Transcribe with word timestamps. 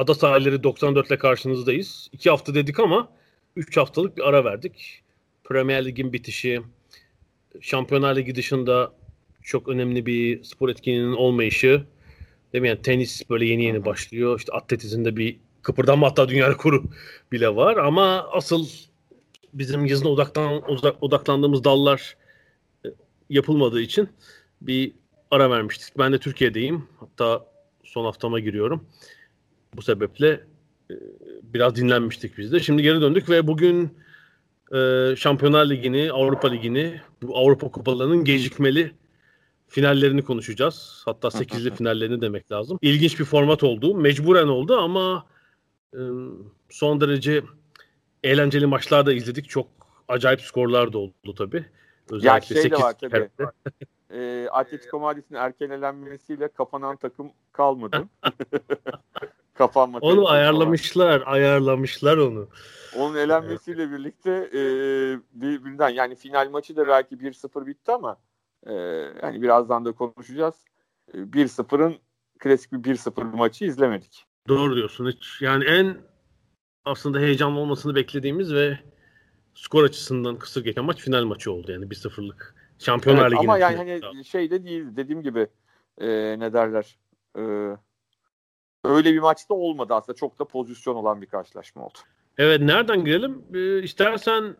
Ada 0.00 0.14
sahilleri 0.14 0.62
94 0.62 1.06
ile 1.06 1.18
karşınızdayız. 1.18 2.08
İki 2.12 2.30
hafta 2.30 2.54
dedik 2.54 2.80
ama 2.80 3.08
3 3.56 3.76
haftalık 3.76 4.16
bir 4.16 4.28
ara 4.28 4.44
verdik. 4.44 5.02
Premier 5.44 5.84
Lig'in 5.84 6.12
bitişi, 6.12 6.62
Şampiyonlar 7.60 8.16
Ligi 8.16 8.34
dışında 8.34 8.92
çok 9.42 9.68
önemli 9.68 10.06
bir 10.06 10.44
spor 10.44 10.68
etkinliğinin 10.68 11.12
olmayışı. 11.12 11.84
Değil 12.52 12.62
mi? 12.62 12.68
Yani 12.68 12.82
tenis 12.82 13.30
böyle 13.30 13.46
yeni 13.46 13.64
yeni 13.64 13.84
başlıyor. 13.84 14.38
İşte 14.38 14.52
atletizmde 14.52 15.16
bir 15.16 15.36
kıpırdanma 15.62 16.06
hatta 16.06 16.28
dünya 16.28 16.50
rekoru 16.50 16.84
bile 17.32 17.56
var. 17.56 17.76
Ama 17.76 18.28
asıl 18.32 18.66
bizim 19.54 19.86
yazın 19.86 20.06
odaklan, 20.06 20.62
odaklandığımız 21.00 21.64
dallar 21.64 22.16
e, 22.86 22.88
yapılmadığı 23.30 23.80
için 23.80 24.08
bir 24.60 24.92
ara 25.30 25.50
vermiştik. 25.50 25.98
Ben 25.98 26.12
de 26.12 26.18
Türkiye'deyim. 26.18 26.88
Hatta 27.00 27.46
son 27.84 28.04
haftama 28.04 28.40
giriyorum. 28.40 28.86
Bu 29.76 29.82
sebeple 29.82 30.28
e, 30.90 30.94
biraz 31.42 31.74
dinlenmiştik 31.76 32.38
biz 32.38 32.52
de. 32.52 32.60
Şimdi 32.60 32.82
geri 32.82 33.00
döndük 33.00 33.28
ve 33.30 33.46
bugün 33.46 33.98
e, 34.74 35.12
Şampiyonlar 35.16 35.70
Ligi'ni, 35.70 36.12
Avrupa 36.12 36.48
Ligi'ni, 36.48 37.00
bu 37.22 37.38
Avrupa 37.38 37.70
Kupalarının 37.70 38.24
gecikmeli 38.24 38.92
finallerini 39.68 40.24
konuşacağız. 40.24 41.02
Hatta 41.04 41.28
8'li 41.28 41.74
finallerini 41.74 42.20
demek 42.20 42.52
lazım. 42.52 42.78
İlginç 42.82 43.20
bir 43.20 43.24
format 43.24 43.62
oldu. 43.62 43.94
Mecburen 43.94 44.48
oldu 44.48 44.76
ama 44.76 45.26
e, 45.94 46.00
son 46.70 47.00
derece 47.00 47.42
eğlenceli 48.24 48.66
maçlar 48.66 49.06
da 49.06 49.12
izledik. 49.12 49.48
Çok 49.48 49.68
acayip 50.08 50.40
skorlar 50.40 50.92
da 50.92 50.98
oldu 50.98 51.34
tabii. 51.38 51.64
Özellikle 52.10 52.56
ya 52.56 52.62
şey 52.62 52.70
de 52.70 52.76
var 52.76 52.94
tabii. 53.00 53.28
e, 54.10 54.48
Atletico 54.48 55.00
Madrid'in 55.00 55.34
erken 55.34 55.70
elenmesiyle 55.70 56.48
kapanan 56.48 56.96
takım 56.96 57.32
kalmadı. 57.52 58.08
Kapanma. 59.60 59.98
Onu 59.98 60.28
ayarlamışlar, 60.28 61.20
var. 61.20 61.22
ayarlamışlar 61.26 62.16
onu. 62.16 62.48
Onun 62.96 63.16
elenmesiyle 63.16 63.90
birlikte 63.90 64.30
e, 64.30 64.60
birbirinden 65.32 65.88
yani 65.88 66.14
final 66.14 66.50
maçı 66.50 66.76
da 66.76 66.88
belki 66.88 67.16
1-0 67.16 67.66
bitti 67.66 67.92
ama 67.92 68.16
e, 68.66 68.72
yani 69.22 69.42
birazdan 69.42 69.84
da 69.84 69.92
konuşacağız. 69.92 70.54
E, 71.14 71.18
1-0'ın 71.18 71.94
klasik 72.38 72.72
bir 72.72 72.94
1-0 72.94 73.36
maçı 73.36 73.64
izlemedik. 73.64 74.24
Doğru 74.48 74.76
diyorsun. 74.76 75.08
Hiç, 75.10 75.42
yani 75.42 75.64
en 75.64 75.96
aslında 76.84 77.18
heyecanlı 77.18 77.58
olmasını 77.58 77.94
beklediğimiz 77.94 78.54
ve 78.54 78.78
skor 79.54 79.84
açısından 79.84 80.36
kısır 80.36 80.64
geçen 80.64 80.84
maç 80.84 81.00
final 81.00 81.24
maçı 81.24 81.52
oldu 81.52 81.72
yani 81.72 81.84
1-0'lık. 81.84 82.54
Şampiyonlar 82.78 83.22
evet, 83.22 83.32
Ligi'nin. 83.32 83.48
Ama 83.48 83.58
yani 83.58 83.76
hani 83.76 84.24
şey 84.24 84.50
de 84.50 84.64
değil 84.64 84.84
dediğim 84.96 85.22
gibi 85.22 85.46
e, 85.98 86.08
ne 86.38 86.52
derler 86.52 86.98
e, 87.38 87.42
öyle 88.84 89.12
bir 89.14 89.18
maçta 89.18 89.54
olmadı 89.54 89.94
aslında. 89.94 90.16
Çok 90.16 90.38
da 90.38 90.44
pozisyon 90.44 90.94
olan 90.94 91.22
bir 91.22 91.26
karşılaşma 91.26 91.84
oldu. 91.84 91.98
Evet 92.38 92.60
nereden 92.60 93.04
girelim? 93.04 93.42
Ee, 93.54 93.82
istersen 93.82 94.56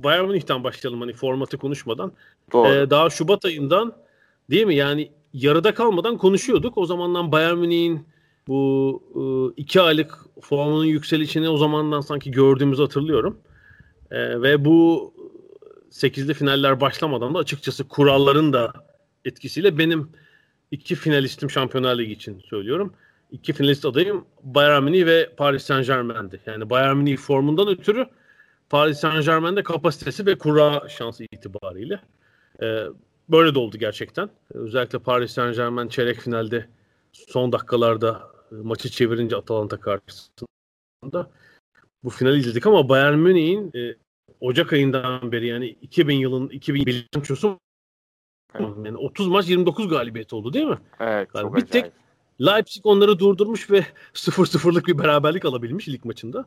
Bayern 0.00 0.24
Münih'ten 0.24 0.64
başlayalım 0.64 1.00
hani 1.00 1.12
formatı 1.12 1.58
konuşmadan. 1.58 2.12
Doğru. 2.52 2.68
Ee, 2.68 2.90
daha 2.90 3.10
Şubat 3.10 3.44
ayından 3.44 3.96
değil 4.50 4.66
mi? 4.66 4.74
Yani 4.74 5.12
yarıda 5.32 5.74
kalmadan 5.74 6.18
konuşuyorduk. 6.18 6.78
O 6.78 6.86
zamandan 6.86 7.32
Bayern 7.32 7.58
Münih'in 7.58 8.06
bu 8.48 9.02
e, 9.14 9.20
iki 9.60 9.80
aylık 9.80 10.18
formunun 10.40 10.84
yükselişini 10.84 11.48
o 11.48 11.56
zamandan 11.56 12.00
sanki 12.00 12.30
gördüğümüzü 12.30 12.82
hatırlıyorum. 12.82 13.38
E, 14.10 14.42
ve 14.42 14.64
bu 14.64 15.12
sekizli 15.90 16.34
finaller 16.34 16.80
başlamadan 16.80 17.34
da 17.34 17.38
açıkçası 17.38 17.88
kuralların 17.88 18.52
da 18.52 18.72
etkisiyle 19.24 19.78
benim 19.78 20.10
iki 20.70 20.94
finalistim 20.94 21.50
Şampiyonlar 21.50 21.98
Ligi 21.98 22.12
için 22.12 22.40
söylüyorum. 22.40 22.92
İki 23.30 23.52
finalist 23.52 23.84
adayım 23.84 24.24
Bayern 24.42 24.82
Münih 24.82 25.06
ve 25.06 25.30
Paris 25.36 25.62
Saint 25.62 25.86
Germain'di. 25.86 26.40
Yani 26.46 26.70
Bayern 26.70 26.96
Münih 26.96 27.16
formundan 27.16 27.68
ötürü 27.68 28.06
Paris 28.70 28.98
Saint 28.98 29.24
Germain'de 29.24 29.62
kapasitesi 29.62 30.26
ve 30.26 30.38
kura 30.38 30.88
şansı 30.88 31.24
itibariyle. 31.24 32.00
E, 32.62 32.84
böyle 33.28 33.54
de 33.54 33.58
oldu 33.58 33.78
gerçekten. 33.78 34.30
Özellikle 34.54 34.98
Paris 34.98 35.32
Saint 35.32 35.56
Germain 35.56 35.88
çeyrek 35.88 36.20
finalde 36.20 36.68
son 37.12 37.52
dakikalarda 37.52 38.30
e, 38.52 38.54
maçı 38.54 38.88
çevirince 38.88 39.36
Atalanta 39.36 39.80
karşısında 39.80 41.30
bu 42.04 42.10
finali 42.10 42.38
izledik 42.38 42.66
ama 42.66 42.88
Bayern 42.88 43.18
Münih'in 43.18 43.70
e, 43.74 43.96
Ocak 44.40 44.72
ayından 44.72 45.32
beri 45.32 45.46
yani 45.46 45.68
2000 45.68 46.16
yılın 46.16 46.48
2000 46.48 46.86
bilançosu 46.86 47.58
yani 48.58 48.96
30 48.96 49.28
maç 49.28 49.48
29 49.48 49.88
galibiyet 49.88 50.32
oldu 50.32 50.52
değil 50.52 50.66
mi? 50.66 50.78
Evet. 51.00 51.28
Yani 51.34 51.54
bir 51.54 51.66
tek 51.66 51.92
Leipzig 52.40 52.86
onları 52.86 53.18
durdurmuş 53.18 53.70
ve 53.70 53.78
0-0'lık 54.14 54.86
bir 54.86 54.98
beraberlik 54.98 55.44
alabilmiş 55.44 55.88
lig 55.88 56.04
maçında. 56.04 56.44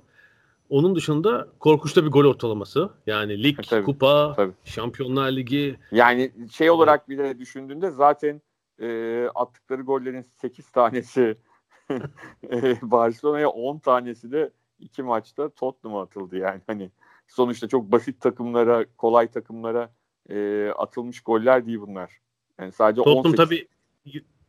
Onun 0.70 0.96
dışında 0.96 1.48
korkunçta 1.60 2.06
bir 2.06 2.10
gol 2.10 2.26
ortalaması. 2.26 2.90
Yani 3.08 3.44
lig, 3.44 3.60
tabii, 3.70 3.86
kupa, 3.86 4.34
tabii. 4.36 4.54
Şampiyonlar 4.66 5.32
Ligi. 5.32 5.80
Yani 5.92 6.32
şey 6.52 6.70
olarak 6.70 7.10
bile 7.10 7.40
düşündüğünde 7.40 7.92
zaten 7.92 8.42
e, 8.82 9.28
attıkları 9.36 9.82
gollerin 9.82 10.26
8 10.42 10.70
tanesi 10.72 11.38
e, 12.52 12.78
Barcelona'ya 12.82 13.50
10 13.50 13.80
tanesi 13.80 14.32
de 14.32 14.52
iki 14.80 15.04
maçta 15.04 15.50
Tottenham'a 15.50 16.02
atıldı 16.02 16.38
yani. 16.38 16.62
Hani 16.68 16.92
sonuçta 17.28 17.68
çok 17.68 17.92
basit 17.92 18.22
takımlara, 18.22 18.86
kolay 18.98 19.28
takımlara 19.28 19.92
e, 20.30 20.70
atılmış 20.78 21.22
goller 21.22 21.66
değil 21.66 21.82
bunlar. 21.82 22.20
Yani 22.60 22.72
sadece 22.72 23.04
Tottenham 23.04 23.26
18... 23.26 23.38
tabii 23.38 23.68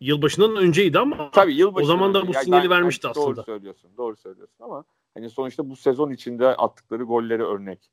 yılbaşından 0.01 0.57
önceydi 0.57 0.99
ama 0.99 1.31
tabii 1.31 1.55
yılbaşı 1.55 1.85
o 1.85 1.87
zaman 1.87 2.15
da 2.15 2.29
bu 2.29 2.33
yani 2.33 2.45
sinyali 2.45 2.71
ben, 2.71 2.77
vermişti 2.77 3.07
yani 3.07 3.11
aslında. 3.11 3.37
Doğru 3.37 3.45
söylüyorsun. 3.45 3.91
Doğru 3.97 4.17
söylüyorsun 4.17 4.65
ama 4.65 4.85
hani 5.15 5.31
sonuçta 5.31 5.71
bu 5.71 5.77
sezon 5.77 6.11
içinde 6.11 6.47
attıkları 6.47 7.03
golleri 7.03 7.45
örnek. 7.45 7.91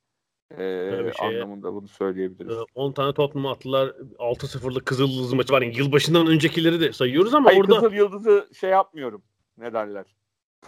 Ee, 0.52 1.12
şeye, 1.20 1.44
anlamında 1.44 1.74
bunu 1.74 1.88
söyleyebiliriz. 1.88 2.58
10 2.76 2.92
e, 2.92 2.94
tane 2.94 3.14
Tottenham 3.14 3.52
attılar. 3.52 3.88
6-0'lık 4.20 4.86
Kızıl 4.86 5.10
Yıldız 5.10 5.34
maçı 5.34 5.54
var. 5.54 5.62
Yani 5.62 5.78
yılbaşından 5.78 6.28
öncekileri 6.28 6.82
de 6.82 6.94
sayıyoruz 6.94 7.34
ama 7.34 7.50
Hayır, 7.50 7.60
orada... 7.60 7.76
Kızıl 7.76 7.94
Yıldız'ı 7.94 8.48
şey 8.60 8.70
yapmıyorum. 8.70 9.24
Ne 9.58 9.74
derler? 9.74 10.06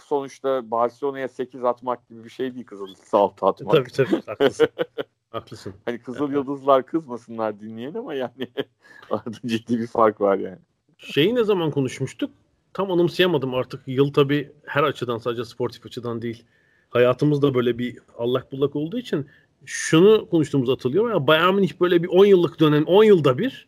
Sonuçta 0.00 0.70
Barcelona'ya 0.70 1.28
8 1.28 1.64
atmak 1.64 2.08
gibi 2.08 2.24
bir 2.24 2.30
şey 2.30 2.54
değil 2.54 2.66
Kızıl 2.66 2.88
Yıldız'ı 2.88 3.16
6 3.16 3.46
atmak. 3.46 3.72
Tabii 3.72 3.90
tabii 3.90 4.22
haklısın. 4.26 4.68
haklısın. 5.30 5.74
Hani 5.84 5.98
Kızıl 5.98 6.32
Yıldızlar 6.32 6.86
kızmasınlar 6.86 7.60
dinleyen 7.60 7.94
ama 7.94 8.14
yani 8.14 8.48
arada 9.10 9.36
ciddi 9.46 9.78
bir 9.78 9.86
fark 9.86 10.20
var 10.20 10.38
yani. 10.38 10.58
Şeyi 11.00 11.34
ne 11.34 11.44
zaman 11.44 11.70
konuşmuştuk? 11.70 12.30
Tam 12.72 12.92
anımsayamadım 12.92 13.54
artık. 13.54 13.82
Yıl 13.86 14.12
tabii 14.12 14.52
her 14.64 14.82
açıdan 14.82 15.18
sadece 15.18 15.44
sportif 15.44 15.86
açıdan 15.86 16.22
değil. 16.22 16.44
Hayatımızda 16.90 17.54
böyle 17.54 17.78
bir 17.78 17.98
allak 18.18 18.52
bullak 18.52 18.76
olduğu 18.76 18.98
için 18.98 19.26
şunu 19.64 20.28
konuştuğumuz 20.30 20.68
hatırlıyor 20.68 21.10
ya 21.10 21.26
Bayern 21.26 21.54
Münih 21.54 21.80
böyle 21.80 22.02
bir 22.02 22.08
10 22.08 22.24
yıllık 22.24 22.60
dönem 22.60 22.84
10 22.84 23.04
yılda 23.04 23.38
bir 23.38 23.66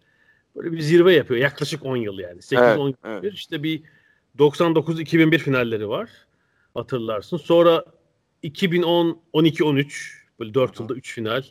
böyle 0.56 0.72
bir 0.72 0.80
zirve 0.80 1.14
yapıyor. 1.14 1.40
Yaklaşık 1.40 1.84
10 1.84 1.96
yıl 1.96 2.18
yani. 2.18 2.42
8 2.42 2.64
evet, 2.64 2.78
10 2.78 2.88
yıl 2.88 2.94
evet. 3.04 3.22
bir 3.22 3.32
işte 3.32 3.62
bir 3.62 3.82
99 4.38 5.00
2001 5.00 5.38
finalleri 5.38 5.88
var. 5.88 6.10
Hatırlarsın. 6.74 7.36
Sonra 7.36 7.84
2010 8.42 9.20
12 9.32 9.64
13 9.64 10.24
böyle 10.40 10.54
4 10.54 10.80
yılda 10.80 10.94
3 10.94 11.14
final. 11.14 11.42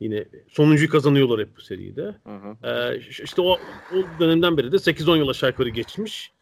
Yine 0.00 0.24
sonuncuyu 0.48 0.90
kazanıyorlar 0.90 1.40
hep 1.40 1.56
bu 1.56 1.60
seride. 1.60 2.02
Hı 2.02 2.36
hı. 2.36 2.68
Ee, 2.68 2.98
işte 2.98 3.42
o, 3.42 3.52
o 3.92 3.96
dönemden 4.20 4.56
beri 4.56 4.72
de 4.72 4.76
8-10 4.76 5.18
yıl 5.18 5.28
aşağı 5.28 5.50
yukarı 5.50 5.68
geçmiş. 5.68 6.32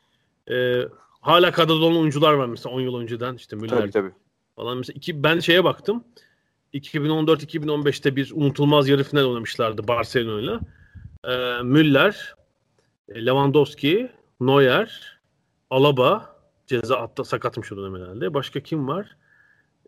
Ee, 0.51 0.83
hala 1.21 1.53
kadroda 1.53 1.85
olan 1.85 1.99
oyuncular 1.99 2.33
var 2.33 2.47
mesela 2.47 2.75
10 2.75 2.81
yıl 2.81 2.97
önceden 2.97 3.35
işte 3.35 3.57
Müller 3.57 3.77
tabii, 3.77 3.91
tabii. 3.91 4.13
falan. 4.57 4.79
Mesela 4.79 4.95
iki, 4.97 5.23
ben 5.23 5.39
şeye 5.39 5.65
baktım. 5.65 6.05
2014-2015'te 6.75 8.17
bir 8.17 8.33
unutulmaz 8.35 8.89
yarı 8.89 9.05
final 9.05 9.25
oynamışlardı 9.25 9.89
Barcelona'yla. 9.89 10.61
Ee, 11.25 11.63
Müller, 11.63 12.35
Lewandowski, 13.11 14.11
Neuer, 14.41 15.19
Alaba 15.71 16.37
ceza 16.67 16.97
atta 16.97 17.25
sakatmış 17.25 17.73
o 17.73 17.77
dönem 17.77 17.95
herhalde. 17.95 18.35
Başka 18.35 18.61
kim 18.61 18.89
var? 18.89 19.17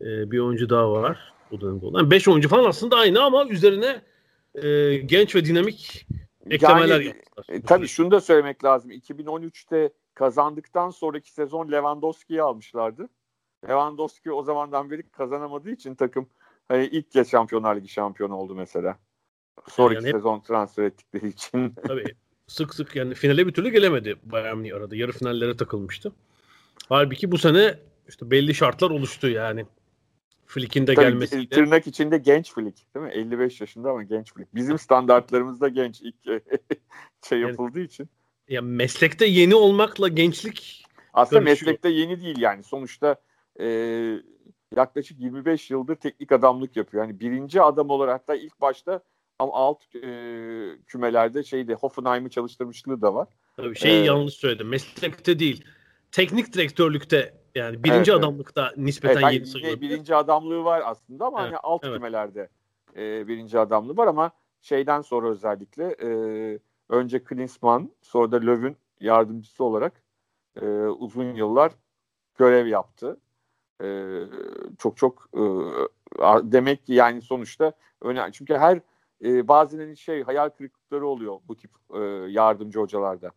Ee, 0.00 0.30
bir 0.30 0.38
oyuncu 0.38 0.70
daha 0.70 0.92
var 0.92 1.37
o 1.52 1.60
dönemde 1.60 1.86
olan. 1.86 2.10
5 2.10 2.28
oyuncu 2.28 2.48
falan 2.48 2.68
aslında 2.68 2.96
aynı 2.96 3.22
ama 3.22 3.46
üzerine 3.46 4.02
e, 4.54 4.96
genç 4.96 5.34
ve 5.34 5.44
dinamik 5.44 6.06
eklemeler 6.50 7.00
yani, 7.00 7.06
yaptılar. 7.06 7.46
E, 7.48 7.62
tabii 7.62 7.88
şunu 7.88 8.10
da 8.10 8.20
söylemek 8.20 8.64
lazım. 8.64 8.90
2013'te 8.90 9.92
kazandıktan 10.14 10.90
sonraki 10.90 11.32
sezon 11.32 11.72
Lewandowski'yi 11.72 12.42
almışlardı. 12.42 13.08
Lewandowski 13.68 14.32
o 14.32 14.42
zamandan 14.42 14.90
beri 14.90 15.02
kazanamadığı 15.02 15.70
için 15.70 15.94
takım 15.94 16.28
hani 16.68 16.86
ilk 16.86 17.10
kez 17.10 17.30
Şampiyonlar 17.30 17.76
Ligi 17.76 17.88
şampiyonu 17.88 18.36
oldu 18.36 18.54
mesela. 18.54 18.98
Sonraki 19.68 19.94
yani 19.94 20.12
sezon 20.12 20.40
transfer 20.40 20.82
ettikleri 20.82 21.28
için. 21.28 21.74
Tabii 21.86 22.04
sık 22.46 22.74
sık 22.74 22.96
yani 22.96 23.14
finale 23.14 23.46
bir 23.46 23.52
türlü 23.52 23.70
gelemedi 23.70 24.16
Bayern 24.22 24.56
Münih 24.56 24.76
arada. 24.76 24.96
Yarı 24.96 25.12
finallere 25.12 25.56
takılmıştı. 25.56 26.12
Halbuki 26.88 27.32
bu 27.32 27.38
sene 27.38 27.78
işte 28.08 28.30
belli 28.30 28.54
şartlar 28.54 28.90
oluştu 28.90 29.28
yani. 29.28 29.66
Flick'in 30.48 30.86
de 30.86 30.94
Tabii, 30.94 31.06
gelmesiyle. 31.06 31.48
Tırnak 31.48 31.86
içinde 31.86 32.18
genç 32.18 32.52
Flick 32.52 32.94
değil 32.94 33.06
mi? 33.06 33.12
55 33.12 33.60
yaşında 33.60 33.90
ama 33.90 34.02
genç 34.02 34.34
Flick. 34.34 34.54
Bizim 34.54 34.78
standartlarımızda 34.78 35.68
genç 35.68 36.00
ilk 36.00 36.14
şey 37.28 37.40
yapıldığı 37.40 37.78
yani, 37.78 37.86
için. 37.86 38.08
Ya 38.48 38.62
meslekte 38.62 39.26
yeni 39.26 39.54
olmakla 39.54 40.08
gençlik 40.08 40.84
aslında 41.14 41.40
görüşüyor. 41.40 41.72
meslekte 41.72 41.88
yeni 41.88 42.20
değil 42.20 42.38
yani. 42.38 42.62
Sonuçta 42.64 43.16
e, 43.60 43.66
yaklaşık 44.76 45.20
25 45.20 45.70
yıldır 45.70 45.96
teknik 45.96 46.32
adamlık 46.32 46.76
yapıyor. 46.76 47.04
Yani 47.04 47.20
birinci 47.20 47.62
adam 47.62 47.90
olarak 47.90 48.28
da 48.28 48.34
ilk 48.34 48.60
başta 48.60 49.00
ama 49.38 49.52
alt 49.54 49.94
e, 49.94 50.00
kümelerde 50.86 51.42
şeyde 51.42 51.74
Hoffenheim'i 51.74 52.30
çalıştırmışlığı 52.30 53.02
da 53.02 53.14
var. 53.14 53.28
Tabii 53.56 53.78
şeyi 53.78 54.02
ee, 54.02 54.04
yanlış 54.04 54.34
söyledim. 54.34 54.68
Meslekte 54.68 55.38
değil. 55.38 55.64
Teknik 56.12 56.52
direktörlükte 56.52 57.37
yani 57.54 57.84
birinci 57.84 58.10
evet, 58.10 58.20
adamlıkta 58.20 58.66
evet. 58.66 58.78
nispeten 58.78 59.22
evet, 59.22 59.32
yeni 59.32 59.46
sayılır. 59.46 59.80
Birinci 59.80 60.14
adamlığı 60.14 60.64
var 60.64 60.82
aslında 60.84 61.26
ama 61.26 61.40
evet, 61.40 61.50
hani 61.52 61.58
alt 61.62 61.84
evet. 61.84 61.94
kümelerde 61.94 62.48
e, 62.96 63.28
birinci 63.28 63.58
adamlığı 63.58 63.96
var 63.96 64.06
ama 64.06 64.30
şeyden 64.62 65.00
sonra 65.02 65.28
özellikle 65.28 65.96
e, 66.02 66.10
önce 66.88 67.24
Klinsmann 67.24 67.90
sonra 68.02 68.32
da 68.32 68.36
Löw'ün 68.36 68.76
yardımcısı 69.00 69.64
olarak 69.64 70.02
e, 70.62 70.66
uzun 70.80 71.34
yıllar 71.34 71.72
görev 72.38 72.66
yaptı. 72.66 73.20
E, 73.82 74.18
çok 74.78 74.96
çok 74.96 75.28
e, 75.34 75.42
demek 76.42 76.86
ki 76.86 76.92
yani 76.92 77.22
sonuçta 77.22 77.72
önemli. 78.02 78.32
Çünkü 78.32 78.54
her 78.54 78.80
e, 79.24 79.48
bazen 79.48 79.78
hani 79.78 79.96
şey 79.96 80.22
hayal 80.22 80.48
kırıklıkları 80.48 81.06
oluyor 81.06 81.38
bu 81.48 81.56
tip 81.56 81.70
e, 81.94 82.00
yardımcı 82.28 82.80
hocalarda. 82.80 83.30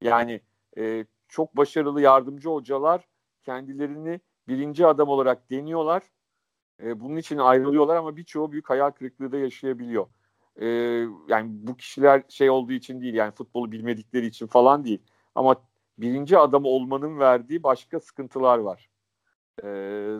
Yani 0.00 0.40
e, 0.78 1.04
çok 1.28 1.56
başarılı 1.56 2.00
yardımcı 2.00 2.48
hocalar 2.48 3.08
kendilerini 3.42 4.20
birinci 4.48 4.86
adam 4.86 5.08
olarak 5.08 5.50
deniyorlar. 5.50 6.02
E, 6.82 7.00
bunun 7.00 7.16
için 7.16 7.38
ayrılıyorlar 7.38 7.96
ama 7.96 8.16
birçoğu 8.16 8.52
büyük 8.52 8.70
hayal 8.70 8.90
kırıklığı 8.90 9.32
da 9.32 9.38
yaşayabiliyor. 9.38 10.06
E, 10.56 10.66
yani 11.28 11.48
bu 11.50 11.76
kişiler 11.76 12.22
şey 12.28 12.50
olduğu 12.50 12.72
için 12.72 13.00
değil 13.00 13.14
yani 13.14 13.32
futbolu 13.32 13.72
bilmedikleri 13.72 14.26
için 14.26 14.46
falan 14.46 14.84
değil. 14.84 15.02
Ama 15.34 15.56
birinci 15.98 16.38
adam 16.38 16.64
olmanın 16.64 17.18
verdiği 17.18 17.62
başka 17.62 18.00
sıkıntılar 18.00 18.58
var. 18.58 18.90
E, 19.64 19.66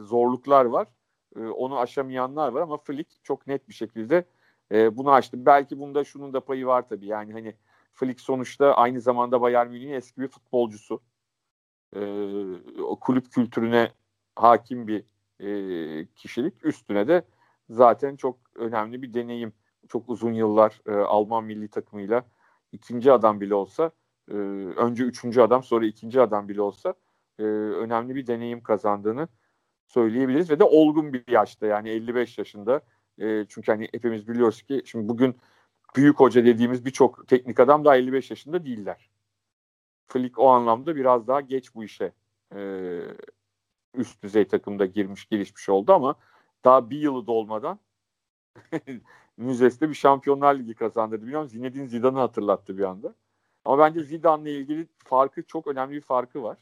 zorluklar 0.03 0.65
var. 0.65 0.89
E, 1.37 1.41
onu 1.41 1.79
aşamayanlar 1.79 2.49
var 2.53 2.63
ama 2.63 2.77
Flick 2.77 3.11
çok 3.23 3.47
net 3.47 3.69
bir 3.69 3.75
şekilde 3.75 4.25
e, 4.73 4.97
bunu 4.97 5.13
açtı. 5.13 5.47
Belki 5.47 5.79
bunda 5.79 6.05
şunun 6.05 6.33
da 6.33 6.41
payı 6.41 6.67
var 6.67 6.89
tabii. 6.89 7.07
Yani 7.07 7.33
hani 7.33 7.55
Flick 7.93 8.21
sonuçta 8.21 8.75
aynı 8.75 9.01
zamanda 9.01 9.41
Bayern 9.41 9.71
Münih'in 9.71 9.93
eski 9.93 10.21
bir 10.21 10.29
futbolcusu. 10.29 11.01
O 12.83 13.01
kulüp 13.01 13.33
kültürüne 13.33 13.93
hakim 14.37 14.89
bir 14.89 15.05
e, 15.41 16.07
kişilik. 16.07 16.65
Üstüne 16.65 17.09
de 17.09 17.23
zaten 17.71 18.17
çok 18.17 18.39
önemli 18.55 19.03
bir 19.03 19.15
deneyim. 19.15 19.53
Çok 19.89 20.09
uzun 20.09 20.33
yıllar 20.33 20.81
e, 20.87 20.93
Alman 20.93 21.45
milli 21.45 21.69
takımıyla 21.69 22.25
ikinci 22.73 23.13
adam 23.13 23.41
bile 23.41 23.55
olsa 23.55 23.91
e, 24.31 24.35
önce 24.77 25.05
üçüncü 25.05 25.41
adam 25.41 25.63
sonra 25.63 25.87
ikinci 25.87 26.21
adam 26.21 26.49
bile 26.49 26.63
olsa 26.63 26.95
e, 27.39 27.43
önemli 27.43 28.15
bir 28.15 28.27
deneyim 28.27 28.63
kazandığını 28.63 29.29
söyleyebiliriz 29.87 30.51
ve 30.51 30.59
de 30.59 30.65
olgun 30.65 31.13
bir 31.13 31.25
yaşta 31.29 31.67
yani 31.67 31.91
55 31.91 32.39
yaşında 32.39 32.81
e, 33.19 33.47
çünkü 33.49 33.73
hani 33.73 33.89
hepimiz 33.93 34.29
biliyoruz 34.29 34.63
ki 34.63 34.83
şimdi 34.85 35.09
bugün 35.09 35.37
büyük 35.97 36.21
hoca 36.21 36.45
dediğimiz 36.45 36.85
birçok 36.85 37.29
teknik 37.29 37.61
adam 37.61 37.85
daha 37.85 37.97
55 37.97 38.31
yaşında 38.31 38.65
değiller. 38.65 39.11
Flick 40.09 40.39
o 40.39 40.49
anlamda 40.49 40.97
biraz 40.97 41.27
daha 41.27 41.41
geç 41.41 41.75
bu 41.75 41.85
işe 41.85 42.13
e, 42.55 43.01
üst 43.95 44.23
düzey 44.23 44.45
takımda 44.45 44.87
girmiş 44.87 45.29
gelişmiş 45.29 45.69
oldu 45.69 45.93
ama 45.93 46.15
daha 46.65 46.91
bir 46.91 46.99
yılı 46.99 47.27
dolmadan 47.27 47.79
Müzes'te 49.37 49.89
bir 49.89 49.95
Şampiyonlar 49.95 50.55
Ligi 50.55 50.75
kazandırdı. 50.75 51.27
Biliyorum 51.27 51.49
Zinedine 51.49 51.87
Zidane'ı 51.87 52.21
hatırlattı 52.21 52.79
bir 52.79 52.85
anda. 52.85 53.15
Ama 53.65 53.79
bence 53.79 54.03
Zidane'la 54.03 54.51
ilgili 54.51 54.89
farkı 55.05 55.43
çok 55.43 55.67
önemli 55.67 55.95
bir 55.95 56.01
farkı 56.01 56.43
var. 56.43 56.57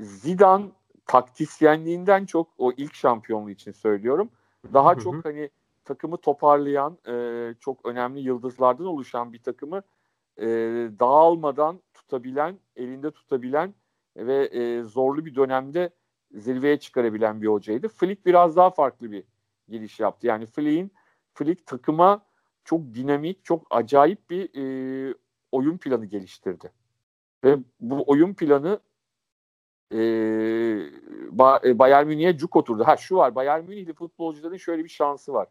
Zidane 0.00 0.66
taktisyenliğinden 1.06 2.26
çok 2.26 2.48
o 2.58 2.72
ilk 2.72 2.94
şampiyonluğu 2.94 3.50
için 3.50 3.72
söylüyorum. 3.72 4.30
Daha 4.72 4.94
çok 4.98 5.24
hani 5.24 5.50
takımı 5.84 6.16
toparlayan, 6.16 6.98
e, 7.08 7.54
çok 7.60 7.86
önemli 7.86 8.20
yıldızlardan 8.20 8.86
oluşan 8.86 9.32
bir 9.32 9.42
takımı 9.42 9.82
e, 10.38 10.46
dağılmadan 11.00 11.80
tutabilen, 12.06 12.58
elinde 12.76 13.10
tutabilen 13.10 13.74
ve 14.16 14.44
e, 14.44 14.82
zorlu 14.82 15.24
bir 15.26 15.34
dönemde 15.34 15.90
zirveye 16.34 16.78
çıkarabilen 16.78 17.42
bir 17.42 17.46
hocaydı. 17.46 17.88
Flick 17.88 18.26
biraz 18.26 18.56
daha 18.56 18.70
farklı 18.70 19.12
bir 19.12 19.24
giriş 19.68 20.00
yaptı. 20.00 20.26
Yani 20.26 20.46
Flick'in 20.46 20.92
Flick 21.34 21.66
takıma 21.66 22.26
çok 22.64 22.80
dinamik, 22.94 23.44
çok 23.44 23.66
acayip 23.70 24.30
bir 24.30 24.50
e, 24.54 25.14
oyun 25.52 25.78
planı 25.78 26.06
geliştirdi. 26.06 26.72
Ve 27.44 27.58
bu 27.80 28.04
oyun 28.06 28.34
planı 28.34 28.80
e, 29.92 29.98
Bayern 31.78 32.06
Münih'e 32.06 32.36
cuk 32.36 32.56
oturdu. 32.56 32.84
Ha 32.86 32.96
şu 32.96 33.16
var, 33.16 33.34
Bayern 33.34 33.64
Münih'li 33.64 33.92
futbolcuların 33.92 34.56
şöyle 34.56 34.84
bir 34.84 34.88
şansı 34.88 35.32
var. 35.32 35.48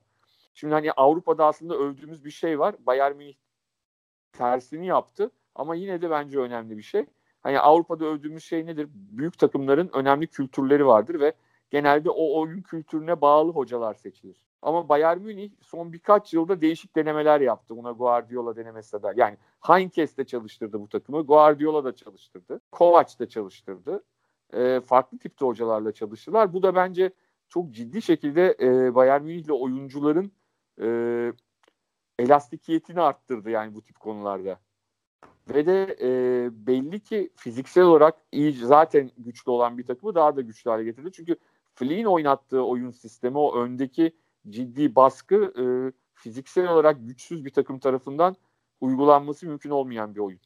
Şimdi 0.53 0.73
hani 0.73 0.91
Avrupa'da 0.91 1.45
aslında 1.45 1.75
övdüğümüz 1.75 2.25
bir 2.25 2.31
şey 2.31 2.59
var. 2.59 2.75
Bayern 2.79 3.15
Münih 3.15 3.35
tersini 4.31 4.87
yaptı 4.87 5.31
ama 5.55 5.75
yine 5.75 6.01
de 6.01 6.09
bence 6.09 6.39
önemli 6.39 6.77
bir 6.77 6.81
şey. 6.81 7.05
Hani 7.41 7.59
Avrupa'da 7.59 8.05
övdüğümüz 8.05 8.43
şey 8.43 8.65
nedir? 8.65 8.89
Büyük 8.93 9.37
takımların 9.39 9.89
önemli 9.93 10.27
kültürleri 10.27 10.85
vardır 10.85 11.19
ve 11.19 11.33
genelde 11.69 12.09
o 12.09 12.39
oyun 12.39 12.61
kültürüne 12.61 13.21
bağlı 13.21 13.51
hocalar 13.51 13.93
seçilir. 13.93 14.45
Ama 14.61 14.89
Bayern 14.89 15.21
Münih 15.21 15.51
son 15.61 15.93
birkaç 15.93 16.33
yılda 16.33 16.61
değişik 16.61 16.95
denemeler 16.95 17.41
yaptı. 17.41 17.77
Buna 17.77 17.91
Guardiola 17.91 18.55
denemesi 18.55 19.03
de. 19.03 19.13
Yani 19.15 19.37
Heinkes 19.59 20.17
de 20.17 20.25
çalıştırdı 20.25 20.79
bu 20.79 20.89
takımı. 20.89 21.21
Guardiola 21.21 21.83
da 21.83 21.95
çalıştırdı. 21.95 22.61
Kovac 22.71 23.19
da 23.19 23.29
çalıştırdı. 23.29 24.03
E, 24.53 24.81
farklı 24.81 25.17
tipte 25.17 25.45
hocalarla 25.45 25.91
çalıştılar. 25.91 26.53
Bu 26.53 26.63
da 26.63 26.75
bence 26.75 27.13
çok 27.49 27.71
ciddi 27.71 28.01
şekilde 28.01 28.57
e, 28.61 28.95
Bayern 28.95 29.23
Münih'le 29.23 29.49
oyuncuların 29.49 30.31
e, 30.81 30.87
elastikiyetini 32.19 33.01
arttırdı 33.01 33.49
yani 33.49 33.75
bu 33.75 33.81
tip 33.81 33.99
konularda. 33.99 34.59
Ve 35.53 35.65
de 35.65 35.97
e, 36.01 36.07
belli 36.67 36.99
ki 36.99 37.29
fiziksel 37.35 37.83
olarak 37.83 38.15
iyi 38.31 38.53
zaten 38.53 39.11
güçlü 39.17 39.51
olan 39.51 39.77
bir 39.77 39.85
takımı 39.85 40.15
daha 40.15 40.35
da 40.35 40.41
güçlü 40.41 40.69
hale 40.69 40.83
getirdi. 40.83 41.11
Çünkü 41.13 41.35
Flick'in 41.75 42.05
oynattığı 42.05 42.61
oyun 42.61 42.91
sistemi 42.91 43.37
o 43.37 43.59
öndeki 43.59 44.15
ciddi 44.49 44.95
baskı 44.95 45.35
e, 45.35 45.63
fiziksel 46.13 46.67
olarak 46.67 46.97
güçsüz 47.07 47.45
bir 47.45 47.49
takım 47.49 47.79
tarafından 47.79 48.35
uygulanması 48.81 49.47
mümkün 49.47 49.69
olmayan 49.69 50.15
bir 50.15 50.19
oyun. 50.19 50.39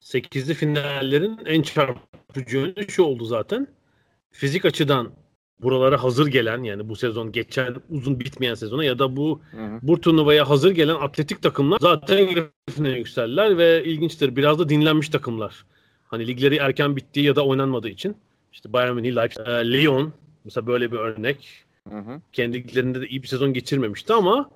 Sekizli 0.00 0.54
finallerin 0.54 1.38
en 1.46 1.62
çarpıcı 1.62 2.58
yönü 2.58 2.88
şu 2.88 3.02
oldu 3.02 3.24
zaten. 3.24 3.66
Fizik 4.30 4.64
açıdan 4.64 5.12
buralara 5.62 6.02
hazır 6.02 6.26
gelen 6.26 6.62
yani 6.62 6.88
bu 6.88 6.96
sezon 6.96 7.32
geçen 7.32 7.74
uzun 7.90 8.20
bitmeyen 8.20 8.54
sezona 8.54 8.84
ya 8.84 8.98
da 8.98 9.16
bu 9.16 9.40
hı 9.50 9.56
hı. 9.56 9.78
bu 9.82 10.00
turnuvaya 10.00 10.48
hazır 10.48 10.70
gelen 10.70 10.94
atletik 10.94 11.42
takımlar 11.42 11.78
zaten 11.80 12.18
yarı 12.18 12.98
yükseldiler 12.98 13.58
ve 13.58 13.84
ilginçtir 13.84 14.36
biraz 14.36 14.58
da 14.58 14.68
dinlenmiş 14.68 15.08
takımlar. 15.08 15.64
Hani 16.04 16.26
ligleri 16.26 16.56
erken 16.56 16.96
bittiği 16.96 17.26
ya 17.26 17.36
da 17.36 17.46
oynanmadığı 17.46 17.88
için 17.88 18.16
işte 18.52 18.72
Bayern 18.72 18.94
Münih, 18.94 19.16
Leipzig, 19.16 19.48
e, 19.48 19.72
Lyon 19.72 20.12
mesela 20.44 20.66
böyle 20.66 20.92
bir 20.92 20.98
örnek. 20.98 21.64
Hı 21.88 21.98
hı. 21.98 22.20
Kendi 22.32 22.56
liglerinde 22.56 23.00
de 23.00 23.08
iyi 23.08 23.22
bir 23.22 23.28
sezon 23.28 23.52
geçirmemişti 23.52 24.12
ama 24.12 24.50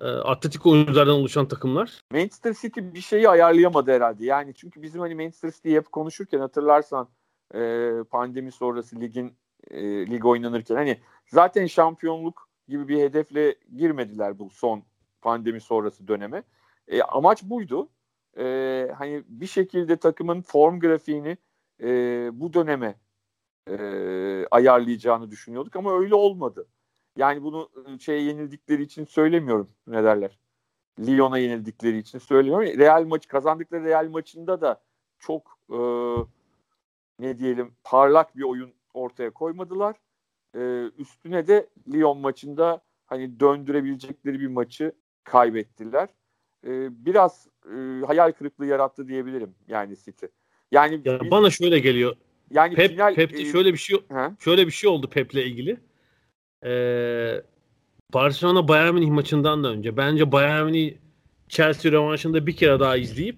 e, 0.00 0.04
atletik 0.04 0.66
oyunculardan 0.66 1.14
oluşan 1.14 1.48
takımlar. 1.48 2.00
Manchester 2.12 2.54
City 2.62 2.80
bir 2.94 3.00
şeyi 3.00 3.28
ayarlayamadı 3.28 3.92
herhalde. 3.92 4.24
Yani 4.24 4.54
çünkü 4.54 4.82
bizim 4.82 5.00
hani 5.00 5.14
Manchester 5.14 5.50
City'yi 5.50 5.76
hep 5.76 5.92
konuşurken 5.92 6.38
hatırlarsan 6.38 7.08
e, 7.54 7.90
pandemi 8.10 8.52
sonrası 8.52 9.00
ligin 9.00 9.36
e, 9.70 10.06
lig 10.06 10.24
oynanırken 10.24 10.74
hani 10.74 10.98
zaten 11.26 11.66
şampiyonluk 11.66 12.48
gibi 12.68 12.88
bir 12.88 12.98
hedefle 12.98 13.54
girmediler 13.76 14.38
bu 14.38 14.50
son 14.50 14.82
pandemi 15.22 15.60
sonrası 15.60 16.08
döneme. 16.08 16.42
E, 16.88 17.02
amaç 17.02 17.42
buydu. 17.42 17.88
E, 18.38 18.88
hani 18.98 19.24
bir 19.28 19.46
şekilde 19.46 19.96
takımın 19.96 20.42
form 20.42 20.80
grafiğini 20.80 21.36
e, 21.82 21.88
bu 22.32 22.52
döneme 22.52 22.94
e, 23.70 23.76
ayarlayacağını 24.50 25.30
düşünüyorduk 25.30 25.76
ama 25.76 25.98
öyle 25.98 26.14
olmadı. 26.14 26.66
Yani 27.16 27.42
bunu 27.42 27.70
şey 28.00 28.24
yenildikleri 28.24 28.82
için 28.82 29.04
söylemiyorum 29.04 29.70
ne 29.86 30.04
derler. 30.04 30.38
Lyon'a 30.98 31.38
yenildikleri 31.38 31.98
için 31.98 32.18
söylüyorum. 32.18 32.78
Real 32.78 33.04
maçı 33.04 33.28
kazandıkları 33.28 33.84
Real 33.84 34.08
maçında 34.08 34.60
da 34.60 34.82
çok 35.18 35.58
e, 35.70 35.78
ne 37.18 37.38
diyelim 37.38 37.74
parlak 37.84 38.36
bir 38.36 38.42
oyun 38.42 38.74
ortaya 39.04 39.30
koymadılar. 39.30 39.96
E, 40.56 40.90
üstüne 40.98 41.46
de 41.46 41.68
Lyon 41.92 42.18
maçında 42.18 42.82
hani 43.06 43.40
döndürebilecekleri 43.40 44.40
bir 44.40 44.46
maçı 44.46 44.92
kaybettiler. 45.24 46.08
E, 46.66 46.70
biraz 47.06 47.48
e, 47.66 48.06
hayal 48.06 48.32
kırıklığı 48.32 48.66
yarattı 48.66 49.08
diyebilirim 49.08 49.54
yani 49.68 49.96
City. 49.96 50.26
Yani 50.72 51.00
ya 51.04 51.20
biz, 51.20 51.30
bana 51.30 51.50
şöyle 51.50 51.78
geliyor. 51.78 52.16
Yani 52.50 52.74
Pep, 52.74 52.90
final 52.90 53.14
Pep'te 53.14 53.42
e, 53.42 53.44
şöyle 53.44 53.72
bir 53.72 53.78
şey 53.78 53.98
he? 54.08 54.30
şöyle 54.38 54.66
bir 54.66 54.72
şey 54.72 54.90
oldu 54.90 55.10
Pep'le 55.10 55.34
ilgili. 55.34 55.80
Ee, 56.64 57.42
Barcelona 58.14 58.68
Bayern 58.68 58.94
Münih 58.94 59.10
maçından 59.10 59.64
da 59.64 59.68
önce 59.68 59.96
bence 59.96 60.32
Bayern 60.32 60.64
Münih 60.64 60.94
Chelsea 61.48 61.92
rövanşında 61.92 62.46
bir 62.46 62.56
kere 62.56 62.80
daha 62.80 62.96
izleyip 62.96 63.36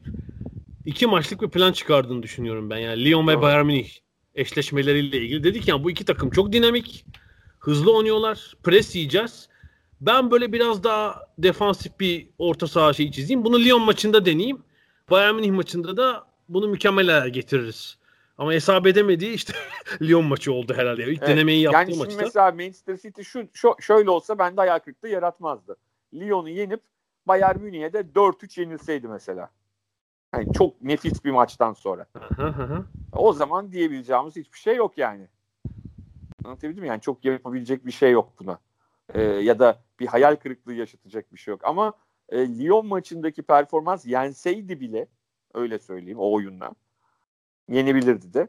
iki 0.84 1.06
maçlık 1.06 1.42
bir 1.42 1.48
plan 1.48 1.72
çıkardığını 1.72 2.22
düşünüyorum 2.22 2.70
ben. 2.70 2.76
Yani 2.76 3.04
Lyon 3.04 3.28
ve 3.28 3.42
Bayern 3.42 3.66
Münih 3.66 4.05
eşleşmeleriyle 4.36 5.18
ilgili. 5.18 5.44
Dedik 5.44 5.68
ya 5.68 5.84
bu 5.84 5.90
iki 5.90 6.04
takım 6.04 6.30
çok 6.30 6.52
dinamik. 6.52 7.04
Hızlı 7.58 7.96
oynuyorlar. 7.96 8.54
Pres 8.62 8.96
yiyeceğiz. 8.96 9.48
Ben 10.00 10.30
böyle 10.30 10.52
biraz 10.52 10.84
daha 10.84 11.26
defansif 11.38 12.00
bir 12.00 12.28
orta 12.38 12.66
saha 12.66 12.92
şeyi 12.92 13.12
çizeyim. 13.12 13.44
Bunu 13.44 13.60
Lyon 13.60 13.82
maçında 13.82 14.24
deneyeyim. 14.24 14.62
Bayern 15.10 15.34
Münih 15.34 15.50
maçında 15.50 15.96
da 15.96 16.26
bunu 16.48 16.68
mükemmel 16.68 17.28
getiririz. 17.28 17.98
Ama 18.38 18.52
hesap 18.52 18.86
edemediği 18.86 19.34
işte 19.34 19.52
Lyon 20.02 20.24
maçı 20.24 20.52
oldu 20.52 20.74
herhalde. 20.76 21.02
İlk 21.02 21.18
evet. 21.18 21.28
denemeyi 21.28 21.62
yaptığı 21.62 21.78
yani 21.78 21.98
maçta. 21.98 22.12
Yani 22.12 22.22
mesela 22.24 22.50
Manchester 22.50 22.96
City 22.96 23.22
şu, 23.22 23.48
şu 23.52 23.74
şöyle 23.80 24.10
olsa 24.10 24.38
bende 24.38 24.60
ayak 24.60 24.84
kırıklığı 24.84 25.08
yaratmazdı. 25.08 25.76
Lyon'u 26.14 26.48
yenip 26.48 26.80
Bayern 27.26 27.60
Münih'e 27.60 27.92
de 27.92 28.00
4-3 28.00 28.60
yenilseydi 28.60 29.08
mesela. 29.08 29.50
Yani 30.36 30.52
çok 30.52 30.82
nefis 30.82 31.24
bir 31.24 31.30
maçtan 31.30 31.72
sonra. 31.72 32.06
o 33.12 33.32
zaman 33.32 33.72
diyebileceğimiz 33.72 34.36
hiçbir 34.36 34.58
şey 34.58 34.76
yok 34.76 34.98
yani. 34.98 35.28
Anlatabildim 36.44 36.82
mi? 36.82 36.88
Yani 36.88 37.00
çok 37.00 37.24
yapabilecek 37.24 37.86
bir 37.86 37.92
şey 37.92 38.12
yok 38.12 38.32
buna. 38.40 38.58
Ee, 39.14 39.22
ya 39.22 39.58
da 39.58 39.82
bir 40.00 40.06
hayal 40.06 40.36
kırıklığı 40.36 40.74
yaşatacak 40.74 41.32
bir 41.32 41.38
şey 41.38 41.52
yok. 41.52 41.60
Ama 41.64 41.92
e, 42.28 42.58
Lyon 42.58 42.86
maçındaki 42.86 43.42
performans 43.42 44.06
yenseydi 44.06 44.80
bile 44.80 45.08
öyle 45.54 45.78
söyleyeyim 45.78 46.18
o 46.18 46.32
oyunla 46.32 46.70
yenebilirdi 47.68 48.34
de. 48.34 48.48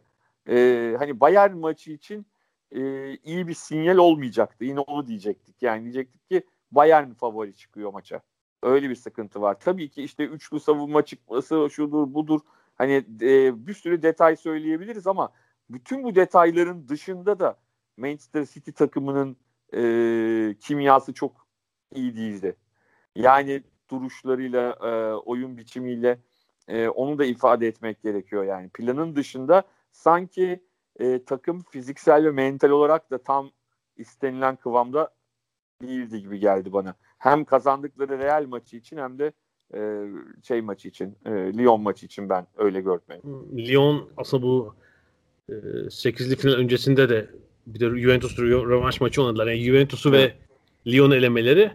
Ee, 0.50 0.96
hani 1.00 1.20
Bayern 1.20 1.58
maçı 1.58 1.92
için 1.92 2.26
e, 2.72 3.14
iyi 3.18 3.48
bir 3.48 3.54
sinyal 3.54 3.98
olmayacaktı. 3.98 4.66
Yine 4.66 4.80
onu 4.80 5.08
diyecektik. 5.08 5.62
Yani 5.62 5.84
diyecektik 5.84 6.30
ki 6.30 6.44
Bayern 6.72 7.14
favori 7.14 7.56
çıkıyor 7.56 7.94
maça. 7.94 8.22
Öyle 8.64 8.90
bir 8.90 8.96
sıkıntı 8.96 9.42
var. 9.42 9.60
Tabii 9.60 9.90
ki 9.90 10.04
işte 10.04 10.26
üçlü 10.26 10.60
savunma 10.60 11.06
çıkması 11.06 11.68
şudur 11.72 12.14
budur. 12.14 12.40
Hani 12.76 13.06
e, 13.22 13.68
bir 13.68 13.74
sürü 13.74 14.02
detay 14.02 14.36
söyleyebiliriz 14.36 15.08
ama 15.08 15.32
bütün 15.70 16.04
bu 16.04 16.16
detayların 16.16 16.88
dışında 16.88 17.40
da 17.40 17.60
Manchester 17.98 18.46
City 18.46 18.72
takımının 18.72 19.38
e, 19.74 20.56
kimyası 20.60 21.14
çok 21.14 21.48
iyi 21.94 22.16
değildi. 22.16 22.56
Yani 23.16 23.64
duruşlarıyla, 23.90 24.72
e, 24.72 25.14
oyun 25.14 25.58
biçimiyle 25.58 26.20
e, 26.68 26.88
onu 26.88 27.20
da 27.20 27.26
ifade 27.26 27.68
etmek 27.68 28.02
gerekiyor 28.02 28.44
yani. 28.44 28.70
Planın 28.70 29.16
dışında 29.16 29.64
sanki 29.92 30.64
e, 31.00 31.24
takım 31.26 31.64
fiziksel 31.64 32.26
ve 32.26 32.32
mental 32.32 32.70
olarak 32.70 33.12
da 33.12 33.18
tam 33.24 33.52
istenilen 33.98 34.56
kıvamda 34.56 35.14
değildi 35.82 36.22
gibi 36.22 36.40
geldi 36.40 36.74
bana. 36.74 36.96
Hem 37.18 37.46
kazandıkları 37.46 38.20
Real 38.20 38.46
maçı 38.48 38.78
için 38.78 38.98
hem 38.98 39.20
de 39.20 39.32
e, 39.74 40.06
şey 40.44 40.62
maçı 40.62 40.88
için, 40.88 41.16
e, 41.26 41.32
Lyon 41.32 41.82
maçı 41.82 42.06
için 42.06 42.30
ben 42.30 42.48
öyle 42.58 42.82
gördüm. 42.82 43.22
Lyon 43.58 44.10
aslında 44.18 44.44
bu 44.44 44.76
e, 45.50 45.54
8'li 45.54 46.36
final 46.36 46.54
öncesinde 46.54 47.10
de 47.10 47.30
bir 47.68 47.80
de 47.80 48.00
Juventus 48.00 48.40
rövanş 48.40 49.02
maçı 49.02 49.22
oynadılar. 49.22 49.48
Yani 49.48 49.60
Juventus'u 49.60 50.12
ve 50.12 50.34
Lyon 50.88 51.12
elemeleri 51.12 51.72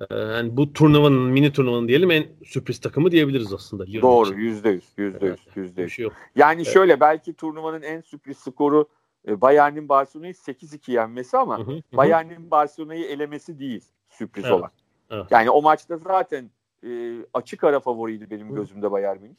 ee, 0.00 0.14
yani 0.14 0.56
bu 0.56 0.72
turnuvanın 0.72 1.22
mini 1.22 1.52
turnuvanın 1.52 1.88
diyelim 1.88 2.10
en 2.10 2.26
sürpriz 2.44 2.80
takımı 2.80 3.10
diyebiliriz 3.10 3.52
aslında. 3.52 3.84
Lyon 3.84 4.02
Doğru 4.02 4.34
yüzde 4.34 4.70
yüz 4.70 4.84
yüzde 4.96 5.26
yüz 5.26 5.40
yüzde 5.54 5.82
yüz. 5.82 5.92
Şey 5.92 6.08
yani 6.36 6.62
evet. 6.62 6.72
şöyle 6.72 7.00
belki 7.00 7.34
turnuvanın 7.34 7.82
en 7.82 8.00
sürpriz 8.00 8.38
skoru 8.38 8.88
e, 9.28 9.40
Bayern'in 9.40 9.88
Barcelona'yı 9.88 10.32
8-2 10.32 10.92
yenmesi 10.92 11.36
ama 11.36 11.58
hı 11.58 11.62
hı, 11.62 11.82
Bayern'in 11.92 12.50
Barcelona'yı 12.50 13.04
elemesi 13.04 13.58
değil 13.58 13.84
sürpriz 14.08 14.44
evet. 14.44 14.54
olan. 14.54 14.70
Evet. 15.10 15.26
Yani 15.30 15.50
o 15.50 15.62
maçta 15.62 15.96
zaten 15.96 16.50
e, 16.84 17.18
açık 17.34 17.64
ara 17.64 17.80
favoriydi 17.80 18.30
benim 18.30 18.54
gözümde 18.54 18.90
Bayern 18.90 19.20
Münih. 19.20 19.36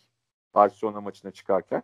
Barcelona 0.54 1.02
maçına 1.02 1.32
çıkarken. 1.32 1.84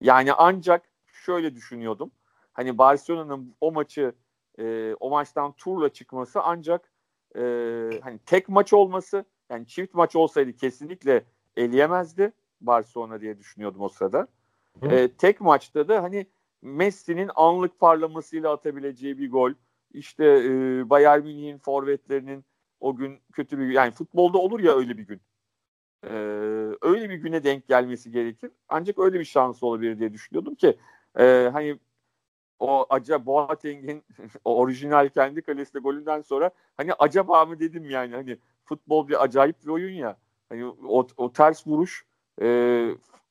Yani 0.00 0.32
ancak 0.32 0.82
şöyle 1.06 1.54
düşünüyordum. 1.54 2.10
Hani 2.52 2.78
Barcelona'nın 2.78 3.54
o 3.60 3.72
maçı 3.72 4.12
e, 4.58 4.94
o 5.00 5.10
maçtan 5.10 5.52
turla 5.52 5.88
çıkması 5.88 6.40
ancak 6.42 6.92
e, 7.36 7.40
hani 8.02 8.18
tek 8.26 8.48
maç 8.48 8.72
olması 8.72 9.24
yani 9.50 9.66
çift 9.66 9.94
maç 9.94 10.16
olsaydı 10.16 10.52
kesinlikle 10.52 11.24
eleyemezdi 11.56 12.32
Barcelona 12.60 13.20
diye 13.20 13.38
düşünüyordum 13.38 13.80
o 13.80 13.88
sırada. 13.88 14.28
E, 14.82 15.08
tek 15.08 15.40
maçta 15.40 15.88
da 15.88 16.02
hani 16.02 16.26
Messi'nin 16.62 17.30
anlık 17.34 17.78
parlamasıyla 17.78 18.52
atabileceği 18.52 19.18
bir 19.18 19.30
gol. 19.30 19.52
İşte 19.92 20.24
e, 20.24 20.50
Bayern 20.90 21.22
Münih'in 21.22 21.58
forvetlerinin 21.58 22.44
o 22.80 22.96
gün 22.96 23.20
kötü 23.32 23.58
bir 23.58 23.68
yani 23.68 23.90
futbolda 23.90 24.38
olur 24.38 24.60
ya 24.60 24.76
öyle 24.76 24.98
bir 24.98 25.06
gün. 25.06 25.20
Ee, 26.04 26.08
öyle 26.82 27.10
bir 27.10 27.14
güne 27.14 27.44
denk 27.44 27.68
gelmesi 27.68 28.10
gerekir. 28.10 28.50
Ancak 28.68 28.98
öyle 28.98 29.20
bir 29.20 29.24
şansı 29.24 29.66
olabilir 29.66 29.98
diye 29.98 30.12
düşünüyordum 30.12 30.54
ki 30.54 30.78
e, 31.18 31.50
hani 31.52 31.78
o 32.58 32.86
acaba 32.90 33.26
Boateng'in 33.26 34.04
o 34.44 34.56
orijinal 34.56 35.08
kendi 35.08 35.42
kalesinde 35.42 35.78
golünden 35.78 36.20
sonra 36.20 36.50
hani 36.76 36.92
acaba 36.92 37.44
mı 37.44 37.60
dedim 37.60 37.90
yani 37.90 38.14
hani 38.14 38.38
futbol 38.64 39.08
bir 39.08 39.22
acayip 39.24 39.62
bir 39.62 39.68
oyun 39.68 39.94
ya. 39.94 40.16
Hani 40.48 40.66
o, 40.66 41.06
o 41.16 41.32
ters 41.32 41.66
vuruş 41.66 42.06
e, 42.42 42.88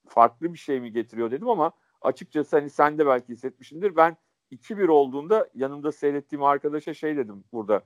farklı 0.07 0.53
bir 0.53 0.59
şey 0.59 0.79
mi 0.81 0.91
getiriyor 0.91 1.31
dedim 1.31 1.49
ama 1.49 1.71
açıkçası 2.01 2.55
hani 2.57 2.69
sen 2.69 2.97
de 2.97 3.05
belki 3.05 3.33
hissetmişsindir. 3.33 3.95
Ben 3.95 4.17
2-1 4.51 4.87
olduğunda 4.87 5.49
yanımda 5.55 5.91
seyrettiğim 5.91 6.43
arkadaşa 6.43 6.93
şey 6.93 7.17
dedim 7.17 7.43
burada. 7.53 7.81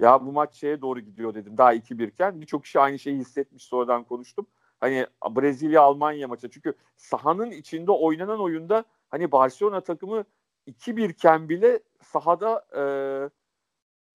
Ya 0.00 0.26
bu 0.26 0.32
maç 0.32 0.54
şeye 0.54 0.80
doğru 0.80 1.00
gidiyor 1.00 1.34
dedim 1.34 1.58
daha 1.58 1.74
2-1 1.74 2.08
iken. 2.08 2.40
Birçok 2.40 2.64
kişi 2.64 2.80
aynı 2.80 2.98
şeyi 2.98 3.18
hissetmiş 3.18 3.62
sonradan 3.62 4.04
konuştum. 4.04 4.46
Hani 4.80 5.06
Brezilya 5.30 5.82
Almanya 5.82 6.28
maçı. 6.28 6.50
Çünkü 6.50 6.74
sahanın 6.96 7.50
içinde 7.50 7.90
oynanan 7.90 8.40
oyunda 8.40 8.84
hani 9.08 9.32
Barcelona 9.32 9.80
takımı 9.80 10.24
2-1 10.66 11.10
iken 11.10 11.48
bile 11.48 11.80
sahada 12.02 12.66
e, 12.76 12.82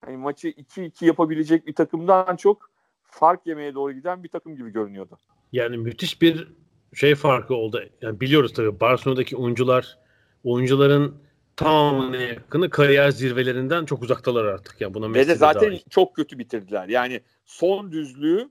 hani 0.04 0.16
maçı 0.16 0.48
2-2 0.48 1.04
yapabilecek 1.04 1.66
bir 1.66 1.74
takımdan 1.74 2.36
çok 2.36 2.70
fark 3.02 3.46
yemeye 3.46 3.74
doğru 3.74 3.92
giden 3.92 4.22
bir 4.22 4.28
takım 4.28 4.56
gibi 4.56 4.70
görünüyordu. 4.70 5.18
Yani 5.52 5.76
müthiş 5.76 6.22
bir 6.22 6.52
şey 6.94 7.14
farkı 7.14 7.54
oldu. 7.54 7.82
Yani 8.00 8.20
biliyoruz 8.20 8.52
tabii 8.52 8.80
Barcelona'daki 8.80 9.36
oyuncular 9.36 9.98
oyuncuların 10.44 11.23
tamamına 11.56 12.16
yakını 12.16 12.70
kariyer 12.70 13.10
zirvelerinden 13.10 13.84
çok 13.84 14.02
uzaktalar 14.02 14.44
artık. 14.44 14.80
Yani 14.80 14.94
buna 14.94 15.14
Ve 15.14 15.28
de 15.28 15.34
zaten 15.34 15.70
dahil. 15.70 15.80
çok 15.90 16.16
kötü 16.16 16.38
bitirdiler. 16.38 16.88
Yani 16.88 17.20
son 17.44 17.92
düzlüğü 17.92 18.50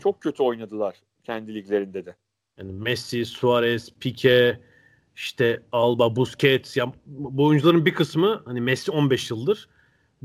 çok 0.00 0.20
kötü 0.20 0.42
oynadılar 0.42 0.96
kendi 1.24 1.54
liglerinde 1.54 2.06
de. 2.06 2.16
Yani 2.58 2.72
Messi, 2.72 3.24
Suarez, 3.24 3.92
Pique, 4.00 4.60
işte 5.16 5.62
Alba, 5.72 6.16
Busquets 6.16 6.76
ya 6.76 6.92
bu 7.06 7.46
oyuncuların 7.46 7.86
bir 7.86 7.94
kısmı 7.94 8.42
hani 8.44 8.60
Messi 8.60 8.90
15 8.90 9.30
yıldır 9.30 9.68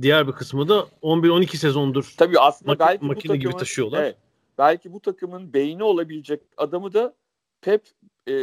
diğer 0.02 0.28
bir 0.28 0.34
kısmı 0.34 0.70
da 0.70 0.88
11-12 1.02 1.58
sezondur. 1.58 2.14
Tabii 2.18 2.40
aslında 2.40 2.72
mak- 2.72 2.80
belki 2.80 3.06
makine 3.06 3.16
bu 3.16 3.22
takımın, 3.22 3.40
gibi 3.40 3.60
taşıyorlar. 3.60 4.04
Evet, 4.04 4.18
belki 4.58 4.94
bu 4.94 5.00
takımın 5.00 5.54
beyni 5.54 5.84
olabilecek 5.84 6.42
adamı 6.58 6.94
da 6.94 7.16
Pep 7.62 7.88
e, 8.28 8.34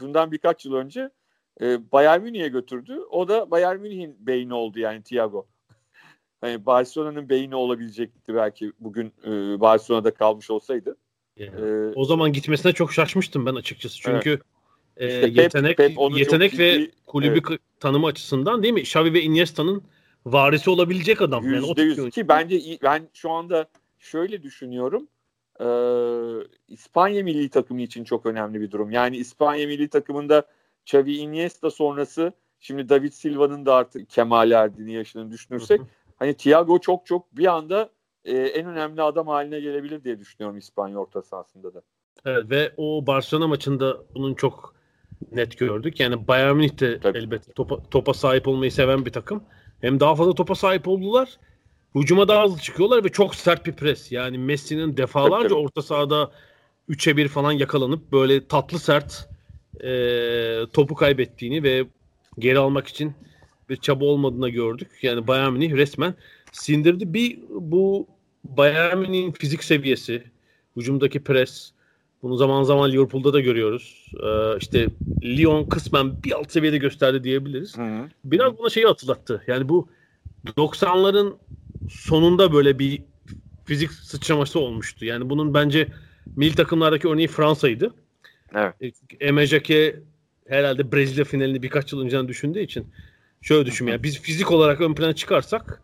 bundan 0.00 0.32
birkaç 0.32 0.64
yıl 0.64 0.74
önce 0.74 1.10
e, 1.60 1.92
Bayern 1.92 2.22
Münih'e 2.22 2.48
götürdü. 2.48 2.98
O 3.10 3.28
da 3.28 3.50
Bayern 3.50 3.80
Münih'in 3.80 4.16
beyni 4.20 4.54
oldu 4.54 4.78
yani 4.78 5.02
Thiago. 5.02 5.46
hani 6.40 6.66
Barcelona'nın 6.66 7.28
beyni 7.28 7.54
olabilecekti 7.56 8.34
belki 8.34 8.72
bugün 8.80 9.12
e, 9.24 9.60
Barcelona'da 9.60 10.14
kalmış 10.14 10.50
olsaydı. 10.50 10.96
Yani, 11.36 11.60
ee, 11.60 11.92
o 11.94 12.04
zaman 12.04 12.32
gitmesine 12.32 12.72
çok 12.72 12.92
şaşmıştım 12.92 13.46
ben 13.46 13.54
açıkçası. 13.54 14.00
Çünkü 14.00 14.40
evet 14.96 15.24
e, 15.36 15.42
yetenek 15.42 15.76
Pep, 15.76 15.96
Pep 15.96 16.18
yetenek 16.18 16.58
ve 16.58 16.72
ciddi, 16.72 16.92
kulübü 17.06 17.40
evet. 17.48 17.60
tanımı 17.80 18.06
açısından 18.06 18.62
değil 18.62 18.74
mi? 18.74 18.80
Xavi 18.80 19.12
ve 19.12 19.22
Iniesta'nın 19.22 19.82
varisi 20.26 20.70
olabilecek 20.70 21.22
adam. 21.22 21.44
Yüzde 21.44 21.82
yani 21.82 22.00
yüz 22.00 22.10
ki 22.10 22.28
bence 22.28 22.60
ben 22.82 23.08
şu 23.14 23.30
anda 23.30 23.66
şöyle 23.98 24.42
düşünüyorum. 24.42 25.08
Ee, 25.60 25.64
İspanya 26.68 27.24
milli 27.24 27.48
takımı 27.48 27.82
için 27.82 28.04
çok 28.04 28.26
önemli 28.26 28.60
bir 28.60 28.70
durum. 28.70 28.90
Yani 28.90 29.16
İspanya 29.16 29.66
milli 29.66 29.88
takımında 29.88 30.46
Xavi 30.86 31.16
Iniesta 31.16 31.70
sonrası 31.70 32.32
şimdi 32.60 32.88
David 32.88 33.12
Silva'nın 33.12 33.66
da 33.66 33.74
artık 33.74 34.10
kemale 34.10 34.54
erdiğini 34.54 34.92
yaşını 34.92 35.30
düşünürsek 35.30 35.80
hani 36.16 36.34
Thiago 36.34 36.78
çok 36.78 37.06
çok 37.06 37.36
bir 37.36 37.46
anda 37.46 37.90
e, 38.24 38.36
en 38.36 38.66
önemli 38.66 39.02
adam 39.02 39.28
haline 39.28 39.60
gelebilir 39.60 40.04
diye 40.04 40.18
düşünüyorum 40.18 40.58
İspanya 40.58 40.98
orta 40.98 41.22
sahasında 41.22 41.74
da. 41.74 41.82
Evet 42.24 42.50
ve 42.50 42.72
o 42.76 43.06
Barcelona 43.06 43.48
maçında 43.48 43.96
bunun 44.14 44.34
çok 44.34 44.74
net 45.32 45.58
gördük. 45.58 46.00
Yani 46.00 46.28
Bayern 46.28 46.56
Münih 46.56 46.80
de 46.80 47.00
Tabii. 47.00 47.18
elbette 47.18 47.52
topa, 47.52 47.82
topa 47.90 48.14
sahip 48.14 48.48
olmayı 48.48 48.72
seven 48.72 49.06
bir 49.06 49.12
takım. 49.12 49.44
Hem 49.80 50.00
daha 50.00 50.14
fazla 50.14 50.34
topa 50.34 50.54
sahip 50.54 50.88
oldular. 50.88 51.38
Hücuma 51.94 52.28
daha 52.28 52.44
hızlı 52.44 52.58
çıkıyorlar 52.60 53.04
ve 53.04 53.08
çok 53.08 53.34
sert 53.34 53.66
bir 53.66 53.72
pres. 53.72 54.12
Yani 54.12 54.38
Messi'nin 54.38 54.96
defalarca 54.96 55.48
tabii, 55.48 55.58
orta 55.58 55.82
sahada 55.82 56.30
3'e 56.88 57.16
1 57.16 57.28
falan 57.28 57.52
yakalanıp 57.52 58.12
böyle 58.12 58.48
tatlı 58.48 58.78
sert 58.78 59.28
e, 59.80 60.66
topu 60.72 60.94
kaybettiğini 60.94 61.62
ve 61.62 61.86
geri 62.38 62.58
almak 62.58 62.88
için 62.88 63.12
bir 63.68 63.76
çaba 63.76 64.04
olmadığını 64.04 64.48
gördük. 64.48 64.88
Yani 65.02 65.26
Bayern 65.26 65.52
Münih 65.52 65.72
resmen 65.72 66.14
sindirdi. 66.52 67.14
Bir 67.14 67.38
bu 67.50 68.06
Bayern 68.44 68.98
Münih'in 68.98 69.32
fizik 69.32 69.64
seviyesi, 69.64 70.22
hücumdaki 70.76 71.24
pres, 71.24 71.72
bunu 72.22 72.36
zaman 72.36 72.62
zaman 72.62 72.92
Liverpool'da 72.92 73.32
da 73.32 73.40
görüyoruz. 73.40 74.10
Ee, 74.22 74.58
işte 74.58 74.86
Lyon 75.22 75.64
kısmen 75.64 76.22
bir 76.22 76.32
alt 76.32 76.52
seviyede 76.52 76.78
gösterdi 76.78 77.24
diyebiliriz. 77.24 77.78
Hı 77.78 77.82
hı. 77.82 78.08
Biraz 78.24 78.58
buna 78.58 78.70
şeyi 78.70 78.86
hatırlattı. 78.86 79.42
Yani 79.46 79.68
bu 79.68 79.88
90'ların 80.46 81.34
sonunda 81.90 82.52
böyle 82.52 82.78
bir 82.78 83.02
fizik 83.64 83.92
sıçraması 83.92 84.60
olmuştu. 84.60 85.04
Yani 85.04 85.30
bunun 85.30 85.54
bence 85.54 85.88
milli 86.36 86.54
takımlardaki 86.54 87.08
örneği 87.08 87.28
Fransa'ydı. 87.28 87.94
Evet. 88.54 88.74
E, 88.80 89.26
Emejake 89.26 90.00
herhalde 90.48 90.92
Brezilya 90.92 91.24
finalini 91.24 91.62
birkaç 91.62 91.92
yıl 91.92 92.00
önceden 92.00 92.28
düşündüğü 92.28 92.60
için 92.60 92.86
şöyle 93.42 93.66
düşün 93.66 93.86
yani 93.86 94.02
biz 94.02 94.20
fizik 94.20 94.50
olarak 94.50 94.80
ön 94.80 94.94
plana 94.94 95.12
çıkarsak 95.12 95.82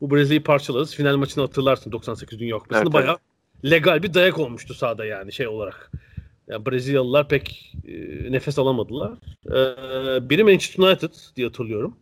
bu 0.00 0.10
Brezilya'yı 0.10 0.44
parçalarız. 0.44 0.94
Final 0.94 1.16
maçını 1.16 1.44
hatırlarsın 1.44 1.92
98 1.92 2.40
Dünya 2.40 2.58
Kupası'nda 2.58 2.84
evet, 2.84 2.92
bayağı 2.92 3.16
legal 3.64 4.02
bir 4.02 4.14
dayak 4.14 4.38
olmuştu 4.38 4.74
sahada 4.74 5.04
yani 5.04 5.32
şey 5.32 5.48
olarak. 5.48 5.90
Yani 6.48 6.66
Brezilyalılar 6.66 7.28
pek 7.28 7.74
e, 7.88 7.92
nefes 8.32 8.58
alamadılar. 8.58 9.12
E, 9.46 10.30
biri 10.30 10.44
Manchester 10.44 10.84
United 10.84 11.10
diye 11.36 11.46
hatırlıyorum. 11.46 11.96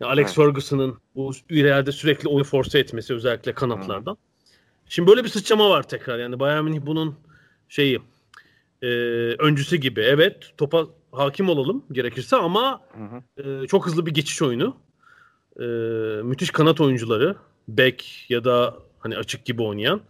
Yani 0.00 0.10
Alex 0.12 0.26
evet. 0.26 0.36
Ferguson'ın 0.36 0.98
bu 1.14 1.32
ileride 1.50 1.92
sürekli 1.92 2.28
oyun 2.28 2.44
force 2.44 2.78
etmesi 2.78 3.14
özellikle 3.14 3.52
kanatlardan. 3.52 4.16
Şimdi 4.88 5.10
böyle 5.10 5.24
bir 5.24 5.28
sıçrama 5.28 5.70
var 5.70 5.82
tekrar. 5.82 6.18
Yani 6.18 6.40
Bayern 6.40 6.64
Münih 6.64 6.80
bunun 6.86 7.16
şeyi 7.68 8.00
e, 8.82 8.86
öncüsü 9.38 9.76
gibi. 9.76 10.00
Evet 10.00 10.52
topa 10.56 10.86
hakim 11.12 11.48
olalım 11.48 11.84
gerekirse 11.92 12.36
ama 12.36 12.80
hı 12.92 13.04
hı. 13.04 13.62
E, 13.62 13.66
çok 13.66 13.86
hızlı 13.86 14.06
bir 14.06 14.14
geçiş 14.14 14.42
oyunu. 14.42 14.76
E, 15.60 15.64
müthiş 16.22 16.50
kanat 16.50 16.80
oyuncuları. 16.80 17.36
Beck 17.68 18.30
ya 18.30 18.44
da 18.44 18.76
hani 18.98 19.16
açık 19.16 19.44
gibi 19.44 19.62
oynayan. 19.62 20.00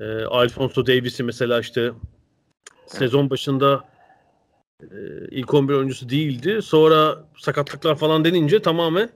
E, 0.00 0.24
Alfonso 0.24 0.86
Davis'i 0.86 1.22
mesela 1.22 1.60
işte 1.60 1.92
sezon 2.86 3.30
başında 3.30 3.84
e, 4.82 4.86
ilk 5.30 5.54
11 5.54 5.74
oyuncusu 5.74 6.08
değildi. 6.08 6.62
Sonra 6.62 7.24
sakatlıklar 7.36 7.96
falan 7.96 8.24
denince 8.24 8.62
tamamen 8.62 9.10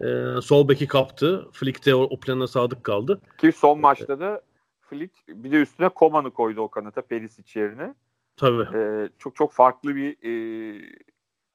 e, 0.00 0.40
sol 0.42 0.68
beki 0.68 0.86
kaptı. 0.86 1.48
Flick 1.52 1.86
de 1.86 1.94
o, 1.94 2.02
o 2.02 2.20
plana 2.20 2.46
sadık 2.46 2.84
kaldı. 2.84 3.20
Ki 3.38 3.52
son 3.52 3.80
maçta 3.80 4.20
da 4.20 4.40
Flick 4.80 5.14
bir 5.28 5.52
de 5.52 5.56
üstüne 5.56 5.88
Koman'ı 5.88 6.30
koydu 6.30 6.60
o 6.60 6.68
kanata 6.68 7.02
Perisic 7.02 7.60
yerine. 7.60 7.94
Tabii. 8.40 8.78
E, 8.78 9.08
çok 9.18 9.36
çok 9.36 9.52
farklı 9.52 9.96
bir 9.96 10.16
e, 10.22 10.32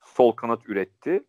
sol 0.01 0.31
kanat 0.31 0.69
üretti. 0.69 1.23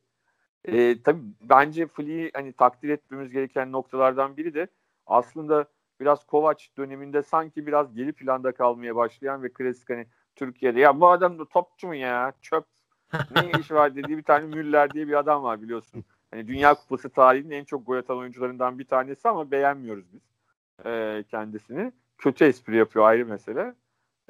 E, 0.64 1.02
tabii 1.02 1.22
bence 1.40 1.86
Flick'i 1.86 2.30
hani 2.34 2.52
takdir 2.52 2.88
etmemiz 2.88 3.30
gereken 3.30 3.72
noktalardan 3.72 4.36
biri 4.36 4.54
de 4.54 4.68
aslında 5.06 5.64
biraz 6.00 6.26
Kovac 6.26 6.64
döneminde 6.76 7.22
sanki 7.22 7.66
biraz 7.66 7.94
geri 7.94 8.12
planda 8.12 8.52
kalmaya 8.52 8.96
başlayan 8.96 9.42
ve 9.42 9.52
klasik 9.52 9.90
hani 9.90 10.06
Türkiye'de 10.36 10.80
ya 10.80 11.00
bu 11.00 11.08
adam 11.08 11.38
da 11.38 11.44
topçu 11.44 11.86
mu 11.86 11.94
ya 11.94 12.32
çöp 12.42 12.64
ne 13.12 13.50
iş 13.60 13.70
var 13.70 13.96
dediği 13.96 14.18
bir 14.18 14.22
tane 14.22 14.46
Müller 14.46 14.90
diye 14.90 15.08
bir 15.08 15.18
adam 15.18 15.42
var 15.42 15.62
biliyorsun. 15.62 16.04
Hani 16.30 16.48
Dünya 16.48 16.74
Kupası 16.74 17.10
tarihinin 17.10 17.50
en 17.50 17.64
çok 17.64 17.86
gol 17.86 17.96
atan 17.96 18.18
oyuncularından 18.18 18.78
bir 18.78 18.84
tanesi 18.84 19.28
ama 19.28 19.50
beğenmiyoruz 19.50 20.04
biz 20.12 20.20
e, 20.86 21.24
kendisini. 21.30 21.92
Kötü 22.18 22.44
espri 22.44 22.76
yapıyor 22.76 23.04
ayrı 23.04 23.26
mesele. 23.26 23.74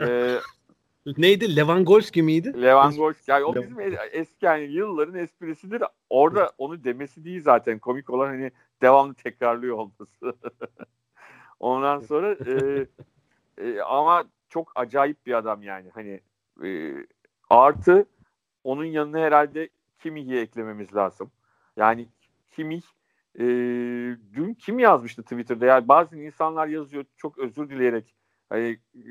E, 0.01 0.37
Neydi? 1.17 1.57
Lewandowski 1.57 2.23
miydi? 2.23 2.63
Lewandowski. 2.63 3.31
Yani 3.31 3.45
o 3.45 3.55
bizim 3.55 3.81
eski 4.13 4.47
yani 4.47 4.65
yılların 4.65 5.15
esprisidir. 5.15 5.83
Orada 6.11 6.53
onu 6.59 6.85
demesi 6.85 7.25
değil 7.25 7.43
zaten. 7.43 7.79
Komik 7.79 8.11
olan 8.11 8.27
hani 8.27 8.51
devamlı 8.83 9.15
tekrarlıyor 9.15 9.77
olması. 9.77 10.33
Ondan 11.61 12.01
sonra 12.01 12.33
e, 12.33 12.87
e, 13.59 13.81
ama 13.81 14.25
çok 14.49 14.73
acayip 14.75 15.27
bir 15.27 15.35
adam 15.35 15.63
yani. 15.63 15.91
Hani 15.95 16.21
e, 16.65 16.95
artı 17.51 18.07
onun 18.65 18.85
yanına 18.85 19.19
herhalde 19.19 19.69
Kimih'i 19.99 20.39
eklememiz 20.39 20.95
lazım. 20.95 21.31
Yani 21.77 22.09
Kimih 22.51 22.83
e, 23.39 23.45
dün 24.33 24.55
kim 24.55 24.79
yazmıştı 24.79 25.23
Twitter'da? 25.23 25.67
Yani 25.67 25.89
bazı 25.89 26.17
insanlar 26.19 26.67
yazıyor 26.67 27.05
çok 27.17 27.39
özür 27.39 27.71
dileyerek 27.71 28.15
hani 28.49 28.79
e, 28.95 29.05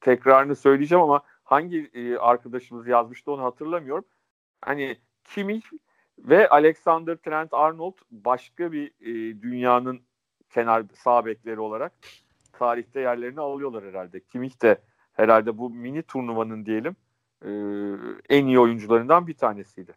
tekrarını 0.00 0.56
söyleyeceğim 0.56 1.02
ama 1.02 1.22
hangi 1.44 1.90
e, 1.94 2.16
arkadaşımız 2.16 2.86
yazmıştı 2.86 3.32
onu 3.32 3.42
hatırlamıyorum. 3.42 4.04
Hani 4.60 4.96
Kimih 5.24 5.62
ve 6.18 6.48
Alexander 6.48 7.16
Trent 7.16 7.54
Arnold 7.54 7.94
başka 8.10 8.72
bir 8.72 8.86
e, 9.00 9.42
dünyanın 9.42 10.00
kenar 10.50 10.84
sağ 10.94 11.26
bekleri 11.26 11.60
olarak 11.60 11.92
tarihte 12.52 13.00
yerlerini 13.00 13.40
alıyorlar 13.40 13.84
herhalde. 13.84 14.20
Kimih 14.20 14.62
de 14.62 14.78
herhalde 15.12 15.58
bu 15.58 15.70
mini 15.70 16.02
turnuvanın 16.02 16.66
diyelim 16.66 16.96
e, 17.44 17.50
en 18.36 18.46
iyi 18.46 18.58
oyuncularından 18.58 19.26
bir 19.26 19.34
tanesiydi. 19.34 19.92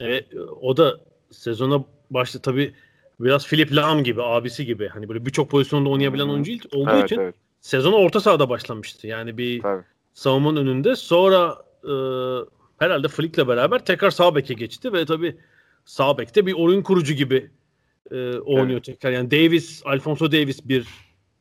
Evet 0.00 0.28
o 0.60 0.76
da 0.76 1.00
sezona 1.30 1.84
başta 2.10 2.38
tabii 2.38 2.74
biraz 3.20 3.48
Philip 3.48 3.72
Lahm 3.72 4.02
gibi 4.02 4.22
abisi 4.22 4.66
gibi 4.66 4.88
hani 4.88 5.08
böyle 5.08 5.26
birçok 5.26 5.50
pozisyonda 5.50 5.88
oynayabilen 5.88 6.28
oyuncu 6.28 6.52
olduğu 6.72 6.90
evet, 6.90 7.04
için 7.04 7.18
evet. 7.18 7.34
Sezona 7.64 7.96
orta 7.96 8.20
sahada 8.20 8.48
başlamıştı. 8.48 9.06
Yani 9.06 9.38
bir 9.38 9.60
tabii. 9.60 9.82
savunmanın 10.14 10.56
önünde 10.56 10.96
sonra 10.96 11.56
e, 11.84 11.94
herhalde 12.78 13.08
Flick'le 13.08 13.48
beraber 13.48 13.84
tekrar 13.84 14.10
sağ 14.10 14.34
beke 14.34 14.54
geçti 14.54 14.92
ve 14.92 15.06
tabii 15.06 15.36
sağ 15.84 16.18
bekte 16.18 16.46
bir 16.46 16.52
oyun 16.52 16.82
kurucu 16.82 17.14
gibi 17.14 17.50
e, 18.10 18.38
oynuyor 18.38 18.70
evet. 18.70 18.84
tekrar. 18.84 19.10
Yani 19.10 19.30
Davis, 19.30 19.82
Alfonso 19.84 20.32
Davis 20.32 20.68
bir 20.68 20.88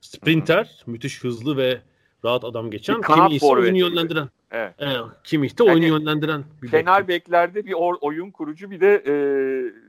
sprinter, 0.01 0.65
Hı-hı. 0.65 0.91
müthiş 0.91 1.23
hızlı 1.23 1.57
ve 1.57 1.81
rahat 2.25 2.43
adam 2.43 2.71
geçen. 2.71 3.01
Kimi 3.01 3.35
ise 3.35 3.45
oyunu 3.45 3.77
yönlendiren. 3.77 4.29
Evet. 4.51 4.73
evet. 4.79 5.01
Kimi 5.23 5.45
işte 5.45 5.63
oyunu 5.63 5.85
yani, 5.85 5.99
yönlendiren. 5.99 6.43
Bir 6.61 6.71
kenar 6.71 7.01
bekliyor. 7.01 7.19
beklerde 7.19 7.65
bir 7.65 7.73
or, 7.73 7.95
oyun 8.01 8.31
kurucu 8.31 8.71
bir 8.71 8.79
de 8.79 9.03
e, 9.07 9.15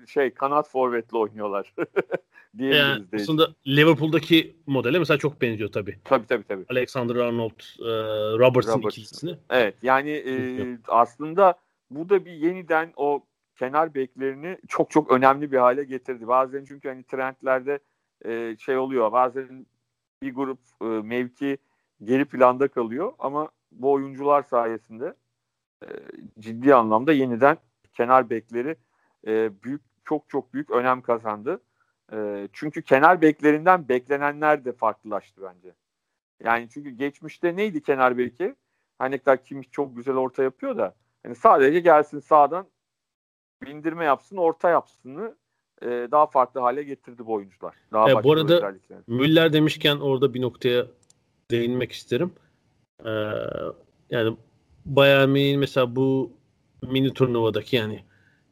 şey 0.06 0.30
kanat 0.30 0.68
forvetle 0.68 1.18
oynuyorlar. 1.18 1.74
yani 2.58 3.04
aslında 3.14 3.48
Liverpool'daki 3.66 4.56
modele 4.66 4.98
mesela 4.98 5.18
çok 5.18 5.40
benziyor 5.40 5.72
tabii. 5.72 5.98
Tabii 6.04 6.26
tabii 6.26 6.44
tabii. 6.44 6.64
Alexander 6.70 7.16
Arnold, 7.16 7.50
e, 7.50 7.84
Robertson, 8.38 8.72
Robertson 8.72 8.80
ikilisini. 8.80 9.36
Evet 9.50 9.74
yani 9.82 10.10
e, 10.10 10.32
aslında 10.88 11.54
bu 11.90 12.08
da 12.08 12.24
bir 12.24 12.32
yeniden 12.32 12.92
o 12.96 13.24
kenar 13.58 13.94
beklerini 13.94 14.58
çok 14.68 14.90
çok 14.90 15.12
önemli 15.12 15.52
bir 15.52 15.58
hale 15.58 15.84
getirdi. 15.84 16.28
Bazen 16.28 16.64
çünkü 16.64 16.88
hani 16.88 17.02
trendlerde 17.02 17.78
e, 18.24 18.56
şey 18.60 18.76
oluyor. 18.76 19.12
Bazen 19.12 19.66
bir 20.22 20.34
grup 20.34 20.58
e, 20.82 20.84
mevki 20.84 21.58
geri 22.04 22.24
planda 22.24 22.68
kalıyor 22.68 23.12
ama 23.18 23.48
bu 23.72 23.92
oyuncular 23.92 24.42
sayesinde 24.42 25.14
e, 25.82 25.88
ciddi 26.38 26.74
anlamda 26.74 27.12
yeniden 27.12 27.56
kenar 27.92 28.30
bekleri 28.30 28.76
e, 29.26 29.62
büyük 29.62 29.82
çok 30.04 30.28
çok 30.28 30.54
büyük 30.54 30.70
önem 30.70 31.02
kazandı. 31.02 31.60
E, 32.12 32.48
çünkü 32.52 32.82
kenar 32.82 33.22
beklerinden 33.22 33.88
beklenenler 33.88 34.64
de 34.64 34.72
farklılaştı 34.72 35.42
bence. 35.42 35.74
Yani 36.44 36.68
çünkü 36.74 36.90
geçmişte 36.90 37.56
neydi 37.56 37.82
kenar 37.82 38.18
beki? 38.18 38.54
Hani 38.98 39.18
kadar 39.18 39.44
kim 39.44 39.62
çok 39.62 39.96
güzel 39.96 40.14
orta 40.14 40.42
yapıyor 40.42 40.76
da 40.76 40.94
hani 41.22 41.34
sadece 41.34 41.80
gelsin 41.80 42.20
sağdan 42.20 42.66
bindirme 43.62 44.04
yapsın, 44.04 44.36
orta 44.36 44.70
yapsını 44.70 45.34
e, 45.82 45.86
daha 45.86 46.26
farklı 46.26 46.60
hale 46.60 46.82
getirdi 46.82 47.26
bu 47.26 47.32
oyuncular. 47.32 47.74
Daha 47.92 48.10
e, 48.10 48.24
bu 48.24 48.32
arada 48.32 48.74
Müller 49.06 49.52
demişken 49.52 49.96
orada 49.96 50.34
bir 50.34 50.42
noktaya 50.42 50.86
değinmek 51.50 51.92
isterim. 51.92 52.32
Ee, 53.04 53.10
yani 54.10 54.36
Bayern 54.84 55.28
Münih 55.28 55.56
mesela 55.56 55.96
bu 55.96 56.32
mini 56.82 57.14
turnuvadaki 57.14 57.76
yani 57.76 58.04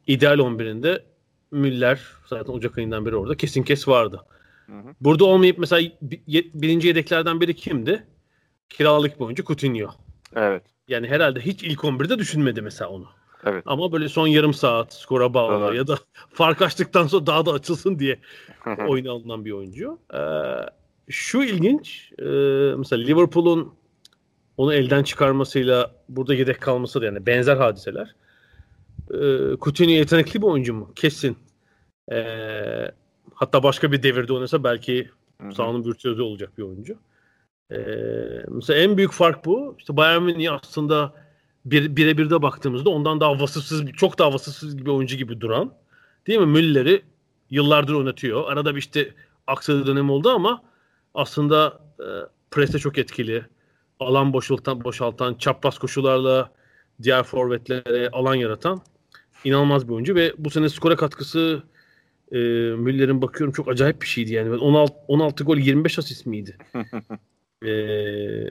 ideal 0.06 0.38
11'inde 0.38 1.02
Müller 1.50 2.00
zaten 2.26 2.52
Ocak 2.52 2.78
ayından 2.78 3.06
beri 3.06 3.16
orada 3.16 3.36
kesin 3.36 3.62
kes 3.62 3.88
vardı. 3.88 4.24
Hı 4.66 4.72
hı. 4.72 4.94
Burada 5.00 5.24
olmayıp 5.24 5.58
mesela 5.58 5.90
birinci 6.54 6.88
yedeklerden 6.88 7.40
biri 7.40 7.56
kimdi? 7.56 8.06
Kiralık 8.68 9.20
bir 9.20 9.24
oyuncu 9.24 9.44
Coutinho. 9.44 9.90
Evet. 10.36 10.62
Yani 10.88 11.08
herhalde 11.08 11.40
hiç 11.40 11.62
ilk 11.62 11.80
11'de 11.80 12.18
düşünmedi 12.18 12.62
mesela 12.62 12.90
onu. 12.90 13.06
Evet. 13.44 13.62
Ama 13.66 13.92
böyle 13.92 14.08
son 14.08 14.26
yarım 14.26 14.54
saat 14.54 14.94
skora 14.94 15.34
bağlı 15.34 15.66
evet. 15.66 15.76
ya 15.76 15.86
da 15.86 15.98
fark 16.32 16.62
açtıktan 16.62 17.06
sonra 17.06 17.26
daha 17.26 17.46
da 17.46 17.52
açılsın 17.52 17.98
diye 17.98 18.20
oyuna 18.88 19.10
alınan 19.10 19.44
bir 19.44 19.52
oyuncu. 19.52 19.98
Ee, 20.14 20.18
şu 21.12 21.42
ilginç. 21.42 22.12
E, 22.18 22.24
mesela 22.76 23.02
Liverpool'un 23.02 23.74
onu 24.56 24.74
elden 24.74 25.02
çıkarmasıyla 25.02 25.94
burada 26.08 26.34
yedek 26.34 26.60
kalması 26.60 27.00
da 27.00 27.04
yani 27.04 27.26
benzer 27.26 27.56
hadiseler. 27.56 28.14
E, 29.10 29.18
Coutinho 29.60 29.90
yetenekli 29.90 30.42
bir 30.42 30.46
oyuncu 30.46 30.74
mu? 30.74 30.92
Kesin. 30.94 31.36
E, 32.12 32.24
hatta 33.34 33.62
başka 33.62 33.92
bir 33.92 34.02
devirde 34.02 34.32
oynasa 34.32 34.64
belki 34.64 35.10
sahanın 35.56 35.84
virtüözü 35.84 36.22
olacak 36.22 36.58
bir 36.58 36.62
oyuncu. 36.62 36.98
E, 37.70 37.76
mesela 38.48 38.80
en 38.80 38.96
büyük 38.96 39.12
fark 39.12 39.44
bu. 39.44 39.76
İşte 39.78 39.96
Bayern 39.96 40.22
Münih 40.22 40.52
aslında 40.52 41.14
bir, 41.64 41.96
birebir 41.96 42.30
de 42.30 42.42
baktığımızda 42.42 42.90
ondan 42.90 43.20
daha 43.20 43.40
vasıfsız, 43.40 43.86
çok 43.92 44.18
daha 44.18 44.32
vasıfsız 44.32 44.76
gibi 44.76 44.90
oyuncu 44.90 45.16
gibi 45.16 45.40
duran. 45.40 45.74
Değil 46.26 46.38
mi? 46.38 46.46
Müller'i 46.46 47.02
yıllardır 47.50 47.94
oynatıyor. 47.94 48.52
Arada 48.52 48.74
bir 48.74 48.80
işte 48.80 49.14
aksadığı 49.46 49.86
dönem 49.86 50.10
oldu 50.10 50.30
ama 50.30 50.62
aslında 51.14 51.80
e, 52.00 52.06
preste 52.50 52.78
çok 52.78 52.98
etkili. 52.98 53.46
Alan 54.00 54.32
boşaltan, 54.32 54.84
boşaltan, 54.84 55.34
çapraz 55.34 55.78
koşularla 55.78 56.52
diğer 57.02 57.22
forvetlere 57.22 58.08
alan 58.08 58.34
yaratan 58.34 58.80
inanılmaz 59.44 59.88
bir 59.88 59.92
oyuncu 59.92 60.14
ve 60.14 60.32
bu 60.38 60.50
sene 60.50 60.68
skora 60.68 60.96
katkısı 60.96 61.62
e, 62.32 62.38
Müller'in 62.76 63.22
bakıyorum 63.22 63.52
çok 63.52 63.68
acayip 63.68 64.02
bir 64.02 64.06
şeydi 64.06 64.32
yani. 64.32 64.56
16, 64.56 64.94
16 65.08 65.44
gol 65.44 65.56
25 65.56 65.98
asist 65.98 66.26
miydi? 66.26 66.58
e, 67.66 68.50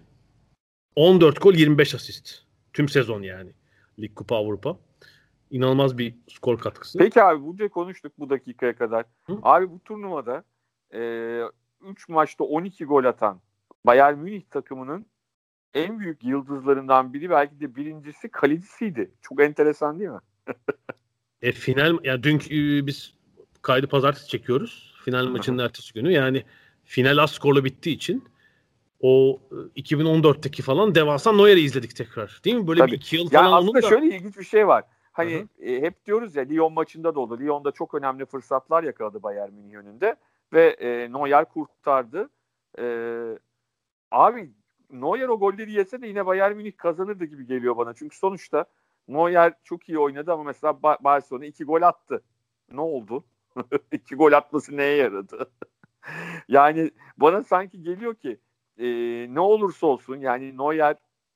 14 0.95 1.41
gol 1.41 1.53
25 1.53 1.95
asist. 1.95 2.39
Tüm 2.73 2.89
sezon 2.89 3.21
yani. 3.21 3.51
Lig 3.99 4.15
Kupa 4.15 4.35
Avrupa. 4.35 4.77
İnanılmaz 5.51 5.97
bir 5.97 6.15
skor 6.27 6.59
katkısı. 6.59 6.97
Peki 6.97 7.23
abi 7.23 7.45
bunca 7.45 7.69
konuştuk 7.69 8.13
bu 8.19 8.29
dakikaya 8.29 8.75
kadar. 8.75 9.05
Hı? 9.25 9.37
Abi 9.43 9.69
bu 9.69 9.79
turnuvada 9.79 10.43
e, 10.93 10.99
3 11.89 12.09
maçta 12.09 12.43
12 12.43 12.85
gol 12.85 13.03
atan 13.03 13.41
Bayern 13.85 14.17
Münih 14.17 14.41
takımının 14.49 15.05
en 15.73 15.99
büyük 15.99 16.23
yıldızlarından 16.23 17.13
biri 17.13 17.29
belki 17.29 17.59
de 17.59 17.75
birincisi 17.75 18.29
kalecisiydi. 18.29 19.11
Çok 19.21 19.41
enteresan 19.41 19.99
değil 19.99 20.09
mi? 20.09 20.19
e, 21.41 21.51
final 21.51 21.97
ya 22.03 22.23
dün 22.23 22.35
e, 22.35 22.87
biz 22.87 23.13
kaydı 23.61 23.87
pazartesi 23.87 24.27
çekiyoruz. 24.27 24.93
Final 25.05 25.25
maçının 25.25 25.63
ertesi 25.63 25.93
günü. 25.93 26.11
Yani 26.11 26.43
final 26.83 27.17
az 27.17 27.31
skorla 27.31 27.65
bittiği 27.65 27.95
için 27.95 28.23
o 29.01 29.39
2014'teki 29.75 30.61
falan 30.61 30.95
devasa 30.95 31.33
Neuer'i 31.33 31.61
izledik 31.61 31.95
tekrar. 31.95 32.41
Değil 32.45 32.55
mi? 32.55 32.67
Böyle 32.67 32.79
Tabii. 32.79 32.91
bir 32.91 32.97
iki 32.97 33.15
yıl 33.15 33.29
falan 33.29 33.43
yani 33.43 33.55
aslında 33.55 33.81
da... 33.81 33.89
şöyle 33.89 34.05
ilginç 34.05 34.37
bir 34.37 34.43
şey 34.43 34.67
var. 34.67 34.83
Hani 35.11 35.47
e, 35.59 35.81
hep 35.81 36.05
diyoruz 36.05 36.35
ya 36.35 36.43
Lyon 36.43 36.73
maçında 36.73 37.15
da 37.15 37.19
oldu. 37.19 37.39
Lyon'da 37.39 37.71
çok 37.71 37.93
önemli 37.93 38.25
fırsatlar 38.25 38.83
yakaladı 38.83 39.23
Bayern 39.23 39.53
Münih 39.53 39.75
önünde 39.75 40.15
ve 40.53 40.69
e, 40.69 41.13
Neuer 41.13 41.45
kurtardı. 41.45 42.29
E, 42.79 42.85
abi 44.11 44.51
Neuer 44.91 45.27
o 45.27 45.39
golleri 45.39 45.71
yese 45.71 46.01
de 46.01 46.07
yine 46.07 46.25
Bayern 46.25 46.55
Münih 46.55 46.77
kazanırdı 46.77 47.25
gibi 47.25 47.45
geliyor 47.45 47.77
bana. 47.77 47.93
Çünkü 47.93 48.17
sonuçta 48.17 48.65
Neuer 49.07 49.53
çok 49.63 49.89
iyi 49.89 49.99
oynadı 49.99 50.33
ama 50.33 50.43
mesela 50.43 50.71
ba- 50.71 51.03
Barcelona 51.03 51.45
iki 51.45 51.63
gol 51.63 51.81
attı. 51.81 52.23
Ne 52.71 52.81
oldu? 52.81 53.25
iki 53.91 54.15
gol 54.15 54.31
atması 54.31 54.77
neye 54.77 54.95
yaradı? 54.95 55.51
yani 56.47 56.91
bana 57.17 57.43
sanki 57.43 57.81
geliyor 57.83 58.15
ki 58.15 58.39
e, 58.77 58.87
ne 59.29 59.39
olursa 59.39 59.87
olsun 59.87 60.15
yani 60.15 60.57
Neuer 60.57 60.95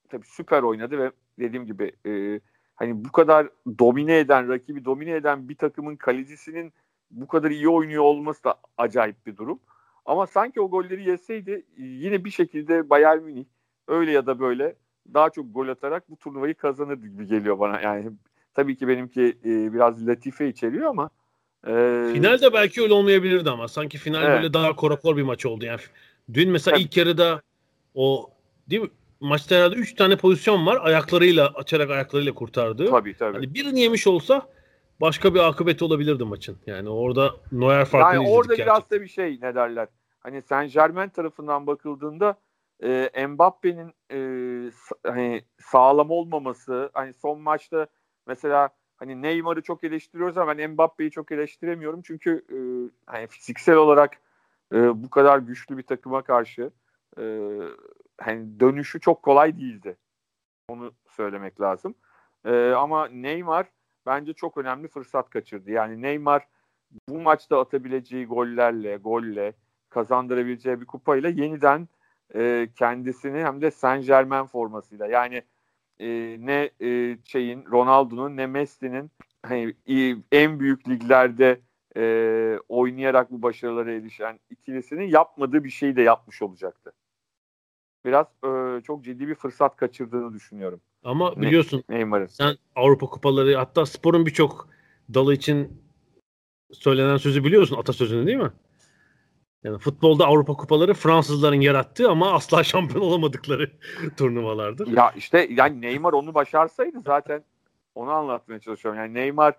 tabii 0.10 0.26
süper 0.26 0.64
oynadı 0.64 1.00
ve 1.00 1.12
dediğim 1.40 1.66
gibi 1.66 1.92
e, 2.06 2.40
hani 2.76 3.06
bu 3.06 3.12
kadar 3.12 3.50
domine 3.80 4.18
eden, 4.18 4.50
rakibi 4.50 4.86
domine 4.86 5.12
eden 5.12 5.50
bir 5.50 5.56
takımın 5.56 5.96
kalecisinin 5.96 6.74
bu 7.12 7.28
kadar 7.28 7.52
iyi 7.52 7.70
oynuyor 7.70 8.04
olması 8.04 8.44
da 8.44 8.56
acayip 8.78 9.26
bir 9.26 9.38
durum. 9.38 9.60
Ama 10.06 10.28
sanki 10.28 10.62
o 10.62 10.70
golleri 10.70 11.10
yeseydi 11.10 11.66
yine 11.78 12.26
bir 12.26 12.32
şekilde 12.32 12.90
Bayern 12.90 13.24
Münih 13.24 13.46
öyle 13.88 14.12
ya 14.12 14.26
da 14.26 14.40
böyle 14.40 14.76
daha 15.14 15.30
çok 15.30 15.54
gol 15.54 15.68
atarak 15.68 16.10
bu 16.10 16.16
turnuvayı 16.16 16.56
kazanırdı 16.56 17.08
gibi 17.08 17.28
geliyor 17.28 17.60
bana. 17.60 17.82
Yani 17.82 18.12
tabii 18.54 18.78
ki 18.78 18.88
benimki 18.88 19.38
e, 19.46 19.74
biraz 19.74 20.08
latife 20.08 20.48
içeriyor 20.48 20.90
ama 20.90 21.10
e, 21.68 21.72
Finalde 22.14 22.54
belki 22.54 22.82
öyle 22.82 22.94
olmayabilirdi 22.94 23.50
ama 23.50 23.68
sanki 23.68 23.98
final 23.98 24.24
evet. 24.24 24.38
böyle 24.38 24.54
daha 24.54 24.76
korakor 24.76 25.18
bir 25.18 25.24
maç 25.24 25.46
oldu 25.46 25.66
yani. 25.66 25.80
Dün 26.34 26.50
mesela 26.50 26.78
evet. 26.78 26.86
ilk 26.86 26.98
yarıda 26.98 27.42
o 27.96 28.30
değil 28.70 28.82
mi? 28.82 28.90
Maçta 29.20 29.56
herhalde 29.56 29.76
3 29.76 29.96
tane 29.96 30.16
pozisyon 30.16 30.66
var. 30.66 30.80
Ayaklarıyla 30.82 31.48
açarak 31.48 31.90
ayaklarıyla 31.90 32.34
kurtardı. 32.34 32.90
Tabii 32.90 33.18
tabii. 33.18 33.34
Hani 33.36 33.54
birini 33.54 33.80
yemiş 33.80 34.08
olsa 34.08 34.48
başka 35.02 35.34
bir 35.34 35.40
akıbeti 35.40 35.84
olabilirdi 35.84 36.24
maçın. 36.24 36.58
Yani 36.66 36.90
orada 36.90 37.36
Neuer 37.52 37.86
farkını 37.86 38.24
yani 38.24 38.30
orada 38.30 38.56
gerçekten. 38.56 38.76
biraz 38.76 38.92
da 38.92 39.02
bir 39.02 39.08
şey 39.08 39.40
ne 39.42 39.56
derler. 39.56 39.88
Hani 40.20 40.42
Saint 40.42 40.74
Germain 40.74 41.10
tarafından 41.10 41.68
bakıldığında 41.68 42.36
e, 42.84 43.28
Mbappe'nin 43.28 43.94
e, 44.12 44.72
hani 45.08 45.44
sağlam 45.60 46.12
olmaması 46.12 46.90
hani 46.94 47.14
son 47.14 47.42
maçta 47.42 47.88
mesela 48.28 48.70
hani 48.98 49.22
Neymar'ı 49.22 49.62
çok 49.62 49.84
eleştiriyoruz 49.84 50.38
ama 50.38 50.58
ben 50.58 50.72
Mbappe'yi 50.72 51.12
çok 51.12 51.32
eleştiremiyorum 51.32 52.02
çünkü 52.02 52.46
e, 52.50 52.58
hani 53.06 53.28
fiziksel 53.28 53.76
olarak 53.76 54.18
e, 54.74 55.04
bu 55.04 55.10
kadar 55.10 55.40
güçlü 55.40 55.78
bir 55.78 55.84
takıma 55.84 56.22
karşı 56.22 56.72
e, 57.20 57.24
hani 58.22 58.60
dönüşü 58.60 59.00
çok 59.00 59.24
kolay 59.24 59.58
değildi. 59.58 59.98
Onu 60.68 60.94
söylemek 61.10 61.62
lazım. 61.62 61.96
E, 62.46 62.72
ama 62.72 63.08
Neymar 63.08 63.66
bence 64.06 64.34
çok 64.34 64.58
önemli 64.58 64.88
fırsat 64.88 65.30
kaçırdı. 65.30 65.72
Yani 65.72 66.02
Neymar 66.02 66.48
bu 67.10 67.20
maçta 67.20 67.60
atabileceği 67.60 68.26
gollerle, 68.26 68.98
golle 68.98 69.54
kazandırabileceği 69.90 70.82
bir 70.82 70.86
kupayla 70.86 71.30
yeniden 71.30 71.88
e, 72.36 72.70
kendisini 72.76 73.44
hem 73.44 73.62
de 73.62 73.72
Saint 73.72 74.06
Germain 74.06 74.46
formasıyla 74.46 75.08
yani 75.08 75.44
e, 76.00 76.38
ne 76.40 76.70
e, 76.82 77.18
şeyin 77.26 77.66
Ronaldo'nun 77.66 78.38
ne 78.38 78.48
Messi'nin 78.48 79.12
hani, 79.46 79.76
en 80.32 80.60
büyük 80.60 80.90
liglerde 80.90 81.60
e, 81.98 82.60
oynayarak 82.70 83.32
bu 83.32 83.42
başarılara 83.42 83.92
erişen 83.92 84.40
ikilisinin 84.50 85.08
yapmadığı 85.08 85.64
bir 85.64 85.70
şeyi 85.70 85.96
de 85.96 86.02
yapmış 86.02 86.42
olacaktı. 86.42 86.94
Biraz 88.06 88.28
e, 88.46 88.82
çok 88.82 89.04
ciddi 89.04 89.28
bir 89.28 89.36
fırsat 89.36 89.76
kaçırdığını 89.76 90.34
düşünüyorum. 90.34 90.82
Ama 91.06 91.42
biliyorsun 91.42 91.84
Neymar'ın. 91.90 92.26
sen 92.26 92.58
Avrupa 92.76 93.06
kupaları 93.06 93.56
hatta 93.56 93.86
sporun 93.86 94.26
birçok 94.26 94.70
dalı 95.14 95.34
için 95.34 95.82
söylenen 96.72 97.18
sözü 97.18 97.44
biliyorsun 97.44 97.78
atasözünü 97.78 98.28
değil 98.28 98.38
mi? 98.38 98.52
Yani 99.64 99.78
futbolda 99.78 100.26
Avrupa 100.26 100.54
kupaları 100.54 100.94
Fransızların 100.94 101.62
yarattığı 101.62 102.10
ama 102.10 102.32
asla 102.34 102.64
şampiyon 102.64 103.02
olamadıkları 103.02 103.72
turnuvalardır. 104.18 104.88
Ya 104.88 105.12
işte 105.18 105.48
yani 105.52 105.82
Neymar 105.82 106.14
onu 106.14 106.34
başarsaydı 106.34 107.02
zaten 107.06 107.44
onu 107.96 108.12
anlatmaya 108.12 108.60
çalışıyorum. 108.60 109.02
Yani 109.02 109.14
Neymar 109.14 109.54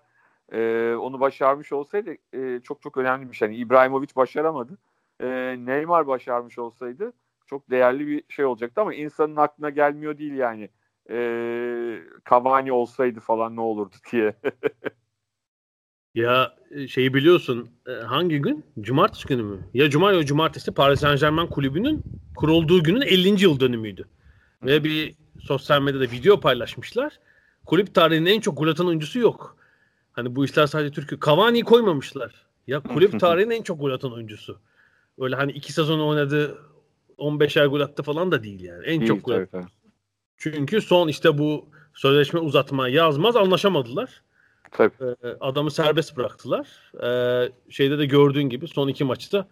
e, 0.51 0.93
onu 0.95 1.19
başarmış 1.19 1.73
olsaydı 1.73 2.15
e, 2.33 2.59
çok 2.63 2.81
çok 2.81 2.97
önemli 2.97 3.31
bir 3.31 3.35
şey. 3.35 3.47
Yani 3.47 3.57
İbrahimovic 3.57 4.09
başaramadı. 4.15 4.77
E, 5.19 5.27
Neymar 5.59 6.07
başarmış 6.07 6.59
olsaydı 6.59 7.13
çok 7.45 7.69
değerli 7.69 8.07
bir 8.07 8.23
şey 8.29 8.45
olacaktı 8.45 8.81
ama 8.81 8.93
insanın 8.93 9.35
aklına 9.35 9.69
gelmiyor 9.69 10.17
değil 10.17 10.33
yani. 10.33 10.69
E, 11.09 11.17
Cavani 12.29 12.71
olsaydı 12.71 13.19
falan 13.19 13.55
ne 13.55 13.61
olurdu 13.61 13.95
diye. 14.11 14.33
ya 16.15 16.55
e, 16.71 16.87
şeyi 16.87 17.13
biliyorsun 17.13 17.69
e, 17.87 17.91
hangi 17.91 18.39
gün? 18.39 18.65
Cumartesi 18.81 19.27
günü 19.27 19.43
mü? 19.43 19.59
Ya 19.73 19.89
cuma 19.89 20.11
ya 20.11 20.25
cumartesi 20.25 20.73
Paris 20.73 20.99
Saint 20.99 21.19
Germain 21.19 21.47
kulübünün 21.47 22.03
kurulduğu 22.35 22.83
günün 22.83 23.01
50. 23.01 23.43
yıl 23.43 23.59
dönümüydü. 23.59 24.07
Ve 24.63 24.83
bir 24.83 25.15
sosyal 25.41 25.81
medyada 25.81 26.03
video 26.03 26.39
paylaşmışlar. 26.39 27.19
Kulüp 27.65 27.93
tarihinin 27.93 28.25
en 28.29 28.39
çok 28.39 28.57
gol 28.57 28.67
atan 28.67 28.87
oyuncusu 28.87 29.19
yok. 29.19 29.57
Hani 30.11 30.35
bu 30.35 30.45
işler 30.45 30.67
sadece 30.67 30.91
Türkiye. 30.91 31.19
Cavani'yi 31.25 31.63
koymamışlar. 31.63 32.45
Ya 32.67 32.79
kulüp 32.79 33.19
tarihinin 33.19 33.55
en 33.55 33.61
çok 33.61 33.79
gol 33.79 33.91
atan 33.91 34.13
oyuncusu. 34.13 34.59
Öyle 35.19 35.35
hani 35.35 35.51
iki 35.51 35.73
sezon 35.73 35.99
oynadı 35.99 36.57
15'er 37.17 37.65
gol 37.65 37.79
attı 37.79 38.03
falan 38.03 38.31
da 38.31 38.43
değil 38.43 38.63
yani. 38.63 38.85
En 38.85 38.99
değil, 38.99 39.07
çok 39.07 39.25
gol 39.25 39.33
attı. 39.33 39.67
Çünkü 40.37 40.81
son 40.81 41.07
işte 41.07 41.37
bu 41.37 41.65
sözleşme 41.93 42.39
uzatma 42.39 42.89
yazmaz 42.89 43.35
anlaşamadılar. 43.35 44.21
Tabii. 44.71 44.93
Ee, 45.01 45.27
adamı 45.39 45.71
serbest 45.71 46.17
bıraktılar. 46.17 46.91
Ee, 47.03 47.51
şeyde 47.69 47.97
de 47.97 48.05
gördüğün 48.05 48.49
gibi 48.49 48.67
son 48.67 48.87
iki 48.87 49.03
maçta 49.03 49.47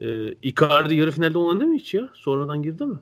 e, 0.00 0.32
Icardi 0.32 0.94
yarı 0.94 1.10
finalde 1.10 1.38
oynadı 1.38 1.66
mı 1.66 1.74
hiç 1.74 1.94
ya? 1.94 2.08
Sonradan 2.14 2.62
girdi 2.62 2.86
mi? 2.86 2.98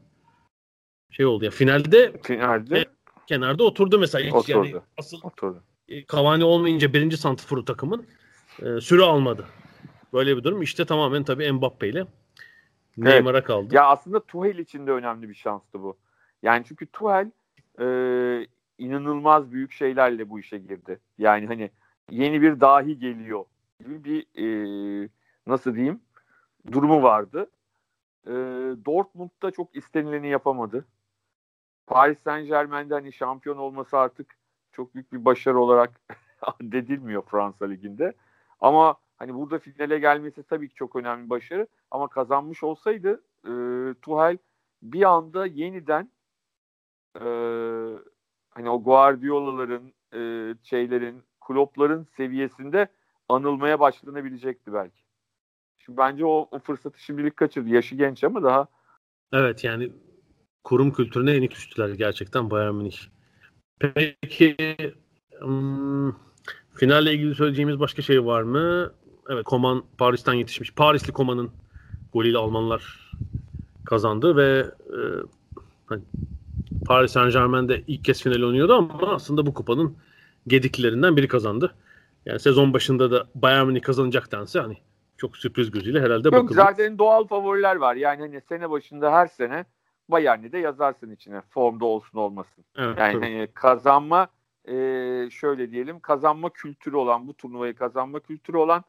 Şey 1.11 1.27
oldu 1.27 1.45
ya 1.45 1.51
finalde 1.51 2.13
finalde 2.23 2.79
e, 2.79 2.85
kenarda 3.27 3.65
oturdu 3.65 3.99
mesela. 3.99 4.27
Hiç 4.27 4.35
oturdu. 4.35 4.67
Yani 4.67 4.83
asıl 4.99 5.19
oturdu. 5.23 5.63
E, 5.89 6.07
Cavani 6.07 6.45
olmayınca 6.45 6.93
birinci 6.93 7.17
santiforu 7.17 7.65
takımın 7.65 8.07
e, 8.63 8.81
süre 8.81 9.03
almadı. 9.03 9.45
Böyle 10.13 10.37
bir 10.37 10.45
durum. 10.45 10.63
İşte 10.63 10.85
tamamen 10.85 11.25
tabii 11.25 11.53
Mbappe 11.53 11.89
ile 11.89 12.07
Neymar'a 12.97 13.45
kaldı. 13.45 13.75
Ya 13.75 13.87
aslında 13.87 14.21
Tuhel 14.21 14.59
için 14.59 14.87
de 14.87 14.91
önemli 14.91 15.29
bir 15.29 15.35
şanstı 15.35 15.83
bu. 15.83 15.97
Yani 16.45 16.65
çünkü 16.65 16.87
Tuhel 16.87 17.31
e, 17.81 17.87
inanılmaz 18.79 19.53
büyük 19.53 19.73
şeylerle 19.73 20.31
bu 20.31 20.41
işe 20.41 20.59
girdi. 20.59 21.01
Yani 21.19 21.47
hani 21.47 21.71
yeni 22.11 22.43
bir 22.43 22.61
dahi 22.61 22.99
geliyor 22.99 23.45
gibi 23.81 24.05
bir 24.05 24.27
e, 24.37 25.09
nasıl 25.47 25.75
diyeyim 25.75 26.01
durumu 26.73 27.03
vardı. 27.03 27.51
E, 28.27 28.33
Dortmund'da 28.87 29.51
çok 29.51 29.77
istenileni 29.77 30.29
yapamadı. 30.29 30.85
Paris 31.87 32.19
Saint 32.19 32.49
Germain'de 32.49 32.95
hani 32.95 33.13
şampiyon 33.13 33.57
olması 33.57 33.99
artık 33.99 34.37
çok 34.73 34.95
büyük 34.95 35.13
bir 35.13 35.25
başarı 35.25 35.59
olarak 35.59 36.01
dedilmiyor 36.61 37.23
Fransa 37.23 37.65
Ligi'nde. 37.65 38.13
Ama 38.61 38.97
hani 39.17 39.35
burada 39.35 39.59
finale 39.59 39.99
gelmesi 39.99 40.43
tabii 40.43 40.69
ki 40.69 40.75
çok 40.75 40.97
önemli 40.97 41.25
bir 41.25 41.31
başarı. 41.31 41.67
Ama 41.91 42.09
kazanmış 42.09 42.63
olsaydı 42.63 43.23
e, 43.45 43.53
Tuchel 44.03 44.39
bir 44.83 45.03
anda 45.03 45.47
yeniden 45.47 46.11
e, 47.21 47.27
hani 48.51 48.71
o 48.71 48.83
Guardiola'ların 48.83 49.93
e, 50.15 50.55
şeylerin 50.63 51.23
Klopp'ların 51.41 52.07
seviyesinde 52.17 52.89
anılmaya 53.29 53.81
başlanabilecekti 53.81 54.73
belki. 54.73 55.03
Şimdi 55.79 55.99
bence 55.99 56.27
o, 56.27 56.49
o 56.51 56.59
fırsatı 56.59 57.01
şimdilik 57.01 57.37
kaçırdı. 57.37 57.69
Yaşı 57.69 57.95
genç 57.95 58.25
ama 58.25 58.43
daha 58.43 58.69
Evet 59.33 59.65
yani 59.65 59.93
kurum 60.65 60.93
kültürüne 60.93 61.31
yenik 61.31 61.51
düştüler 61.51 61.89
gerçekten 61.89 62.51
Bayern 62.51 62.75
Münih. 62.75 62.97
Peki 63.79 64.57
um, 65.43 66.17
finalle 66.75 67.15
ilgili 67.15 67.35
söyleyeceğimiz 67.35 67.81
başka 67.81 68.03
şey 68.03 68.25
var 68.25 68.43
mı? 68.43 68.93
Evet 69.29 69.45
Koman 69.45 69.85
Paris'ten 69.99 70.35
yetişmiş. 70.35 70.75
Parisli 70.75 71.13
Koman'ın 71.13 71.51
golüyle 72.13 72.39
Almanlar 72.39 73.13
kazandı 73.85 74.37
ve 74.37 74.67
e, 74.87 74.99
hani 75.87 76.03
Paris 76.87 77.13
Saint 77.13 77.33
Germain'de 77.33 77.83
ilk 77.87 78.05
kez 78.05 78.23
final 78.23 78.43
oynuyordu 78.43 78.75
ama 78.75 79.15
aslında 79.15 79.47
bu 79.47 79.55
kupanın 79.55 79.97
gediklerinden 80.47 81.17
biri 81.17 81.29
kazandı. 81.29 81.75
Yani 82.27 82.41
sezon 82.41 82.73
başında 82.73 83.11
da 83.11 83.27
Bayern 83.35 83.67
Münih 83.67 83.83
kazanacaktansa 83.83 84.63
hani 84.63 84.77
çok 85.17 85.37
sürpriz 85.37 85.71
gözüyle 85.71 86.01
herhalde 86.01 86.29
Yok, 86.29 86.35
bakıldı. 86.35 86.55
Zaten 86.55 86.99
doğal 86.99 87.27
favoriler 87.27 87.77
var. 87.77 87.95
Yani 87.95 88.21
hani 88.21 88.41
sene 88.41 88.71
başında 88.71 89.13
her 89.13 89.27
sene 89.27 89.65
Bayern'i 90.09 90.53
de 90.53 90.59
yazarsın 90.59 91.11
içine. 91.11 91.41
Formda 91.51 91.85
olsun 91.85 92.19
olmasın. 92.19 92.65
Evet, 92.77 92.99
yani 92.99 93.13
hani 93.13 93.49
kazanma 93.55 94.29
e, 94.69 94.75
şöyle 95.31 95.71
diyelim 95.71 96.01
kazanma 96.01 96.51
kültürü 96.51 96.97
olan 96.97 97.29
bu 97.29 97.35
turnuvayı 97.35 97.75
kazanma 97.75 98.21
kültürü 98.21 98.57
olan 98.57 98.85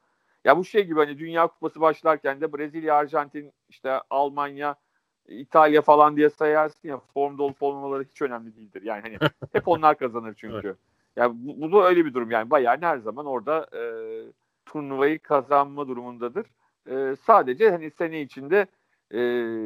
ya 0.46 0.58
bu 0.58 0.66
şey 0.66 0.84
gibi 0.86 1.00
hani 1.00 1.20
Dünya 1.20 1.48
Kupası 1.48 1.82
başlarken 1.82 2.42
de 2.42 2.54
Brezilya, 2.54 2.96
Arjantin, 2.96 3.52
işte 3.70 4.02
Almanya, 4.10 4.76
İtalya 5.28 5.82
falan 5.82 6.18
diye 6.18 6.30
sayarsın 6.30 6.88
ya 6.88 7.00
formda 7.14 7.44
olup 7.44 7.64
olmamaları 7.64 8.04
hiç 8.04 8.22
önemli 8.22 8.56
değildir. 8.56 8.82
Yani 8.82 9.02
hani 9.02 9.18
hep 9.54 9.68
onlar 9.68 9.98
kazanır 9.98 10.34
çünkü. 10.38 10.68
Evet. 10.68 10.78
Yani 11.16 11.34
bu, 11.36 11.62
bu 11.62 11.72
da 11.72 11.88
öyle 11.88 12.06
bir 12.06 12.14
durum 12.14 12.32
yani 12.32 12.50
Bayern 12.50 12.82
her 12.82 12.98
zaman 12.98 13.26
orada 13.26 13.68
e, 13.74 13.82
turnuvayı 14.66 15.20
kazanma 15.20 15.88
durumundadır. 15.88 16.46
E, 16.90 17.16
sadece 17.16 17.70
hani 17.70 17.92
sene 17.92 18.22
içinde 18.22 18.68
e, 19.12 19.20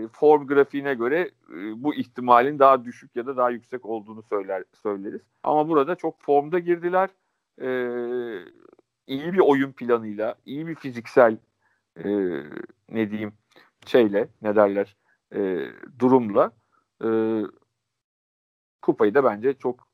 form 0.07 0.47
grafiğine 0.47 0.93
göre 0.93 1.31
e, 1.49 1.83
bu 1.83 1.95
ihtimalin 1.95 2.59
daha 2.59 2.85
düşük 2.85 3.15
ya 3.15 3.25
da 3.25 3.37
daha 3.37 3.49
yüksek 3.49 3.85
olduğunu 3.85 4.23
söyler 4.23 4.63
söyleriz. 4.73 5.21
Ama 5.43 5.69
burada 5.69 5.95
çok 5.95 6.21
formda 6.21 6.59
girdiler. 6.59 7.09
E, 7.61 7.69
iyi 9.07 9.33
bir 9.33 9.39
oyun 9.39 9.71
planıyla, 9.71 10.35
iyi 10.45 10.67
bir 10.67 10.75
fiziksel 10.75 11.37
e, 11.97 12.09
ne 12.89 13.11
diyeyim 13.11 13.33
şeyle 13.85 14.27
ne 14.41 14.55
derler 14.55 14.95
e, 15.35 15.65
durumla 15.99 16.51
e, 17.03 17.09
kupayı 18.81 19.13
da 19.13 19.23
bence 19.23 19.53
çok 19.53 19.87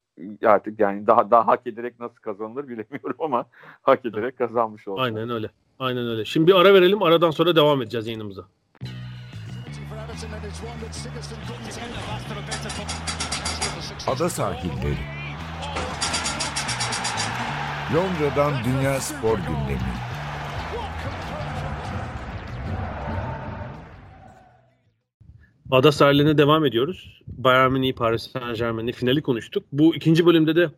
artık 0.43 0.79
yani 0.79 1.07
daha 1.07 1.31
daha 1.31 1.47
hak 1.47 1.67
ederek 1.67 1.99
nasıl 1.99 2.15
kazanılır 2.15 2.67
bilemiyorum 2.67 3.17
ama 3.19 3.45
hak 3.81 4.05
ederek 4.05 4.37
kazanmış 4.37 4.87
oldu. 4.87 5.01
Aynen 5.01 5.29
öyle. 5.29 5.49
Aynen 5.79 6.07
öyle. 6.07 6.25
Şimdi 6.25 6.47
bir 6.47 6.55
ara 6.55 6.73
verelim. 6.73 7.03
Aradan 7.03 7.31
sonra 7.31 7.55
devam 7.55 7.81
edeceğiz 7.81 8.07
yayınımıza. 8.07 8.45
Ada 14.07 14.29
sahilleri. 14.29 14.97
Londra'dan 17.95 18.53
Dünya 18.63 18.99
Spor 18.99 19.37
Gündemi. 19.37 20.14
Ada 25.75 25.91
sahillerine 25.91 26.37
devam 26.37 26.65
ediyoruz. 26.65 27.21
Bayern 27.27 27.71
Münih, 27.71 27.93
Paris 27.93 28.31
Saint 28.31 28.57
Germain'i 28.57 28.91
finali 28.91 29.21
konuştuk. 29.21 29.63
Bu 29.71 29.95
ikinci 29.95 30.25
bölümde 30.25 30.55
de 30.55 30.69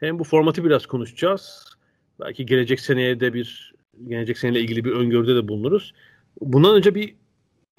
hem 0.00 0.18
bu 0.18 0.24
formatı 0.24 0.64
biraz 0.64 0.86
konuşacağız. 0.86 1.64
Belki 2.20 2.46
gelecek 2.46 2.80
seneye 2.80 3.20
de 3.20 3.34
bir 3.34 3.74
gelecek 4.08 4.38
seneyle 4.38 4.60
ilgili 4.60 4.84
bir 4.84 4.90
öngörüde 4.90 5.34
de 5.34 5.48
bulunuruz. 5.48 5.94
Bundan 6.40 6.74
önce 6.74 6.94
bir 6.94 7.14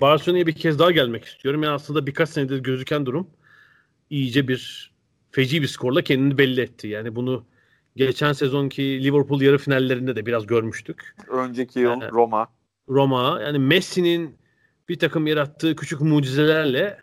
Barcelona'ya 0.02 0.48
bir 0.48 0.56
kez 0.56 0.80
daha 0.80 0.92
gelmek 0.92 1.26
istiyorum. 1.26 1.64
Yani 1.64 1.74
aslında 1.74 2.08
birkaç 2.08 2.30
senedir 2.30 2.60
gözüken 2.60 3.06
durum 3.06 3.28
iyice 4.10 4.48
bir 4.48 4.92
feci 5.32 5.62
bir 5.62 5.68
skorla 5.68 6.02
kendini 6.02 6.38
belli 6.38 6.62
etti. 6.62 6.88
Yani 6.88 7.16
bunu 7.16 7.46
geçen 7.96 8.34
sezonki 8.34 9.04
Liverpool 9.04 9.42
yarı 9.42 9.58
finallerinde 9.58 10.16
de 10.16 10.26
biraz 10.26 10.46
görmüştük. 10.46 11.16
Önceki 11.28 11.80
yıl 11.80 12.02
Evet. 12.02 12.14
Roma. 12.14 12.48
Roma 12.90 13.42
yani 13.42 13.60
Messi'nin 13.60 14.42
bir 14.89 15.00
takım 15.00 15.28
yarattığı 15.28 15.76
küçük 15.76 16.02
mucizelerle 16.02 17.00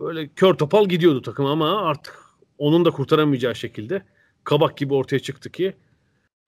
böyle 0.00 0.28
kör 0.28 0.54
topal 0.54 0.88
gidiyordu 0.88 1.22
takım 1.22 1.46
ama 1.46 1.82
artık 1.82 2.20
onun 2.58 2.84
da 2.84 2.90
kurtaramayacağı 2.90 3.54
şekilde 3.54 4.02
kabak 4.44 4.76
gibi 4.76 4.94
ortaya 4.94 5.18
çıktı 5.18 5.50
ki 5.50 5.76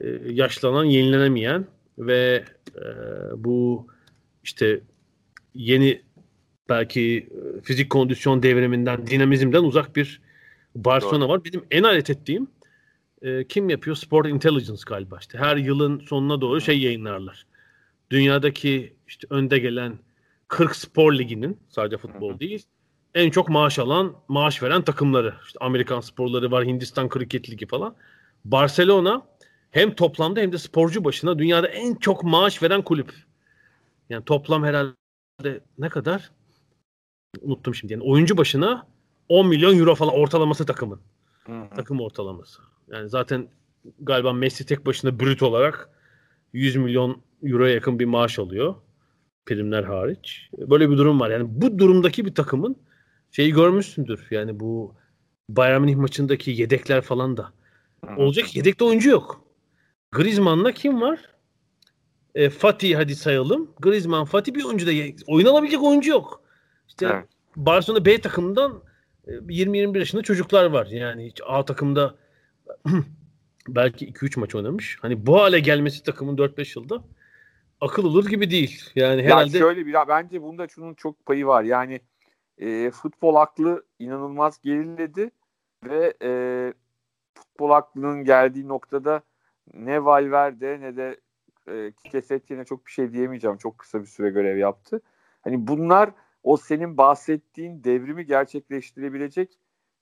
e, 0.00 0.08
yaşlanan, 0.30 0.84
yenilenemeyen 0.84 1.66
ve 1.98 2.44
e, 2.76 2.84
bu 3.36 3.86
işte 4.44 4.80
yeni 5.54 6.02
belki 6.68 7.28
e, 7.30 7.60
fizik 7.60 7.90
kondisyon 7.90 8.42
devriminden, 8.42 9.06
dinamizmden 9.06 9.62
uzak 9.62 9.96
bir 9.96 10.20
Barcelona 10.74 11.28
var. 11.28 11.44
Benim 11.44 11.64
en 11.70 11.82
alet 11.82 12.10
ettiğim 12.10 12.48
e, 13.22 13.44
kim 13.44 13.68
yapıyor? 13.68 13.96
Sport 13.96 14.26
Intelligence 14.26 14.82
galiba 14.86 15.18
işte. 15.20 15.38
Her 15.38 15.56
yılın 15.56 16.00
sonuna 16.00 16.40
doğru 16.40 16.60
şey 16.60 16.78
yayınlarlar. 16.78 17.46
Dünyadaki 18.10 18.94
işte 19.08 19.26
önde 19.30 19.58
gelen 19.58 19.98
40 20.48 20.76
spor 20.76 21.12
liginin 21.12 21.60
sadece 21.68 21.96
futbol 21.96 22.38
değil 22.38 22.66
en 23.16 23.30
çok 23.30 23.48
maaş 23.48 23.78
alan, 23.78 24.16
maaş 24.28 24.62
veren 24.62 24.82
takımları. 24.82 25.34
İşte 25.46 25.58
Amerikan 25.62 26.00
sporları 26.00 26.50
var, 26.50 26.64
Hindistan 26.64 27.08
Kriket 27.08 27.50
Ligi 27.50 27.66
falan. 27.66 27.96
Barcelona 28.44 29.26
hem 29.70 29.94
toplamda 29.94 30.40
hem 30.40 30.52
de 30.52 30.58
sporcu 30.58 31.04
başına 31.04 31.38
dünyada 31.38 31.66
en 31.68 31.94
çok 31.94 32.24
maaş 32.24 32.62
veren 32.62 32.82
kulüp. 32.82 33.14
Yani 34.10 34.24
toplam 34.24 34.64
herhalde 34.64 35.60
ne 35.78 35.88
kadar? 35.88 36.30
Unuttum 37.40 37.74
şimdi. 37.74 37.92
Yani 37.92 38.02
oyuncu 38.02 38.36
başına 38.36 38.86
10 39.28 39.48
milyon 39.48 39.78
euro 39.78 39.94
falan 39.94 40.14
ortalaması 40.14 40.66
takımın. 40.66 41.00
Hı 41.46 41.52
hı. 41.52 41.68
Takım 41.76 42.00
ortalaması. 42.00 42.62
Yani 42.88 43.08
zaten 43.08 43.48
galiba 44.00 44.32
Messi 44.32 44.66
tek 44.66 44.86
başına 44.86 45.20
brüt 45.20 45.42
olarak 45.42 45.90
100 46.52 46.76
milyon 46.76 47.22
euroya 47.42 47.74
yakın 47.74 47.98
bir 47.98 48.04
maaş 48.04 48.38
alıyor. 48.38 48.74
Primler 49.46 49.84
hariç. 49.84 50.48
Böyle 50.58 50.90
bir 50.90 50.96
durum 50.98 51.20
var. 51.20 51.30
Yani 51.30 51.44
bu 51.48 51.78
durumdaki 51.78 52.24
bir 52.24 52.34
takımın 52.34 52.76
şeyi 53.30 53.52
görmüşsündür. 53.52 54.26
Yani 54.30 54.60
bu 54.60 54.94
Bayern 55.48 55.80
Münih 55.80 55.96
maçındaki 55.96 56.50
yedekler 56.50 57.00
falan 57.00 57.36
da. 57.36 57.52
Olacak 58.16 58.56
yedekte 58.56 58.84
oyuncu 58.84 59.10
yok. 59.10 59.44
Griezmann'la 60.12 60.72
kim 60.72 61.00
var? 61.00 61.18
E, 62.34 62.50
Fatih 62.50 62.96
hadi 62.96 63.16
sayalım. 63.16 63.70
Griezmann, 63.80 64.24
Fatih 64.24 64.54
bir 64.54 64.64
oyuncu 64.64 64.86
da 64.86 64.90
oyun 65.26 65.46
alabilecek 65.46 65.82
oyuncu 65.82 66.10
yok. 66.10 66.42
İşte 66.88 67.06
Evet. 67.06 67.24
Barcelona 67.56 68.04
B 68.04 68.20
takımından 68.20 68.82
e, 69.26 69.30
20-21 69.30 69.98
yaşında 69.98 70.22
çocuklar 70.22 70.64
var. 70.64 70.86
Yani 70.86 71.26
hiç 71.26 71.40
A 71.46 71.64
takımda 71.64 72.14
belki 73.68 74.12
2-3 74.12 74.40
maç 74.40 74.54
oynamış. 74.54 74.98
Hani 75.02 75.26
bu 75.26 75.40
hale 75.40 75.60
gelmesi 75.60 76.02
takımın 76.02 76.36
4-5 76.36 76.78
yılda 76.78 77.04
akıl 77.80 78.04
olur 78.04 78.26
gibi 78.26 78.50
değil. 78.50 78.90
Yani 78.94 79.20
Ya 79.20 79.26
herhalde 79.26 79.58
şöyle 79.58 79.86
bir 79.86 79.94
bence 80.08 80.42
bunda 80.42 80.68
şunun 80.68 80.94
çok 80.94 81.26
payı 81.26 81.46
var. 81.46 81.62
Yani 81.62 82.00
e, 82.58 82.90
futbol 82.90 83.34
aklı 83.34 83.86
inanılmaz 83.98 84.60
geriledi 84.60 85.30
ve 85.84 86.14
e, 86.22 86.30
futbol 87.34 87.70
aklının 87.70 88.24
geldiği 88.24 88.68
noktada 88.68 89.22
ne 89.74 90.04
Valverde 90.04 90.80
ne 90.80 90.96
de 90.96 91.20
e, 91.68 91.92
Kike 91.92 92.22
Setyen'e 92.22 92.64
çok 92.64 92.86
bir 92.86 92.90
şey 92.90 93.12
diyemeyeceğim. 93.12 93.56
Çok 93.56 93.78
kısa 93.78 94.00
bir 94.00 94.06
süre 94.06 94.30
görev 94.30 94.56
yaptı. 94.56 95.00
Hani 95.40 95.66
bunlar 95.66 96.10
o 96.42 96.56
senin 96.56 96.96
bahsettiğin 96.96 97.84
devrimi 97.84 98.26
gerçekleştirebilecek 98.26 99.58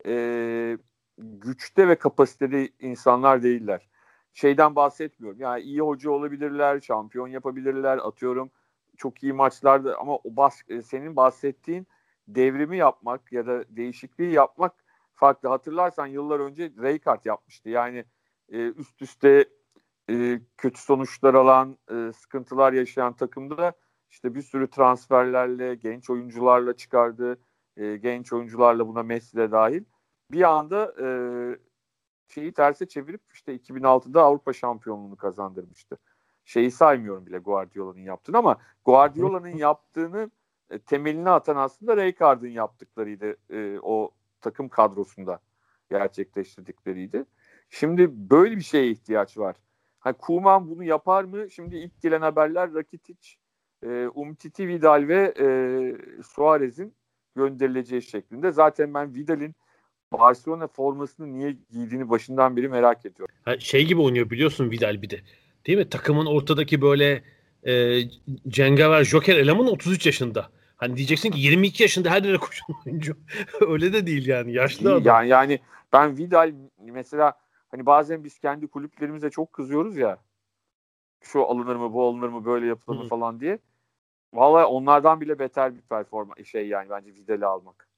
e, 0.07 0.79
güçte 1.19 1.89
ve 1.89 1.95
kapasitede 1.95 2.69
insanlar 2.81 3.43
değiller. 3.43 3.89
Şeyden 4.35 4.77
bahsetmiyorum. 4.77 5.41
Yani 5.41 5.63
iyi 5.63 5.81
hoca 5.81 6.11
olabilirler, 6.11 6.81
şampiyon 6.81 7.29
yapabilirler, 7.29 7.99
atıyorum 7.99 8.51
çok 8.97 9.23
iyi 9.23 9.33
maçlarda 9.33 9.99
ama 10.01 10.17
o 10.17 10.23
bas, 10.25 10.61
e, 10.69 10.83
senin 10.83 11.17
bahsettiğin 11.17 11.87
devrimi 12.29 12.77
yapmak 12.77 13.33
ya 13.33 13.47
da 13.47 13.65
değişikliği 13.69 14.33
yapmak 14.33 14.85
farklı. 15.15 15.49
Hatırlarsan 15.49 16.07
yıllar 16.07 16.41
önce 16.41 16.73
Raykart 16.79 17.27
yapmıştı. 17.27 17.69
Yani 17.69 18.05
e, 18.49 18.59
üst 18.73 19.03
üste 19.03 19.49
e, 20.11 20.41
kötü 20.57 20.81
sonuçlar 20.81 21.35
alan, 21.35 21.79
e, 21.91 22.13
sıkıntılar 22.13 22.73
yaşayan 22.73 23.13
takımda 23.17 23.73
işte 24.11 24.35
bir 24.35 24.43
sürü 24.43 24.71
transferlerle, 24.71 25.75
genç 25.75 26.11
oyuncularla 26.11 26.77
çıkardı. 26.77 27.39
E, 27.77 27.97
genç 27.97 28.33
oyuncularla 28.33 28.89
buna 28.89 29.03
Messi 29.03 29.37
de 29.37 29.51
dahil. 29.51 29.85
Bir 30.31 30.43
anda 30.43 30.95
e, 31.01 31.07
şeyi 32.35 32.53
terse 32.53 32.89
çevirip 32.89 33.21
işte 33.33 33.57
2006'da 33.57 34.23
Avrupa 34.23 34.53
şampiyonluğunu 34.53 35.17
kazandırmıştı. 35.17 35.99
Şeyi 36.45 36.71
saymıyorum 36.71 37.27
bile 37.27 37.39
Guardiola'nın 37.39 38.01
yaptığını 38.01 38.39
ama 38.39 38.59
Guardiola'nın 38.85 39.49
yaptığını 39.57 40.31
e, 40.71 40.79
temelini 40.79 41.31
atan 41.31 41.57
aslında 41.57 41.97
Rijkaard'ın 41.97 42.49
yaptıklarıydı 42.49 43.37
e, 43.51 43.79
o 43.83 44.11
takım 44.41 44.69
kadrosunda 44.69 45.41
gerçekleştirdikleriydi. 45.91 47.25
Şimdi 47.71 48.31
böyle 48.31 48.57
bir 48.57 48.63
şeye 48.63 48.91
ihtiyaç 48.91 49.39
var. 49.39 49.57
Hani 50.01 50.17
Kuman 50.17 50.71
bunu 50.71 50.85
yapar 50.85 51.25
mı? 51.25 51.51
Şimdi 51.51 51.77
ilk 51.77 52.01
gelen 52.03 52.21
haberler 52.21 52.75
Rakitic, 52.75 53.29
e, 53.83 54.09
Umtiti 54.15 54.69
Vidal 54.69 55.09
ve 55.09 55.35
e, 55.39 55.47
Suarez'in 56.23 56.95
gönderileceği 57.37 58.03
şeklinde. 58.03 58.53
Zaten 58.53 58.95
ben 58.95 59.15
Vidal'in 59.15 59.55
Barcelona 60.19 60.67
formasını 60.67 61.33
niye 61.33 61.57
giydiğini 61.71 62.11
başından 62.11 62.57
beri 62.57 62.69
merak 62.69 63.07
ediyorum. 63.07 63.35
Ha, 63.45 63.59
şey 63.59 63.87
gibi 63.87 64.01
oynuyor 64.01 64.31
biliyorsun 64.31 64.71
Vidal 64.71 65.03
bir 65.03 65.11
de. 65.11 65.21
Değil 65.67 65.79
mi? 65.79 65.89
Takımın 65.89 66.27
ortadaki 66.27 66.83
böyle 66.83 67.23
e, 67.67 68.01
cengaver 68.49 69.05
Joker 69.05 69.37
eleman 69.37 69.67
33 69.67 70.07
yaşında. 70.07 70.49
Hani 70.77 70.97
diyeceksin 70.97 71.31
ki 71.31 71.41
22 71.41 71.83
yaşında 71.83 72.11
her 72.11 72.23
yere 72.23 72.39
koşan 72.39 72.69
oyuncu. 72.87 73.17
Öyle 73.61 73.93
de 73.93 74.07
değil 74.07 74.27
yani. 74.27 74.53
Yaşlı 74.53 74.93
adam. 74.93 75.03
Yani, 75.05 75.29
yani 75.29 75.61
ben 75.93 76.17
Vidal 76.17 76.53
mesela 76.79 77.33
hani 77.69 77.87
bazen 77.87 78.25
biz 78.25 78.39
kendi 78.39 78.67
kulüplerimize 78.67 79.31
çok 79.31 79.53
kızıyoruz 79.53 79.97
ya. 79.97 80.19
Şu 81.21 81.45
alınır 81.45 81.77
mı, 81.77 81.93
bu 81.93 82.05
alınır 82.05 82.29
mı, 82.29 82.45
böyle 82.45 82.67
yapılır 82.67 82.97
mı 82.97 83.09
falan 83.09 83.41
diye. 83.41 83.59
Vallahi 84.35 84.65
onlardan 84.65 85.21
bile 85.21 85.39
beter 85.39 85.75
bir 85.75 85.81
performa 85.81 86.35
şey 86.45 86.69
yani 86.69 86.91
bence 86.91 87.15
Vidal'i 87.15 87.47
almak. 87.47 87.89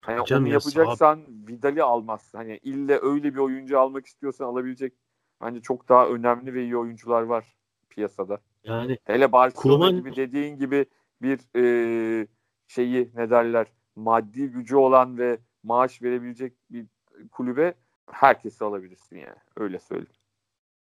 Hani 0.00 0.24
Canım 0.24 0.42
onu 0.42 0.48
ya, 0.48 0.52
yapacaksan 0.52 1.16
sağ... 1.16 1.48
Vidal'i 1.48 1.82
almazsın. 1.82 2.38
Hani 2.38 2.56
ille 2.56 2.98
öyle 3.02 3.34
bir 3.34 3.38
oyuncu 3.38 3.80
almak 3.80 4.06
istiyorsan 4.06 4.44
alabilecek 4.44 4.92
bence 5.40 5.60
çok 5.60 5.88
daha 5.88 6.08
önemli 6.08 6.54
ve 6.54 6.62
iyi 6.62 6.76
oyuncular 6.76 7.22
var 7.22 7.56
piyasada. 7.88 8.40
Yani 8.64 8.98
hele 9.04 9.32
Barcelona 9.32 9.78
Kuman... 9.78 9.96
gibi 9.96 10.16
dediğin 10.16 10.56
gibi 10.56 10.86
bir 11.22 11.40
e, 11.56 12.26
şeyi 12.68 13.10
ne 13.14 13.30
derler 13.30 13.66
maddi 13.96 14.46
gücü 14.48 14.76
olan 14.76 15.18
ve 15.18 15.38
maaş 15.62 16.02
verebilecek 16.02 16.52
bir 16.70 16.86
kulübe 17.30 17.74
herkesi 18.10 18.64
alabilirsin 18.64 19.16
yani. 19.16 19.38
Öyle 19.56 19.78
söyleyeyim. 19.78 20.12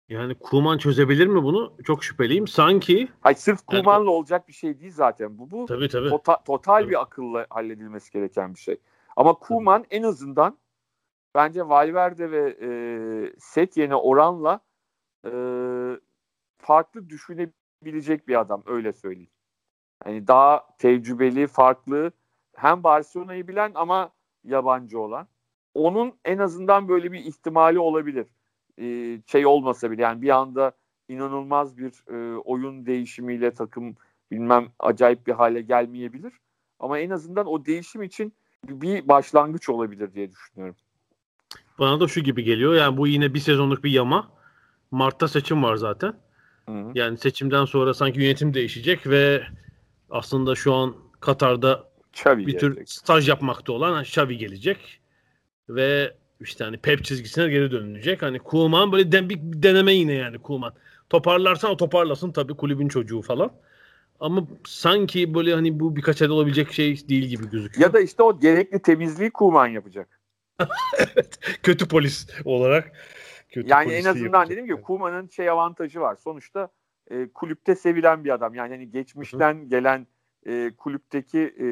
Yani 0.08 0.34
Kuman 0.34 0.78
çözebilir 0.78 1.26
mi 1.26 1.42
bunu? 1.42 1.72
Çok 1.84 2.04
şüpheliyim. 2.04 2.48
Sanki 2.48 3.08
Hayır 3.20 3.36
sırf 3.36 3.66
Kuman'la 3.66 3.92
yani, 3.92 4.10
olacak 4.10 4.48
bir 4.48 4.52
şey 4.52 4.80
değil 4.80 4.92
zaten. 4.92 5.38
Bu 5.38 5.50
bu 5.50 5.66
tabii, 5.66 5.88
tabii. 5.88 6.08
Tota, 6.08 6.42
total 6.44 6.80
tabii. 6.80 6.90
bir 6.90 7.00
akılla 7.00 7.46
halledilmesi 7.50 8.12
gereken 8.12 8.54
bir 8.54 8.60
şey. 8.60 8.76
Ama 9.16 9.34
Kuman 9.34 9.84
en 9.90 10.02
azından 10.02 10.58
bence 11.34 11.68
Valverde 11.68 12.30
ve 12.30 12.56
e, 12.60 12.68
Setyen'e 13.38 13.94
oranla 13.94 14.60
e, 15.26 15.32
farklı 16.58 17.08
düşünebilecek 17.08 18.28
bir 18.28 18.40
adam 18.40 18.62
öyle 18.66 18.92
söyleyeyim. 18.92 19.30
Hani 20.04 20.26
daha 20.26 20.66
tecrübeli, 20.78 21.46
farklı 21.46 22.12
hem 22.56 22.82
Barcelona'yı 22.82 23.48
bilen 23.48 23.72
ama 23.74 24.10
yabancı 24.44 25.00
olan. 25.00 25.28
Onun 25.74 26.14
en 26.24 26.38
azından 26.38 26.88
böyle 26.88 27.12
bir 27.12 27.18
ihtimali 27.18 27.78
olabilir. 27.78 28.26
Ee, 28.78 29.20
şey 29.26 29.46
olmasa 29.46 29.90
bile 29.90 30.02
yani 30.02 30.22
bir 30.22 30.28
anda 30.28 30.72
inanılmaz 31.08 31.78
bir 31.78 32.04
e, 32.08 32.36
oyun 32.36 32.86
değişimiyle 32.86 33.54
takım 33.54 33.96
bilmem 34.30 34.68
acayip 34.78 35.26
bir 35.26 35.32
hale 35.32 35.62
gelmeyebilir. 35.62 36.32
Ama 36.78 36.98
en 36.98 37.10
azından 37.10 37.46
o 37.46 37.64
değişim 37.64 38.02
için 38.02 38.32
bir 38.68 39.08
başlangıç 39.08 39.68
olabilir 39.68 40.14
diye 40.14 40.30
düşünüyorum. 40.30 40.76
Bana 41.78 42.00
da 42.00 42.08
şu 42.08 42.20
gibi 42.20 42.44
geliyor. 42.44 42.74
Yani 42.74 42.96
bu 42.96 43.06
yine 43.06 43.34
bir 43.34 43.40
sezonluk 43.40 43.84
bir 43.84 43.90
yama. 43.90 44.30
Mart'ta 44.90 45.28
seçim 45.28 45.62
var 45.62 45.76
zaten. 45.76 46.14
Hı 46.68 46.72
hı. 46.72 46.90
Yani 46.94 47.18
seçimden 47.18 47.64
sonra 47.64 47.94
sanki 47.94 48.20
yönetim 48.20 48.54
değişecek 48.54 49.06
ve 49.06 49.42
aslında 50.10 50.54
şu 50.54 50.74
an 50.74 50.94
Katar'da 51.20 51.84
Xavi 52.12 52.46
bir 52.46 52.58
tür 52.58 52.86
staj 52.86 53.28
yapmakta 53.28 53.72
olan 53.72 54.02
Xavi 54.02 54.38
gelecek. 54.38 55.00
Ve 55.68 56.14
işte 56.40 56.64
hani 56.64 56.76
Pep 56.76 57.04
çizgisine 57.04 57.48
geri 57.48 57.70
dönülecek. 57.70 58.22
Hani 58.22 58.38
Kuman 58.38 58.92
böyle 58.92 59.12
den, 59.12 59.28
bir 59.28 59.38
deneme 59.40 59.92
yine 59.92 60.12
yani 60.12 60.38
Kuman. 60.38 60.72
Toparlarsan 61.10 61.70
o 61.70 61.76
toparlasın 61.76 62.32
tabii 62.32 62.54
kulübün 62.54 62.88
çocuğu 62.88 63.22
falan. 63.22 63.52
Ama 64.22 64.46
sanki 64.64 65.34
böyle 65.34 65.54
hani 65.54 65.80
bu 65.80 65.96
birkaç 65.96 66.22
ay 66.22 66.30
olabilecek 66.30 66.72
şey 66.72 67.08
değil 67.08 67.24
gibi 67.24 67.50
gözüküyor. 67.50 67.88
Ya 67.88 67.92
da 67.92 68.00
işte 68.00 68.22
o 68.22 68.40
gerekli 68.40 68.82
temizliği 68.82 69.30
Kuman 69.30 69.66
yapacak. 69.66 70.20
evet. 70.98 71.38
Kötü 71.62 71.88
polis 71.88 72.26
olarak. 72.44 72.92
Kötü 73.50 73.68
yani 73.68 73.92
en 73.92 74.04
azından 74.04 74.38
yapacak. 74.38 74.50
dedim 74.50 74.76
ki 74.76 74.82
Kuman'ın 74.82 75.28
şey 75.28 75.50
avantajı 75.50 76.00
var. 76.00 76.16
Sonuçta 76.16 76.68
e, 77.10 77.28
kulüpte 77.28 77.74
sevilen 77.74 78.24
bir 78.24 78.30
adam. 78.30 78.54
Yani 78.54 78.74
hani 78.74 78.90
geçmişten 78.90 79.54
Hı. 79.54 79.64
gelen 79.64 80.06
e, 80.46 80.72
kulüpteki 80.76 81.38
e, 81.38 81.66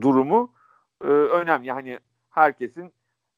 durumu 0.00 0.52
e, 1.04 1.06
önemli. 1.06 1.66
Yani 1.66 1.98
herkesin 2.30 2.92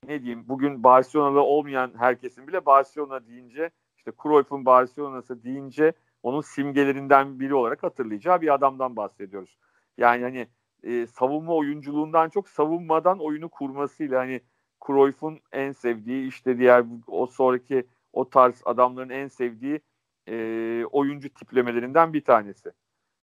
ne 0.07 0.23
diyeyim 0.23 0.49
bugün 0.49 0.85
Barcelona'da 0.85 1.41
olmayan 1.41 1.93
herkesin 1.99 2.47
bile 2.47 2.67
Barcelona 2.67 3.27
deyince 3.27 3.71
işte 3.97 4.13
Cruyff'un 4.23 4.67
Barcelona'sı 4.67 5.45
deyince 5.45 5.93
onun 6.23 6.41
simgelerinden 6.41 7.41
biri 7.41 7.55
olarak 7.55 7.83
hatırlayacağı 7.83 8.41
bir 8.41 8.55
adamdan 8.55 8.97
bahsediyoruz. 8.97 9.59
Yani 9.99 10.23
hani 10.23 10.47
e, 10.83 11.07
savunma 11.07 11.55
oyunculuğundan 11.55 12.29
çok 12.29 12.49
savunmadan 12.49 13.19
oyunu 13.19 13.49
kurmasıyla 13.49 14.21
hani 14.21 14.41
Cruyff'un 14.87 15.41
en 15.53 15.73
sevdiği 15.73 16.29
işte 16.29 16.59
diğer 16.59 16.85
o 17.07 17.27
sonraki 17.27 17.87
o 18.13 18.29
tarz 18.31 18.63
adamların 18.65 19.11
en 19.11 19.29
sevdiği 19.29 19.81
e, 20.29 20.85
oyuncu 20.93 21.35
tiplemelerinden 21.35 22.13
bir 22.13 22.25
tanesi. 22.25 22.73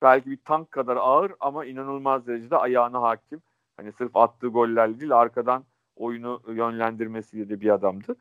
Belki 0.03 0.31
bir 0.31 0.39
tank 0.45 0.71
kadar 0.71 0.97
ağır 0.97 1.33
ama 1.41 1.65
inanılmaz 1.65 2.27
derecede 2.27 2.57
ayağına 2.57 3.03
hakim. 3.03 3.43
Hani 3.77 3.93
sırf 3.93 4.17
attığı 4.17 4.49
gollerle 4.49 5.01
değil 5.01 5.17
arkadan 5.17 5.65
oyunu 5.97 6.43
yönlendirmesiyle 6.49 7.49
de 7.49 7.61
bir 7.61 7.71
adamdı. 7.71 8.17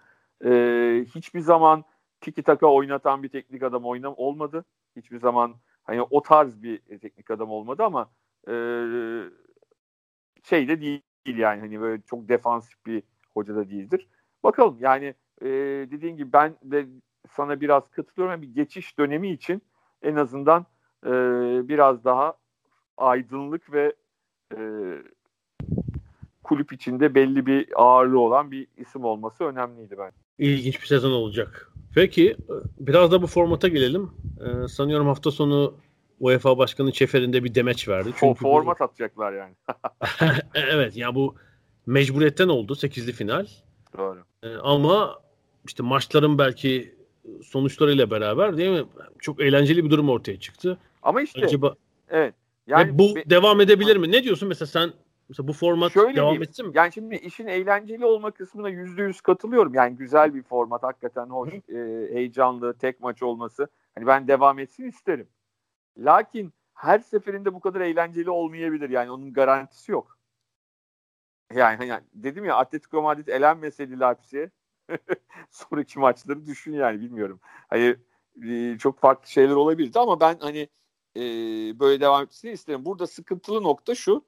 E, 0.46 0.52
hiçbir 1.16 1.40
zaman 1.40 1.84
tiki 2.26 2.44
taka 2.44 2.68
oynatan 2.68 3.24
bir 3.24 3.30
teknik 3.30 3.64
adam 3.64 3.86
oynam 3.86 4.14
olmadı. 4.18 4.66
Hiçbir 4.96 5.20
zaman 5.20 5.56
hani 5.84 6.02
o 6.02 6.22
tarz 6.22 6.64
bir 6.64 6.78
teknik 6.78 7.32
adam 7.32 7.50
olmadı 7.50 7.84
ama 7.84 8.10
e, 8.48 8.54
şey 10.44 10.68
de 10.68 10.82
değil 10.82 11.02
yani 11.26 11.60
hani 11.60 11.82
böyle 11.82 12.02
çok 12.02 12.30
defansif 12.30 12.86
bir 12.86 13.04
hoca 13.34 13.56
da 13.56 13.70
değildir. 13.70 14.08
Bakalım 14.44 14.78
yani 14.80 15.14
e, 15.42 15.48
dediğin 15.92 16.18
gibi 16.18 16.34
ben 16.34 16.56
de 16.64 16.86
sana 17.30 17.62
biraz 17.62 17.90
katılıyorum. 17.92 18.32
Yani 18.32 18.42
bir 18.42 18.56
geçiş 18.56 18.98
dönemi 18.98 19.32
için 19.32 19.62
en 20.02 20.16
azından 20.16 20.66
e, 21.06 21.12
biraz 21.68 22.04
daha 22.04 22.34
aydınlık 22.98 23.74
ve 23.74 23.94
e, 24.58 24.60
kulüp 26.44 26.74
içinde 26.74 27.16
belli 27.16 27.46
bir 27.46 27.68
ağırlığı 27.76 28.20
olan 28.20 28.52
bir 28.52 28.68
isim 28.78 29.04
olması 29.04 29.44
önemliydi 29.44 29.96
ben. 29.98 30.12
İlginç 30.38 30.82
bir 30.82 30.88
sezon 30.88 31.12
olacak. 31.12 31.75
Peki 31.96 32.36
biraz 32.80 33.12
da 33.12 33.22
bu 33.22 33.28
formata 33.28 33.68
gelelim. 33.68 34.12
Ee, 34.42 34.68
sanıyorum 34.68 35.08
hafta 35.08 35.32
sonu 35.32 35.74
UEFA 36.20 36.58
Başkanı 36.58 36.92
Çefer'inde 36.92 37.44
bir 37.44 37.56
demeç 37.56 37.88
verdi. 37.88 38.10
Çünkü 38.20 38.40
format 38.40 38.80
bu... 38.80 38.84
atacaklar 38.84 39.34
yani. 39.34 39.54
evet 40.54 40.98
ya 40.98 41.16
bu 41.16 41.36
mecburiyetten 41.86 42.48
oldu 42.48 42.74
8'li 42.74 43.12
final. 43.12 43.48
Doğru. 43.98 44.24
Ee, 44.44 44.56
ama 44.56 45.20
işte 45.68 45.84
maçların 45.84 46.38
belki 46.38 46.96
sonuçlarıyla 47.44 48.12
beraber 48.12 48.58
değil 48.58 48.72
mi? 48.72 48.86
Çok 49.20 49.42
eğlenceli 49.42 49.86
bir 49.86 49.90
durum 49.90 50.10
ortaya 50.10 50.40
çıktı. 50.40 50.78
Ama 51.04 51.22
işte 51.22 51.46
Acaba... 51.46 51.76
evet. 52.10 52.34
Yani 52.68 52.94
Ve 52.94 52.98
bu 53.00 53.16
be... 53.16 53.30
devam 53.30 53.62
edebilir 53.62 53.98
mi? 53.98 54.12
Ne 54.12 54.24
diyorsun 54.24 54.48
mesela 54.48 54.68
sen 54.68 54.94
mesela 55.30 55.48
bu 55.48 55.54
format 55.54 55.92
Şöyle 55.92 56.16
devam 56.16 56.36
bir, 56.36 56.42
etsin 56.42 56.68
mi? 56.68 56.72
Yani 56.76 56.94
şimdi 56.94 57.16
işin 57.16 57.48
eğlenceli 57.48 58.06
olma 58.06 58.32
kısmına 58.32 58.70
yüzde 58.70 59.04
yüz 59.04 59.22
katılıyorum. 59.22 59.74
Yani 59.74 59.96
güzel 59.96 60.34
bir 60.34 60.44
format 60.44 60.84
hakikaten 60.84 61.26
hoş, 61.26 61.54
e, 61.54 62.10
heyecanlı, 62.14 62.78
tek 62.78 63.00
maç 63.00 63.24
olması. 63.24 63.68
Hani 63.96 64.08
ben 64.08 64.28
devam 64.28 64.60
etsin 64.60 64.84
isterim. 64.84 65.28
Lakin 65.98 66.54
her 66.74 67.00
seferinde 67.00 67.54
bu 67.54 67.60
kadar 67.60 67.82
eğlenceli 67.82 68.30
olmayabilir. 68.30 68.90
Yani 68.90 69.12
onun 69.12 69.34
garantisi 69.34 69.92
yok. 69.92 70.18
Yani, 71.54 71.88
yani 71.88 72.04
dedim 72.14 72.46
ya 72.46 72.56
Atletico 72.56 73.02
Madrid 73.02 73.28
elenmeseydi 73.28 74.00
Leipzig'e 74.00 74.52
sonraki 75.52 76.00
maçları 76.00 76.46
düşün 76.46 76.74
yani 76.74 77.02
bilmiyorum. 77.02 77.40
Hani 77.70 77.96
e, 78.44 78.78
çok 78.78 79.00
farklı 79.00 79.30
şeyler 79.30 79.56
olabilirdi 79.56 80.00
ama 80.00 80.20
ben 80.20 80.38
hani 80.40 80.70
e, 81.16 81.22
böyle 81.80 82.02
devam 82.02 82.24
etmesini 82.24 82.52
isterim. 82.52 82.86
Burada 82.86 83.08
sıkıntılı 83.08 83.64
nokta 83.64 83.96
şu. 83.96 84.26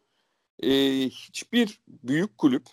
E, 0.63 0.69
hiçbir 1.09 1.79
büyük 1.87 2.37
kulüp 2.37 2.65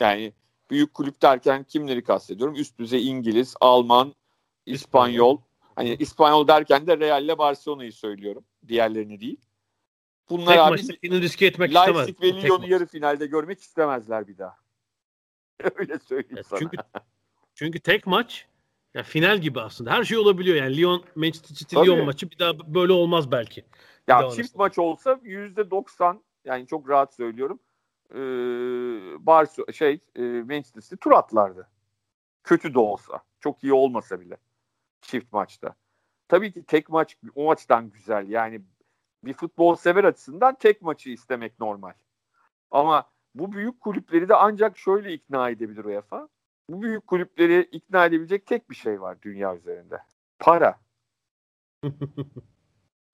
yani 0.00 0.32
büyük 0.70 0.94
kulüp 0.94 1.22
derken 1.22 1.64
kimleri 1.64 2.04
kastediyorum? 2.04 2.54
Üst 2.54 2.78
düzey 2.78 3.08
İngiliz, 3.08 3.54
Alman, 3.60 4.14
İspanyol. 4.66 5.38
Hani 5.76 5.94
İspanyol 5.94 6.48
derken 6.48 6.86
de 6.86 6.98
Real 6.98 7.24
ile 7.24 7.38
Barcelona'yı 7.38 7.92
söylüyorum. 7.92 8.44
Diğerlerini 8.68 9.20
değil. 9.20 9.40
Bunlar 10.30 10.52
Tek 10.52 10.58
abi 10.58 10.70
maçta 10.70 10.94
riske 11.02 11.46
etmek 11.46 11.74
Leipzig 11.74 11.88
istemez. 11.88 12.22
Leipzig 12.22 12.42
ve 12.42 12.48
Lyon'u 12.48 12.68
yarı 12.68 12.86
finalde 12.86 13.26
görmek 13.26 13.60
istemezler 13.60 14.28
bir 14.28 14.38
daha. 14.38 14.56
Öyle 15.76 15.98
söyleyeyim 15.98 16.34
evet, 16.36 16.46
sana. 16.46 16.58
Çünkü, 16.58 16.76
çünkü 17.54 17.80
tek 17.80 18.06
maç 18.06 18.46
ya 18.94 19.02
final 19.02 19.38
gibi 19.38 19.60
aslında. 19.60 19.90
Her 19.90 20.04
şey 20.04 20.18
olabiliyor 20.18 20.56
yani. 20.56 20.76
Lyon 20.76 21.04
Manchester 21.14 21.54
City 21.54 21.76
Lyon 21.76 22.04
maçı 22.04 22.30
bir 22.30 22.38
daha 22.38 22.74
böyle 22.74 22.92
olmaz 22.92 23.32
belki. 23.32 23.64
Ya 24.08 24.30
çift 24.30 24.56
maç 24.56 24.78
olsa 24.78 25.20
yüzde 25.22 25.70
doksan 25.70 26.22
yani 26.44 26.66
çok 26.66 26.88
rahat 26.88 27.14
söylüyorum. 27.14 27.60
Ee, 28.10 28.16
Barso 29.26 29.72
şey 29.72 30.00
e, 30.16 30.22
Manchester 30.22 30.80
City 30.80 30.94
tur 30.94 31.12
atlardı. 31.12 31.68
Kötü 32.44 32.74
de 32.74 32.78
olsa. 32.78 33.20
Çok 33.40 33.64
iyi 33.64 33.72
olmasa 33.72 34.20
bile. 34.20 34.36
Çift 35.00 35.32
maçta. 35.32 35.74
Tabii 36.28 36.52
ki 36.52 36.64
tek 36.64 36.88
maç 36.88 37.16
o 37.34 37.44
maçtan 37.44 37.90
güzel. 37.90 38.28
Yani 38.28 38.60
bir 39.24 39.34
futbol 39.34 39.74
sever 39.74 40.04
açısından 40.04 40.54
tek 40.54 40.82
maçı 40.82 41.10
istemek 41.10 41.60
normal. 41.60 41.92
Ama 42.70 43.10
bu 43.34 43.52
büyük 43.52 43.80
kulüpleri 43.80 44.28
de 44.28 44.34
ancak 44.34 44.78
şöyle 44.78 45.12
ikna 45.12 45.50
edebilir 45.50 45.84
UEFA. 45.84 46.28
Bu 46.70 46.82
büyük 46.82 47.06
kulüpleri 47.06 47.68
ikna 47.72 48.06
edebilecek 48.06 48.46
tek 48.46 48.70
bir 48.70 48.74
şey 48.74 49.00
var 49.00 49.22
dünya 49.22 49.56
üzerinde. 49.56 50.02
Para. 50.38 50.80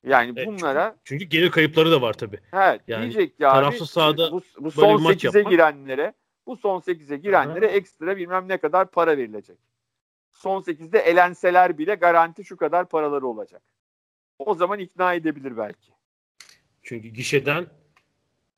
Yani 0.06 0.32
evet, 0.36 0.46
bunlara 0.46 0.96
çünkü, 1.04 1.24
çünkü 1.24 1.36
gelir 1.36 1.50
kayıpları 1.50 1.90
da 1.90 2.02
var 2.02 2.12
tabii. 2.12 2.38
Evet, 2.52 2.80
yani 2.88 3.02
diyecek 3.02 3.40
ya 3.40 3.52
tarafsız 3.52 3.90
sahada 3.90 4.32
bu, 4.32 4.40
bu 4.60 4.70
son 4.70 4.98
8'e 4.98 5.42
girenlere 5.42 6.12
bu 6.46 6.56
son 6.56 6.80
8'e 6.80 7.16
girenlere 7.16 7.66
Aha. 7.66 7.72
ekstra 7.72 8.16
bilmem 8.16 8.48
ne 8.48 8.58
kadar 8.58 8.90
para 8.90 9.18
verilecek. 9.18 9.58
Son 10.32 10.62
8'de 10.62 10.98
elenseler 10.98 11.78
bile 11.78 11.94
garanti 11.94 12.44
şu 12.44 12.56
kadar 12.56 12.88
paraları 12.88 13.26
olacak. 13.26 13.62
O 14.38 14.54
zaman 14.54 14.78
ikna 14.78 15.14
edebilir 15.14 15.56
belki. 15.56 15.92
Çünkü 16.82 17.08
gişeden 17.08 17.66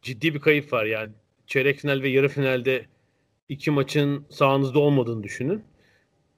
ciddi 0.03 0.35
bir 0.35 0.41
kayıp 0.41 0.73
var 0.73 0.85
yani. 0.85 1.13
Çeyrek 1.47 1.79
final 1.79 2.03
ve 2.03 2.09
yarı 2.09 2.29
finalde 2.29 2.87
iki 3.49 3.71
maçın 3.71 4.27
sahanızda 4.31 4.79
olmadığını 4.79 5.23
düşünün. 5.23 5.65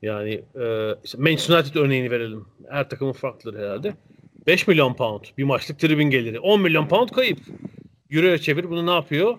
Yani 0.02 0.44
e, 0.61 0.94
işte 1.04 1.18
Manchester 1.18 1.54
United 1.54 1.74
örneğini 1.74 2.11
verelim. 2.11 2.46
Her 2.70 2.88
takımın 2.88 3.12
farklıdır 3.12 3.58
herhalde. 3.58 3.94
5 4.47 4.68
milyon 4.68 4.95
pound 4.95 5.24
bir 5.38 5.45
maçlık 5.45 5.78
tribün 5.78 6.11
geliri. 6.11 6.41
10 6.41 6.61
milyon 6.61 6.88
pound 6.88 7.09
kayıp. 7.09 7.38
Euro'ya 8.11 8.38
çevir 8.38 8.70
bunu 8.70 8.86
ne 8.86 8.91
yapıyor? 8.91 9.38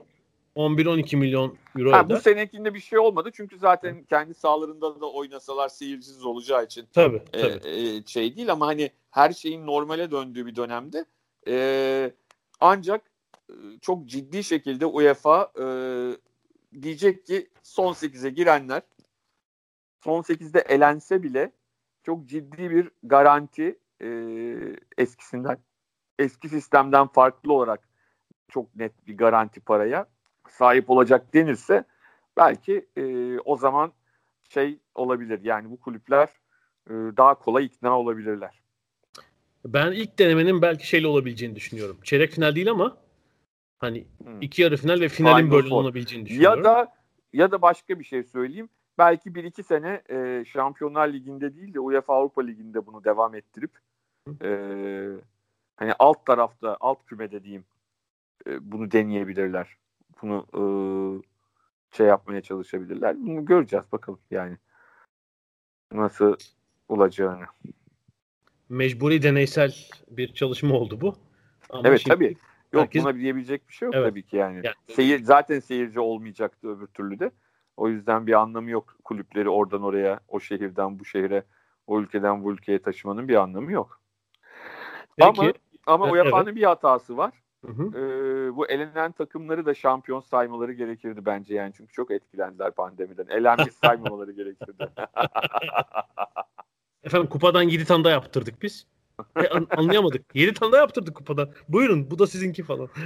11-12 0.56 1.16
milyon 1.16 1.58
euro 1.78 1.91
ha, 1.91 2.10
Bu 2.10 2.20
senekinde 2.20 2.74
bir 2.74 2.80
şey 2.80 2.99
olmadı 2.99 3.30
çünkü 3.34 3.58
zaten 3.58 4.04
kendi 4.04 4.34
sahalarında 4.34 5.02
da 5.02 5.12
oynasalar 5.12 5.70
seyircisiz 5.70 6.26
olacağı 6.26 6.66
için 6.66 6.88
tabii, 6.93 7.22
e, 7.34 7.41
tabii. 7.41 7.70
E, 7.70 8.06
şey 8.06 8.36
değil 8.36 8.52
ama 8.52 8.68
hani 8.68 8.91
her 9.12 9.32
şeyin 9.32 9.66
normale 9.66 10.12
döndüğü 10.12 10.45
bir 10.45 10.56
dönemde 10.56 11.06
e, 11.47 12.12
ancak 12.60 13.02
e, 13.49 13.54
çok 13.82 14.06
ciddi 14.06 14.43
şekilde 14.43 14.86
UEFA 14.86 15.52
e, 15.62 15.66
diyecek 16.82 17.26
ki 17.26 17.49
son 17.64 17.93
8'e 17.93 18.30
girenler 18.30 18.82
son 20.04 20.22
8'de 20.22 20.60
elense 20.60 21.24
bile 21.24 21.52
çok 22.04 22.26
ciddi 22.26 22.72
bir 22.72 22.89
garanti 23.04 23.80
e, 24.02 24.10
eskisinden 24.97 25.58
eski 26.20 26.49
sistemden 26.49 27.08
farklı 27.08 27.54
olarak 27.54 27.88
çok 28.49 28.76
net 28.76 29.08
bir 29.08 29.18
garanti 29.18 29.60
paraya 29.60 30.06
sahip 30.49 30.89
olacak 30.89 31.34
denirse 31.34 31.84
belki 32.38 32.86
e, 32.97 33.39
o 33.39 33.58
zaman 33.58 33.93
şey 34.49 34.80
olabilir 34.95 35.39
yani 35.43 35.72
bu 35.72 35.80
kulüpler 35.80 36.30
e, 36.89 36.93
daha 36.93 37.36
kolay 37.36 37.66
ikna 37.66 37.99
olabilirler. 37.99 38.62
Ben 39.66 39.91
ilk 39.91 40.20
denemenin 40.20 40.62
belki 40.62 40.88
şeyle 40.88 41.08
olabileceğini 41.08 41.56
düşünüyorum. 41.56 41.97
Çeyrek 42.04 42.32
final 42.32 42.56
değil 42.56 42.72
ama 42.72 42.97
hani 43.80 44.08
hmm. 44.24 44.41
iki 44.41 44.62
yarı 44.62 44.78
final 44.78 45.02
ve 45.02 45.10
finalin 45.10 45.45
Final 45.45 45.58
böyle 45.58 45.70
Four. 45.70 45.82
olabileceğini 45.84 46.26
düşünüyorum. 46.26 46.58
Ya 46.58 46.64
da 46.64 46.93
ya 47.34 47.52
da 47.52 47.62
başka 47.62 47.99
bir 47.99 48.04
şey 48.04 48.24
söyleyeyim. 48.24 48.70
Belki 48.97 49.36
bir 49.36 49.43
iki 49.43 49.64
sene 49.64 50.02
e, 50.10 50.45
Şampiyonlar 50.45 51.14
Ligi'nde 51.14 51.56
değil 51.56 51.74
de 51.74 51.80
UEFA 51.80 52.14
Avrupa 52.14 52.41
Ligi'nde 52.41 52.86
bunu 52.86 53.04
devam 53.04 53.36
ettirip 53.36 53.72
e, 54.41 54.49
hani 55.76 55.93
alt 55.99 56.26
tarafta, 56.26 56.78
alt 56.80 57.05
kümede 57.05 57.43
diyeyim 57.43 57.65
e, 58.47 58.72
bunu 58.72 58.91
deneyebilirler. 58.91 59.78
Bunu 60.22 60.45
e, 60.53 60.63
şey 61.97 62.07
yapmaya 62.07 62.41
çalışabilirler. 62.41 63.15
Bunu 63.17 63.45
göreceğiz 63.45 63.86
bakalım 63.91 64.19
yani. 64.32 64.57
Nasıl 65.91 66.36
olacağını. 66.89 67.45
Mecburi 68.69 69.24
deneysel 69.24 69.76
bir 70.07 70.34
çalışma 70.34 70.76
oldu 70.76 71.01
bu. 71.01 71.15
Ama 71.69 71.88
evet 71.88 71.99
şimdi 71.99 72.15
tabii. 72.15 72.38
Yok 72.74 72.84
herkes... 72.84 73.03
buna 73.03 73.15
diyebilecek 73.15 73.67
bir 73.69 73.74
şey 73.74 73.86
yok 73.86 73.95
evet. 73.95 74.09
tabii 74.09 74.24
ki 74.24 74.36
yani. 74.36 74.55
yani. 74.55 74.76
Seyir, 74.95 75.24
zaten 75.24 75.59
seyirci 75.59 75.99
olmayacaktı 75.99 76.67
öbür 76.67 76.88
türlü 76.88 77.19
de. 77.19 77.32
O 77.78 77.89
yüzden 77.89 78.28
bir 78.28 78.34
anlamı 78.34 78.69
yok 78.69 78.95
kulüpleri 79.03 79.49
oradan 79.49 79.84
oraya, 79.84 80.19
o 80.28 80.39
şehirden 80.39 80.99
bu 80.99 81.05
şehre, 81.05 81.43
o 81.88 82.01
ülkeden 82.01 82.43
bu 82.43 82.51
ülkeye 82.51 82.82
taşımanın 82.82 83.28
bir 83.28 83.36
anlamı 83.36 83.72
yok. 83.72 84.01
Peki. 85.18 85.41
Ama 85.41 85.53
ama 85.86 86.12
UEFA'nın 86.12 86.45
evet. 86.45 86.55
bir 86.55 86.64
hatası 86.64 87.18
var. 87.18 87.34
Hı 87.66 87.72
hı. 87.72 87.84
Ee, 87.84 88.55
bu 88.55 88.68
elenen 88.68 89.12
takımları 89.12 89.66
da 89.66 89.74
şampiyon 89.74 90.20
saymaları 90.20 90.74
gerekirdi 90.74 91.26
bence 91.26 91.55
yani 91.55 91.74
çünkü 91.78 91.93
çok 91.93 92.12
etkilendiler 92.12 92.72
pandemiden. 92.72 93.28
Elenmiş 93.28 93.74
saymamaları 93.84 94.32
gerekirdi. 94.32 94.89
Efendim 97.03 97.30
kupadan 97.30 97.64
7 97.64 97.86
tane 97.86 98.03
daha 98.03 98.14
yaptırdık 98.14 98.62
biz. 98.62 98.88
E, 99.36 99.47
an- 99.47 99.68
anlayamadık. 99.78 100.36
7 100.36 100.53
tane 100.53 100.72
daha 100.72 100.82
yaptırdık 100.82 101.16
kupadan. 101.16 101.49
Buyurun 101.70 102.12
bu 102.12 102.20
da 102.20 102.28
sizinki 102.28 102.64
falan. 102.64 102.89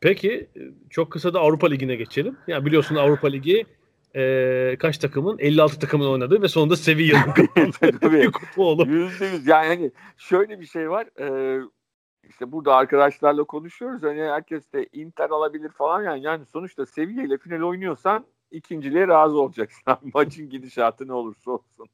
Peki 0.00 0.50
çok 0.90 1.12
kısa 1.12 1.34
da 1.34 1.40
Avrupa 1.40 1.66
Ligi'ne 1.66 1.96
geçelim. 1.96 2.36
Yani 2.46 2.66
biliyorsun 2.66 2.96
Avrupa 2.96 3.28
Ligi 3.28 3.66
e, 4.16 4.76
kaç 4.78 4.98
takımın? 4.98 5.38
56 5.38 5.78
takımın 5.78 6.06
oynadığı 6.06 6.42
ve 6.42 6.48
sonunda 6.48 6.76
Sevilla'nın 6.76 7.32
kazandığı 7.54 8.30
kupa 8.32 8.62
oldu. 8.62 8.82
%100 8.82 9.50
yani 9.50 9.66
hani 9.66 9.90
şöyle 10.16 10.60
bir 10.60 10.66
şey 10.66 10.90
var. 10.90 11.06
E, 11.20 11.60
işte 12.28 12.52
burada 12.52 12.74
arkadaşlarla 12.74 13.44
konuşuyoruz. 13.44 14.02
Hani 14.02 14.22
herkes 14.22 14.72
de 14.72 14.88
Inter 14.92 15.30
alabilir 15.30 15.68
falan 15.68 16.02
yani. 16.02 16.22
Yani 16.22 16.46
sonuçta 16.46 16.86
Sevilla 16.86 17.22
ile 17.22 17.38
final 17.38 17.60
oynuyorsan 17.60 18.26
ikinciliğe 18.50 19.08
razı 19.08 19.40
olacaksın. 19.40 19.82
Maçın 20.14 20.50
gidişatı 20.50 21.08
ne 21.08 21.12
olursa 21.12 21.50
olsun. 21.50 21.88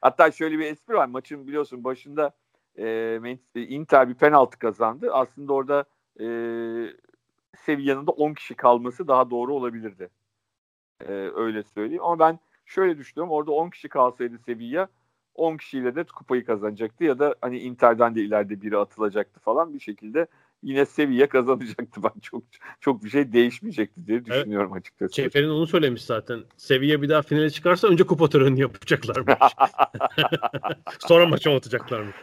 Hatta 0.00 0.30
şöyle 0.30 0.58
bir 0.58 0.64
espri 0.64 0.94
var. 0.94 1.06
Maçın 1.06 1.46
biliyorsun 1.46 1.84
başında 1.84 2.32
e, 2.78 3.38
Inter 3.54 4.08
bir 4.08 4.14
penaltı 4.14 4.58
kazandı. 4.58 5.12
Aslında 5.12 5.52
orada 5.52 5.84
e, 6.20 6.26
Sevilla'nın 7.56 8.06
da 8.06 8.10
10 8.10 8.34
kişi 8.34 8.54
kalması 8.54 9.08
daha 9.08 9.30
doğru 9.30 9.54
olabilirdi. 9.54 10.10
E, 11.06 11.12
öyle 11.36 11.62
söyleyeyim. 11.62 12.02
Ama 12.04 12.18
ben 12.18 12.38
şöyle 12.66 12.98
düşünüyorum. 12.98 13.32
Orada 13.32 13.50
10 13.50 13.70
kişi 13.70 13.88
kalsaydı 13.88 14.38
Sevilla 14.38 14.88
10 15.38 15.56
kişiyle 15.56 15.94
de 15.94 16.04
kupayı 16.04 16.44
kazanacaktı 16.44 17.04
ya 17.04 17.18
da 17.18 17.34
hani 17.40 17.58
Inter'den 17.58 18.14
de 18.14 18.22
ileride 18.22 18.62
biri 18.62 18.78
atılacaktı 18.78 19.40
falan 19.40 19.74
bir 19.74 19.80
şekilde 19.80 20.26
yine 20.62 20.86
Sevilla 20.86 21.28
kazanacaktı. 21.28 22.00
Ben 22.02 22.20
çok 22.20 22.42
çok 22.80 23.04
bir 23.04 23.10
şey 23.10 23.32
değişmeyecekti 23.32 24.06
diye 24.06 24.24
düşünüyorum 24.24 24.70
evet. 24.72 24.80
açıkçası. 24.80 25.14
Şeferin 25.14 25.48
onu 25.48 25.66
söylemiş 25.66 26.02
zaten. 26.02 26.40
Sevilla 26.56 27.02
bir 27.02 27.08
daha 27.08 27.22
finale 27.22 27.50
çıkarsa 27.50 27.88
önce 27.88 28.04
kupa 28.04 28.28
töreni 28.28 28.60
yapacaklarmış. 28.60 29.34
Sonra 30.98 31.26
maça 31.26 31.56
atacaklarmış. 31.56 32.16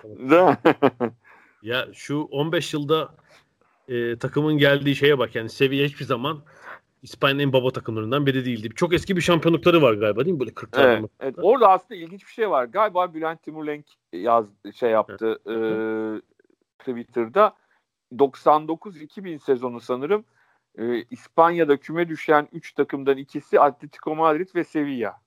ya 1.64 1.88
şu 1.94 2.22
15 2.22 2.74
yılda 2.74 3.16
e, 3.88 4.18
takımın 4.18 4.58
geldiği 4.58 4.96
şeye 4.96 5.20
bak 5.20 5.36
yani 5.36 5.50
Sevilla 5.50 5.86
hiçbir 5.86 6.06
zaman 6.06 6.44
İspanya'nın 7.06 7.40
en 7.40 7.54
baba 7.54 7.72
takımlarından 7.72 8.26
biri 8.26 8.46
değildi. 8.46 8.70
Çok 8.76 8.94
eski 8.94 9.16
bir 9.16 9.22
şampiyonlukları 9.22 9.82
var 9.82 9.94
galiba 9.94 10.26
değil 10.26 10.34
mi? 10.34 10.40
Böyle 10.40 10.54
40 10.54 10.78
evet, 10.78 11.06
evet. 11.20 11.36
Orada 11.42 11.70
aslında 11.70 11.96
ilginç 11.96 12.28
bir 12.28 12.32
şey 12.32 12.50
var. 12.50 12.66
Galiba 12.66 13.14
Bülent 13.14 13.44
Timurlenk 13.44 13.86
yaz 14.14 14.46
şey 14.76 14.92
yaptı 14.92 15.40
evet. 15.46 16.22
e, 16.22 16.22
Twitter'da 16.80 17.56
99-2000 18.14 19.40
sezonu 19.40 19.80
sanırım 19.82 20.26
e, 20.78 21.02
İspanya'da 21.02 21.78
küme 21.78 22.10
düşen 22.10 22.48
3 22.52 22.74
takımdan 22.74 23.18
ikisi 23.18 23.60
Atletico 23.60 24.16
Madrid 24.16 24.56
ve 24.56 24.64
Sevilla. 24.64 25.22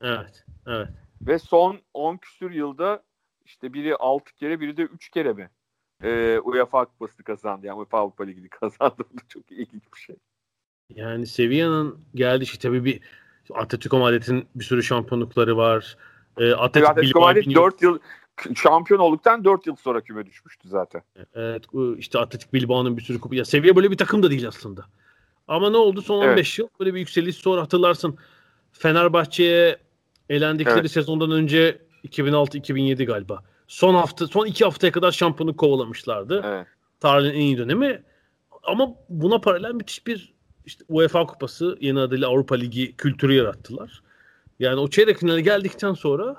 Evet. 0.00 0.44
Evet. 0.66 0.88
Ve 1.20 1.38
son 1.38 1.78
10 1.94 2.16
küsür 2.16 2.50
yılda 2.50 3.02
işte 3.44 3.72
biri 3.72 3.96
6 3.96 4.34
kere 4.34 4.60
biri 4.60 4.76
de 4.76 4.82
3 4.82 5.10
kere 5.10 5.32
mi? 5.32 5.50
E, 6.02 6.38
UEFA 6.38 6.84
Kupası'nı 6.84 7.24
kazandı. 7.24 7.66
Yani 7.66 7.78
UEFA 7.78 7.98
Avrupa 7.98 8.24
Ligi'ni 8.24 8.48
kazandı. 8.48 9.04
Bu 9.12 9.28
çok 9.28 9.52
ilginç 9.52 9.82
bir 9.94 9.98
şey. 9.98 10.16
Yani 10.96 11.26
Sevilla'nın 11.26 11.98
geldi 12.14 12.58
tabii 12.58 12.84
bir 12.84 13.00
Atletico 13.54 13.98
Madrid'in 13.98 14.46
bir 14.54 14.64
sürü 14.64 14.82
şampiyonlukları 14.82 15.56
var. 15.56 15.96
E, 16.38 16.52
Atletico, 16.52 16.90
Atletico 16.90 17.20
Madrid 17.20 17.54
4 17.54 17.82
yıl 17.82 17.98
şampiyon 18.56 19.00
olduktan 19.00 19.44
4 19.44 19.66
yıl 19.66 19.76
sonra 19.76 20.00
küme 20.00 20.26
düşmüştü 20.26 20.68
zaten. 20.68 21.02
Evet 21.34 21.64
işte 21.98 22.18
Atletik 22.18 22.52
Bilbao'nun 22.52 22.96
bir 22.96 23.02
sürü 23.02 23.20
kupa. 23.20 23.36
Ya 23.36 23.44
seviye 23.44 23.76
böyle 23.76 23.90
bir 23.90 23.96
takım 23.96 24.22
da 24.22 24.30
değil 24.30 24.48
aslında. 24.48 24.84
Ama 25.48 25.70
ne 25.70 25.76
oldu 25.76 26.02
son 26.02 26.16
15 26.16 26.28
evet. 26.28 26.58
yıl 26.58 26.68
böyle 26.80 26.94
bir 26.94 26.98
yükseliş 26.98 27.36
sonra 27.36 27.62
hatırlarsın 27.62 28.18
Fenerbahçe'ye 28.72 29.78
elendikleri 30.28 30.80
evet. 30.80 30.90
sezondan 30.90 31.30
önce 31.30 31.78
2006-2007 32.08 33.04
galiba. 33.04 33.42
Son 33.66 33.94
hafta 33.94 34.26
son 34.26 34.46
iki 34.46 34.64
haftaya 34.64 34.92
kadar 34.92 35.12
şampiyonu 35.12 35.56
kovalamışlardı. 35.56 36.42
Evet. 36.44 36.66
Tarihin 37.00 37.34
en 37.34 37.40
iyi 37.40 37.58
dönemi. 37.58 38.02
Ama 38.62 38.94
buna 39.08 39.40
paralel 39.40 39.72
müthiş 39.72 40.06
bir 40.06 40.33
işte 40.64 40.84
UEFA 40.88 41.26
Kupası 41.26 41.78
yeni 41.80 42.00
adıyla 42.00 42.28
Avrupa 42.28 42.54
Ligi 42.54 42.96
kültürü 42.96 43.34
yarattılar. 43.34 44.02
Yani 44.58 44.80
o 44.80 44.90
çeyrek 44.90 45.18
finale 45.18 45.40
geldikten 45.40 45.92
sonra 45.92 46.36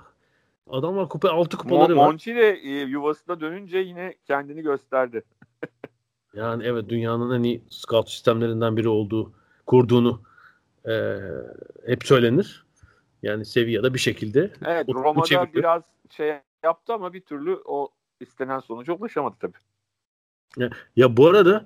adamlar 0.69 1.09
kupa 1.09 1.29
altı 1.29 1.57
kupaları 1.57 1.93
Mon- 1.93 1.97
var. 1.97 2.07
Monchi 2.07 2.35
de 2.35 2.49
e, 2.49 2.69
yuvasına 2.69 3.39
dönünce 3.39 3.77
yine 3.77 4.15
kendini 4.27 4.61
gösterdi. 4.61 5.23
yani 6.33 6.63
evet 6.65 6.89
dünyanın 6.89 7.39
en 7.39 7.43
iyi 7.43 7.63
scout 7.69 8.09
sistemlerinden 8.09 8.77
biri 8.77 8.89
olduğu 8.89 9.31
kurduğunu 9.65 10.21
e, 10.87 11.19
hep 11.85 12.05
söylenir. 12.05 12.65
Yani 13.23 13.45
seviyede 13.45 13.93
bir 13.93 13.99
şekilde. 13.99 14.51
Evet 14.65 14.89
Roma'da 14.89 15.53
biraz 15.53 15.83
şey 16.09 16.33
yaptı 16.63 16.93
ama 16.93 17.13
bir 17.13 17.21
türlü 17.21 17.61
o 17.65 17.89
istenen 18.19 18.59
sonuca 18.59 18.93
ulaşamadı 18.93 19.35
tabii. 19.39 19.57
Ya, 20.57 20.69
ya 20.95 21.17
bu 21.17 21.27
arada 21.27 21.65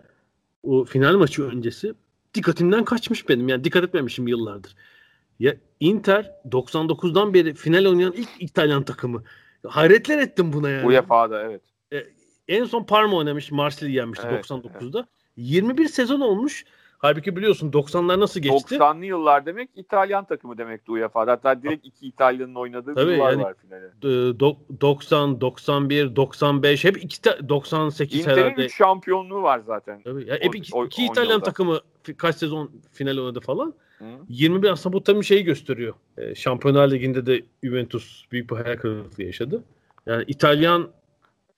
o 0.64 0.84
final 0.84 1.18
maçı 1.18 1.44
öncesi 1.44 1.94
dikkatimden 2.34 2.86
kaçmış 2.86 3.30
benim. 3.30 3.48
Yani 3.48 3.64
dikkat 3.64 3.84
etmemişim 3.84 4.28
yıllardır. 4.28 4.76
Ya 5.40 5.56
Inter 5.80 6.32
99'dan 6.50 7.34
beri 7.34 7.54
final 7.54 7.86
oynayan 7.86 8.14
ilk 8.14 8.30
İtalyan 8.40 8.84
takımı. 8.84 9.24
Hayretler 9.68 10.18
ettim 10.18 10.54
buna 10.54 10.70
yani. 10.70 10.88
UEFA'da 10.88 11.44
evet. 11.44 11.62
E, 11.94 12.04
en 12.48 12.66
son 12.66 12.84
Parma 12.84 13.18
oynamış. 13.18 13.52
Marsilya'yı 13.52 13.96
yenmişti 13.96 14.28
evet, 14.30 14.46
99'da. 14.46 15.00
Evet. 15.00 15.10
21 15.38 15.88
sezon 15.88 16.20
olmuş. 16.20 16.66
Halbuki 17.02 17.36
biliyorsun 17.36 17.72
90'lar 17.72 18.20
nasıl 18.20 18.40
geçti? 18.40 18.76
90'lı 18.76 19.06
yıllar 19.06 19.46
demek 19.46 19.70
İtalyan 19.76 20.26
takımı 20.26 20.58
demekti 20.58 20.92
UEFA'da. 20.92 21.32
Hatta 21.32 21.64
direkt 21.64 21.86
iki 21.86 22.08
İtalyanın 22.08 22.56
oynadığı 22.56 22.96
Tabii 22.96 23.12
yıllar 23.12 23.32
yani, 23.32 23.44
var 23.44 23.54
finale. 23.54 24.40
90, 24.82 25.42
91, 25.42 26.16
95 26.16 26.84
hep 26.84 27.04
iki 27.04 27.50
98 27.50 28.20
İnter'in 28.20 28.38
herhalde. 28.38 28.66
3 28.66 28.76
şampiyonluğu 28.76 29.42
var 29.42 29.60
zaten. 29.60 30.02
Tabii. 30.04 30.28
Yani 30.28 30.40
hep 30.42 30.56
iki, 30.56 30.76
o, 30.76 30.86
iki 30.86 31.06
İtalyan 31.06 31.32
yılda. 31.32 31.44
takımı 31.44 31.80
kaç 32.18 32.36
sezon 32.36 32.72
final 32.92 33.18
oynadı 33.18 33.40
falan. 33.40 33.74
Hı. 33.98 34.06
21 34.30 34.70
aslında 34.70 34.94
bu 34.94 35.04
tabii 35.04 35.24
şeyi 35.24 35.44
gösteriyor. 35.44 35.94
E, 36.18 36.36
Şampiyonlar 36.36 36.92
Ligi'nde 36.92 37.26
de 37.26 37.42
Juventus 37.64 38.26
büyük 38.32 38.52
bir 38.52 38.56
hayal 38.56 38.78
kırıklığı 38.78 39.24
yaşadı. 39.24 39.64
Yani 40.06 40.24
İtalyan 40.28 40.90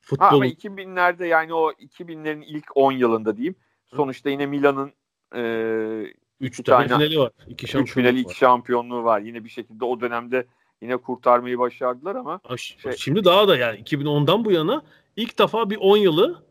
futbolu... 0.02 0.30
Ha, 0.30 0.36
ama 0.36 0.48
2000'lerde 0.48 1.26
yani 1.26 1.54
o 1.54 1.72
2000'lerin 1.72 2.44
ilk 2.44 2.66
10 2.76 2.92
yılında 2.92 3.38
diyeyim. 3.38 3.56
Sonuçta 3.86 4.30
yine 4.30 4.46
Milan'ın 4.46 4.92
e, 5.36 6.13
üç 6.39 6.63
tane, 6.63 6.88
tane 6.88 7.03
finali 7.03 7.19
var. 7.19 7.32
İki 7.47 7.67
şampiyonluğu 7.67 7.88
üç 7.88 7.93
finali, 7.93 8.19
iki 8.19 8.38
şampiyonluğu 8.38 9.03
var. 9.03 9.21
Yine 9.21 9.43
bir 9.43 9.49
şekilde 9.49 9.86
o 9.86 10.01
dönemde 10.01 10.45
yine 10.82 10.97
kurtarmayı 10.97 11.59
başardılar 11.59 12.15
ama 12.15 12.39
şey, 12.57 12.91
şimdi 12.91 13.23
daha 13.23 13.47
da 13.47 13.57
yani 13.57 13.79
2010'dan 13.79 14.45
bu 14.45 14.51
yana 14.51 14.84
ilk 15.15 15.39
defa 15.39 15.69
bir 15.69 15.77
10 15.77 15.97
yılı 15.97 16.43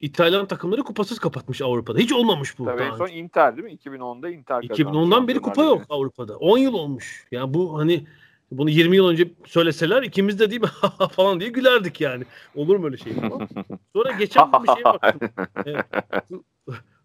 İtalyan 0.00 0.46
takımları 0.46 0.82
kupasız 0.82 1.18
kapatmış 1.18 1.62
Avrupa'da. 1.62 1.98
Hiç 1.98 2.12
olmamış 2.12 2.58
bu. 2.58 2.64
Tabii 2.64 2.82
en 2.82 2.96
son 2.96 3.08
Inter 3.08 3.56
değil 3.56 3.64
mi? 3.64 3.74
2010'da 3.74 4.30
Inter 4.30 4.62
2010'dan 4.62 5.28
beri 5.28 5.40
kupa 5.40 5.64
yok 5.64 5.82
Avrupa'da. 5.88 6.36
10 6.36 6.58
yıl 6.58 6.74
olmuş. 6.74 7.26
Yani 7.30 7.54
bu 7.54 7.78
hani 7.78 8.06
bunu 8.50 8.70
20 8.70 8.96
yıl 8.96 9.08
önce 9.08 9.28
söyleseler 9.46 10.02
ikimiz 10.02 10.40
de 10.40 10.50
değil 10.50 10.60
mi 10.62 10.68
falan 11.12 11.40
diye 11.40 11.50
gülerdik 11.50 12.00
yani. 12.00 12.24
Olur 12.54 12.76
mu 12.76 12.86
öyle 12.86 12.96
şey 12.96 13.12
falan. 13.12 13.48
Sonra 13.92 14.12
geçen 14.12 14.52
bir 14.52 14.74
şeye 14.74 14.84
baktım. 14.84 15.30
Evet. 15.66 15.86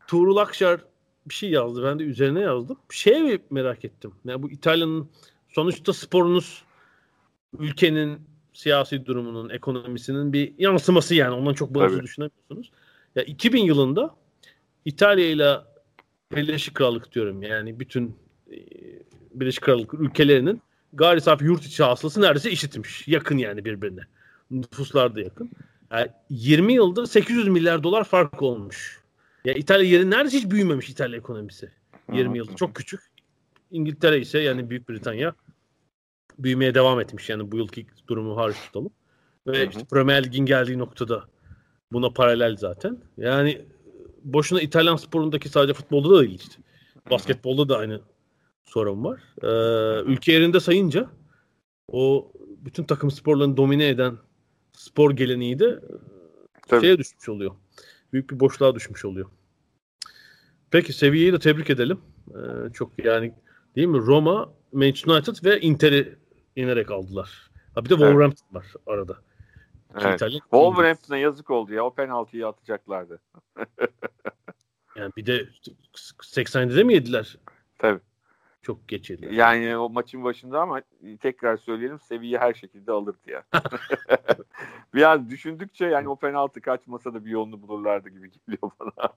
Tuğrul 0.07 0.37
Akşar 0.37 0.79
bir 1.29 1.33
şey 1.33 1.49
yazdı. 1.49 1.83
Ben 1.83 1.99
de 1.99 2.03
üzerine 2.03 2.41
yazdım. 2.41 2.77
Şeye 2.91 3.39
merak 3.49 3.85
ettim. 3.85 4.11
Yani 4.25 4.43
bu 4.43 4.51
İtalya'nın 4.51 5.09
sonuçta 5.49 5.93
sporunuz 5.93 6.63
ülkenin 7.59 8.19
siyasi 8.53 9.05
durumunun, 9.05 9.49
ekonomisinin 9.49 10.33
bir 10.33 10.53
yansıması 10.57 11.15
yani. 11.15 11.35
Ondan 11.35 11.53
çok 11.53 11.75
bağımsız 11.75 12.01
düşünemiyorsunuz. 12.01 12.71
Ya 13.15 13.23
2000 13.23 13.63
yılında 13.63 14.15
İtalya 14.85 15.29
ile 15.29 15.57
Birleşik 16.35 16.75
Krallık 16.75 17.11
diyorum 17.15 17.43
yani 17.43 17.79
bütün 17.79 18.15
e, 18.51 18.55
Birleşik 19.33 19.63
Krallık 19.63 19.93
ülkelerinin 19.93 20.61
gayri 20.93 21.21
safi 21.21 21.45
yurt 21.45 21.65
içi 21.65 21.83
hasılası 21.83 22.21
neredeyse 22.21 22.49
eşitmiş. 22.49 23.07
Yakın 23.07 23.37
yani 23.37 23.65
birbirine. 23.65 24.01
Nüfuslar 24.51 25.15
da 25.15 25.21
yakın. 25.21 25.51
Yani 25.91 26.07
20 26.29 26.73
yılda 26.73 27.07
800 27.07 27.47
milyar 27.47 27.83
dolar 27.83 28.03
fark 28.03 28.41
olmuş. 28.41 28.98
Ya 29.45 29.53
İtalya 29.53 29.89
yeri 29.89 30.09
neredeyse 30.09 30.37
hiç 30.37 30.51
büyümemiş 30.51 30.89
İtalya 30.89 31.17
ekonomisi. 31.17 31.71
20 32.13 32.37
yılda 32.37 32.55
çok 32.55 32.75
küçük. 32.75 33.01
İngiltere 33.71 34.19
ise 34.19 34.39
yani 34.39 34.69
Büyük 34.69 34.89
Britanya 34.89 35.35
büyümeye 36.39 36.75
devam 36.75 36.99
etmiş 36.99 37.29
yani 37.29 37.51
bu 37.51 37.57
yılki 37.57 37.87
durumu 38.07 38.37
hariç 38.37 38.57
tutalım. 38.65 38.91
Ve 39.47 39.67
işte 39.67 39.85
Premier 39.91 40.23
Lig'in 40.23 40.45
geldiği 40.45 40.77
noktada 40.77 41.23
buna 41.91 42.09
paralel 42.09 42.57
zaten. 42.57 42.97
Yani 43.17 43.61
boşuna 44.23 44.61
İtalyan 44.61 44.95
sporundaki 44.95 45.49
sadece 45.49 45.73
futbolda 45.73 46.09
da 46.09 46.21
değil 46.21 46.39
işte. 46.39 46.55
Basketbolda 47.11 47.69
da 47.69 47.77
aynı 47.77 48.01
sorun 48.65 49.03
var. 49.03 49.21
Ee, 49.43 50.11
ülke 50.11 50.31
yerinde 50.31 50.59
sayınca 50.59 51.09
o 51.87 52.31
bütün 52.65 52.83
takım 52.83 53.11
sporlarını 53.11 53.57
domine 53.57 53.87
eden 53.87 54.17
spor 54.73 55.11
geleneği 55.11 55.59
de 55.59 55.79
Tabii. 56.67 56.81
şeye 56.81 56.97
düşmüş 56.97 57.29
oluyor 57.29 57.51
büyük 58.13 58.29
bir 58.29 58.39
boşluğa 58.39 58.75
düşmüş 58.75 59.05
oluyor. 59.05 59.29
Peki 60.71 60.93
seviyeyi 60.93 61.33
de 61.33 61.39
tebrik 61.39 61.69
edelim. 61.69 62.01
Ee, 62.29 62.73
çok 62.73 63.05
yani 63.05 63.33
değil 63.75 63.87
mi? 63.87 63.97
Roma, 63.97 64.53
Manchester 64.71 65.13
United 65.13 65.45
ve 65.45 65.59
Inter'i 65.61 66.15
inerek 66.55 66.91
aldılar. 66.91 67.51
Ha 67.75 67.85
bir 67.85 67.89
de 67.89 67.93
Wolverhampton 67.93 68.47
evet. 68.53 68.75
var 68.75 68.93
arada. 68.93 69.17
Evet. 69.93 70.15
İtalya, 70.15 70.39
Wolverhampton'a 70.39 71.17
yazık 71.17 71.49
oldu 71.49 71.73
ya. 71.73 71.85
O 71.85 71.93
penaltıyı 71.93 72.47
atacaklardı. 72.47 73.21
yani 74.95 75.11
bir 75.17 75.25
de 75.25 75.47
87'de 76.21 76.83
mi 76.83 76.93
yediler? 76.93 77.37
Tabii. 77.77 77.99
Çok 78.61 78.87
geç. 78.87 79.11
Yani 79.31 79.77
o 79.77 79.89
maçın 79.89 80.23
başında 80.23 80.61
ama 80.61 80.81
tekrar 81.19 81.57
söyleyelim 81.57 81.99
seviye 81.99 82.39
her 82.39 82.53
şekilde 82.53 82.91
alırdı 82.91 83.31
ya. 83.31 83.43
Biraz 84.93 85.29
düşündükçe 85.29 85.85
yani 85.85 86.09
o 86.09 86.15
penaltı 86.15 86.61
kaçmasa 86.61 87.13
da 87.13 87.25
bir 87.25 87.29
yolunu 87.29 87.61
bulurlardı 87.61 88.09
gibi 88.09 88.31
geliyor 88.31 88.71
bana. 88.79 89.09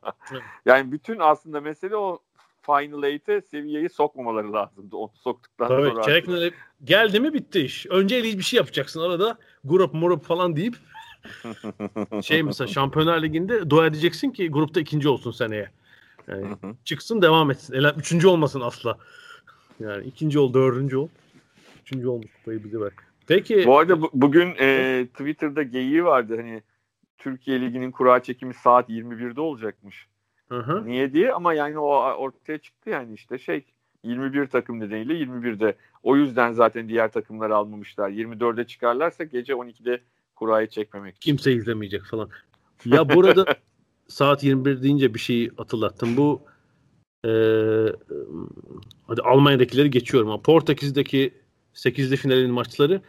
yani 0.66 0.92
bütün 0.92 1.18
aslında 1.18 1.60
mesele 1.60 1.96
o 1.96 2.18
Final 2.66 3.02
Eight'e 3.02 3.40
seviyeyi 3.40 3.88
sokmamaları 3.88 4.52
lazımdı. 4.52 4.96
Onu 4.96 5.10
soktuktan 5.14 5.68
Tabii, 5.68 5.88
sonra. 5.88 6.02
Çeyrek 6.02 6.24
finale 6.24 6.50
geldi 6.84 7.20
mi 7.20 7.34
bitti 7.34 7.60
iş. 7.60 7.86
Önce 7.86 8.22
bir 8.22 8.42
şey 8.42 8.56
yapacaksın 8.56 9.00
arada 9.00 9.38
grup 9.64 9.94
murup 9.94 10.24
falan 10.24 10.56
deyip 10.56 10.76
şey 12.22 12.42
mesela 12.42 12.68
Şampiyonlar 12.68 13.22
Ligi'nde 13.22 13.70
dua 13.70 13.86
edeceksin 13.86 14.30
ki 14.30 14.50
grupta 14.50 14.80
ikinci 14.80 15.08
olsun 15.08 15.30
seneye. 15.30 15.70
Yani 16.28 16.46
çıksın 16.84 17.22
devam 17.22 17.50
etsin. 17.50 17.74
Ele, 17.74 17.92
üçüncü 17.96 18.28
olmasın 18.28 18.60
asla. 18.60 18.98
Yani 19.80 20.04
ikinci 20.06 20.38
ol, 20.38 20.54
dördüncü 20.54 20.96
ol. 20.96 21.08
Üçüncü 21.82 22.08
olmuş 22.08 22.26
kupayı 22.32 22.64
bize 22.64 22.80
ver. 22.80 22.92
Peki. 23.26 23.66
Bu 23.66 23.78
arada 23.78 24.02
bu, 24.02 24.10
bugün 24.14 24.54
e, 24.60 25.06
Twitter'da 25.06 25.62
geyiği 25.62 26.04
vardı 26.04 26.36
hani 26.36 26.62
Türkiye 27.18 27.60
Ligi'nin 27.60 27.90
kura 27.90 28.22
çekimi 28.22 28.54
saat 28.54 28.90
21'de 28.90 29.40
olacakmış. 29.40 30.06
Hı 30.48 30.58
hı. 30.58 30.86
Niye 30.86 31.12
diye 31.12 31.32
ama 31.32 31.54
yani 31.54 31.78
o 31.78 31.86
ortaya 31.96 32.58
çıktı 32.58 32.90
yani 32.90 33.14
işte 33.14 33.38
şey 33.38 33.64
21 34.04 34.46
takım 34.46 34.80
nedeniyle 34.80 35.12
21'de. 35.14 35.76
O 36.02 36.16
yüzden 36.16 36.52
zaten 36.52 36.88
diğer 36.88 37.12
takımları 37.12 37.56
almamışlar. 37.56 38.10
24'e 38.10 38.66
çıkarlarsa 38.66 39.24
gece 39.24 39.52
12'de 39.52 40.00
kurayı 40.34 40.68
çekmemek. 40.68 41.20
Kimse 41.20 41.52
izlemeyecek 41.52 42.04
falan. 42.04 42.28
Ya 42.84 43.08
burada 43.08 43.46
saat 44.08 44.44
21 44.44 44.82
deyince 44.82 45.14
bir 45.14 45.18
şeyi 45.18 45.50
hatırlattım. 45.56 46.16
Bu 46.16 46.42
e, 47.24 47.30
hadi 49.06 49.22
Almanya'dakileri 49.22 49.90
geçiyorum 49.90 50.28
ama 50.28 50.42
Portekiz'deki 50.42 51.34
8'li 51.74 52.16
finalin 52.16 52.50
maçları 52.50 53.00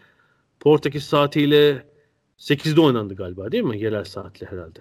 Portekiz 0.60 1.04
saatiyle 1.04 1.86
8'de 2.38 2.82
oynandı 2.82 3.16
galiba 3.16 3.52
değil 3.52 3.64
mi? 3.64 3.80
Yerel 3.80 4.04
saatle 4.04 4.48
herhalde. 4.48 4.80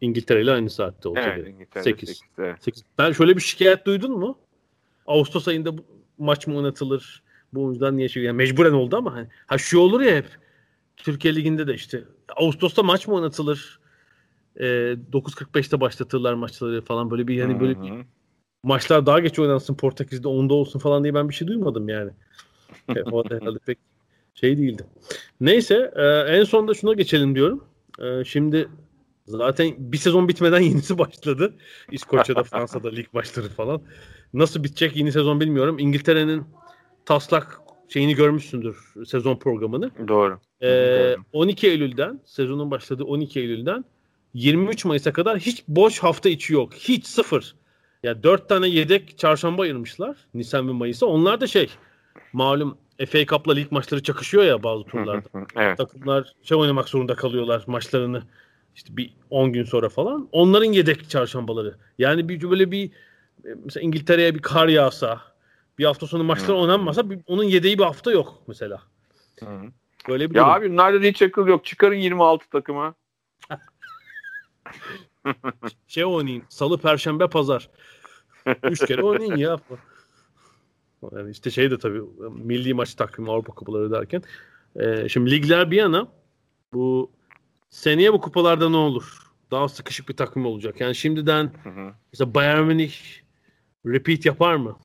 İngiltere 0.00 0.42
ile 0.42 0.50
aynı 0.50 0.70
saatte 0.70 1.08
oldu. 1.08 1.18
Evet, 1.22 1.48
İngiltere 1.48 1.82
8. 1.82 2.20
8. 2.60 2.82
Ben 2.98 3.12
şöyle 3.12 3.36
bir 3.36 3.40
şikayet 3.40 3.86
duydun 3.86 4.18
mu? 4.18 4.38
Ağustos 5.06 5.48
ayında 5.48 5.78
bu 5.78 5.84
maç 6.18 6.46
mı 6.46 6.56
oynatılır? 6.56 7.22
Bu 7.52 7.70
yüzden 7.70 7.96
niye 7.96 8.08
şey 8.08 8.22
yani 8.22 8.36
mecburen 8.36 8.72
oldu 8.72 8.96
ama 8.96 9.14
hani 9.14 9.28
ha 9.46 9.58
şu 9.58 9.78
olur 9.78 10.00
ya 10.00 10.16
hep 10.16 10.26
Türkiye 10.96 11.34
liginde 11.34 11.66
de 11.66 11.74
işte 11.74 12.04
Ağustos'ta 12.36 12.82
maç 12.82 13.08
mı 13.08 13.14
oynatılır? 13.14 13.80
E, 14.56 14.64
9.45'te 14.64 15.80
başlatırlar 15.80 16.34
maçları 16.34 16.82
falan 16.82 17.10
böyle 17.10 17.28
bir 17.28 17.34
yani 17.34 17.60
böyle 17.60 17.82
bir 17.82 17.92
maçlar 18.62 19.06
daha 19.06 19.20
geç 19.20 19.38
oynansın 19.38 19.74
Portekiz'de 19.74 20.28
onda 20.28 20.54
olsun 20.54 20.78
falan 20.78 21.02
diye 21.02 21.14
ben 21.14 21.28
bir 21.28 21.34
şey 21.34 21.48
duymadım 21.48 21.88
yani. 21.88 22.10
o 23.12 23.24
herhalde 23.30 23.58
pek 23.66 23.78
şey 24.34 24.58
değildi. 24.58 24.82
Neyse 25.40 25.92
e, 25.96 26.02
en 26.06 26.44
sonda 26.44 26.74
şuna 26.74 26.92
geçelim 26.92 27.34
diyorum. 27.34 27.64
E, 27.98 28.24
şimdi 28.24 28.68
zaten 29.26 29.74
bir 29.78 29.98
sezon 29.98 30.28
bitmeden 30.28 30.60
yenisi 30.70 30.98
başladı. 30.98 31.54
İskoçya'da, 31.90 32.42
Fransa'da 32.42 32.90
lig 32.90 33.06
maçları 33.12 33.48
falan. 33.48 33.82
Nasıl 34.34 34.64
bitecek 34.64 34.96
yeni 34.96 35.12
sezon 35.12 35.40
bilmiyorum. 35.40 35.78
İngiltere'nin 35.78 36.44
taslak 37.04 37.60
şeyini 37.88 38.14
görmüşsündür 38.14 38.94
sezon 39.06 39.36
programını. 39.36 39.90
Doğru. 40.08 40.40
Ee, 40.62 41.16
12 41.32 41.68
Eylül'den 41.68 42.20
sezonun 42.24 42.70
başladığı 42.70 43.04
12 43.04 43.40
Eylül'den 43.40 43.84
23 44.34 44.84
Mayıs'a 44.84 45.12
kadar 45.12 45.38
hiç 45.38 45.64
boş 45.68 45.98
hafta 45.98 46.28
içi 46.28 46.52
yok. 46.52 46.74
Hiç 46.74 47.06
sıfır. 47.06 47.54
Ya 48.02 48.22
dört 48.22 48.48
tane 48.48 48.68
yedek 48.68 49.18
çarşamba 49.18 49.62
ayırmışlar 49.62 50.16
Nisan 50.34 50.68
ve 50.68 50.72
Mayıs'a. 50.72 51.06
Onlar 51.06 51.40
da 51.40 51.46
şey 51.46 51.70
malum 52.32 52.78
FA 53.08 53.26
Cup'la 53.26 53.52
lig 53.52 53.72
maçları 53.72 54.02
çakışıyor 54.02 54.44
ya 54.44 54.62
bazı 54.62 54.84
turlarda. 54.84 55.28
evet. 55.56 55.78
Takımlar 55.78 56.34
şey 56.42 56.58
oynamak 56.58 56.88
zorunda 56.88 57.14
kalıyorlar 57.14 57.64
maçlarını 57.66 58.22
işte 58.76 58.96
bir 58.96 59.14
10 59.30 59.52
gün 59.52 59.64
sonra 59.64 59.88
falan. 59.88 60.28
Onların 60.32 60.72
yedek 60.72 61.10
çarşambaları. 61.10 61.74
Yani 61.98 62.28
bir 62.28 62.50
böyle 62.50 62.70
bir 62.70 62.90
mesela 63.64 63.84
İngiltere'ye 63.84 64.34
bir 64.34 64.42
kar 64.42 64.68
yağsa 64.68 65.20
bir 65.78 65.84
hafta 65.84 66.06
sonu 66.06 66.24
maçlar 66.24 66.54
oynanmasa 66.54 67.10
bir, 67.10 67.20
onun 67.26 67.44
yedeği 67.44 67.78
bir 67.78 67.84
hafta 67.84 68.12
yok 68.12 68.42
mesela. 68.46 68.82
Hı. 69.40 69.46
Böyle 70.08 70.30
bir 70.30 70.34
Ya 70.34 70.42
durum. 70.42 70.78
abi 70.78 71.02
da 71.02 71.06
hiç 71.06 71.22
akıl 71.22 71.46
yok. 71.46 71.64
Çıkarın 71.64 71.94
26 71.94 72.50
takıma. 72.50 72.94
şey 75.88 76.04
oynayın. 76.04 76.42
Salı, 76.48 76.78
perşembe, 76.78 77.28
pazar. 77.28 77.70
Üç 78.62 78.86
kere 78.86 79.02
oynayın 79.02 79.36
ya. 79.36 79.56
Yani 81.12 81.30
işte 81.30 81.50
şey 81.50 81.70
de 81.70 81.78
tabii 81.78 82.02
milli 82.30 82.74
maç 82.74 82.94
takvimi 82.94 83.30
Avrupa 83.30 83.54
kupaları 83.54 83.90
derken. 83.90 84.22
Ee, 84.76 85.08
şimdi 85.08 85.30
ligler 85.30 85.70
bir 85.70 85.76
yana 85.76 86.08
bu 86.72 87.10
seneye 87.70 88.12
bu 88.12 88.20
kupalarda 88.20 88.68
ne 88.68 88.76
olur? 88.76 89.30
Daha 89.50 89.68
sıkışık 89.68 90.08
bir 90.08 90.16
takvim 90.16 90.46
olacak. 90.46 90.80
Yani 90.80 90.94
şimdiden 90.94 91.52
Hı 91.62 91.68
hı. 91.70 91.92
mesela 92.12 92.34
Bayern 92.34 92.64
Münih 92.64 92.94
repeat 93.86 94.26
yapar 94.26 94.54
mı? 94.54 94.76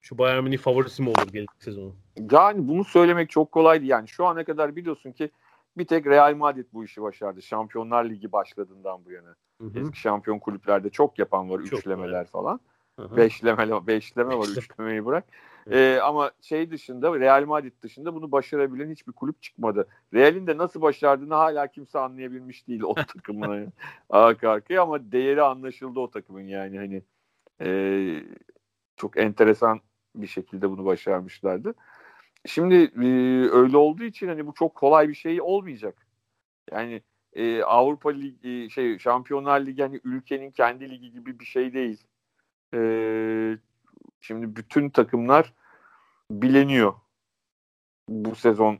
Şu 0.00 0.18
Bayern 0.18 0.44
Münih 0.44 0.58
favorisi 0.58 1.02
mi 1.02 1.08
olur 1.08 1.32
gelecek 1.32 1.62
sezonu? 1.62 1.94
Yani 2.30 2.68
bunu 2.68 2.84
söylemek 2.84 3.30
çok 3.30 3.52
kolaydı. 3.52 3.84
Yani 3.84 4.08
şu 4.08 4.26
ana 4.26 4.44
kadar 4.44 4.76
biliyorsun 4.76 5.12
ki 5.12 5.30
bir 5.76 5.84
tek 5.84 6.06
Real 6.06 6.34
Madrid 6.34 6.66
bu 6.72 6.84
işi 6.84 7.02
başardı. 7.02 7.42
Şampiyonlar 7.42 8.04
Ligi 8.04 8.32
başladığından 8.32 9.04
bu 9.04 9.12
yana. 9.12 9.34
Hı 9.60 9.66
hı. 9.66 9.78
Eski 9.78 10.00
şampiyon 10.00 10.38
kulüplerde 10.38 10.90
çok 10.90 11.18
yapan 11.18 11.50
var. 11.50 11.62
Çok 11.62 11.78
üçlemeler 11.78 12.20
var. 12.20 12.24
falan. 12.24 12.60
Hı 12.98 13.02
hı. 13.02 13.16
Beşleme, 13.16 13.86
beşleme 13.86 14.38
var. 14.38 14.48
Üçlemeyi 14.56 15.06
bırak. 15.06 15.24
Ee, 15.70 15.98
ama 16.02 16.30
şey 16.40 16.70
dışında 16.70 17.20
Real 17.20 17.44
Madrid 17.44 17.82
dışında 17.82 18.14
bunu 18.14 18.32
başarabilen 18.32 18.90
hiçbir 18.90 19.12
kulüp 19.12 19.42
çıkmadı. 19.42 19.88
Real'in 20.14 20.46
de 20.46 20.56
nasıl 20.56 20.82
başardığını 20.82 21.34
hala 21.34 21.66
kimse 21.66 21.98
anlayabilmiş 21.98 22.68
değil 22.68 22.82
o 22.82 22.94
takımın 23.14 23.72
arka 24.10 24.50
arkaya 24.50 24.82
ama 24.82 25.12
değeri 25.12 25.42
anlaşıldı 25.42 26.00
o 26.00 26.10
takımın 26.10 26.40
yani 26.40 26.78
hani 26.78 27.02
ee, 27.60 28.22
çok 28.96 29.16
enteresan 29.16 29.80
bir 30.16 30.26
şekilde 30.26 30.70
bunu 30.70 30.84
başarmışlardı. 30.84 31.74
Şimdi 32.46 32.74
e, 32.74 33.08
öyle 33.50 33.76
olduğu 33.76 34.04
için 34.04 34.28
hani 34.28 34.46
bu 34.46 34.54
çok 34.54 34.74
kolay 34.74 35.08
bir 35.08 35.14
şey 35.14 35.40
olmayacak. 35.40 36.06
Yani 36.72 37.02
e, 37.32 37.62
Avrupa 37.62 38.10
Ligi 38.10 38.70
şey 38.70 38.98
Şampiyonlar 38.98 39.60
Ligi 39.60 39.82
hani 39.82 40.00
ülkenin 40.04 40.50
kendi 40.50 40.90
ligi 40.90 41.12
gibi 41.12 41.40
bir 41.40 41.44
şey 41.44 41.74
değil. 41.74 42.04
E, 42.74 42.78
şimdi 44.20 44.56
bütün 44.56 44.90
takımlar 44.90 45.52
bileniyor. 46.30 46.94
Bu 48.08 48.34
sezon 48.34 48.78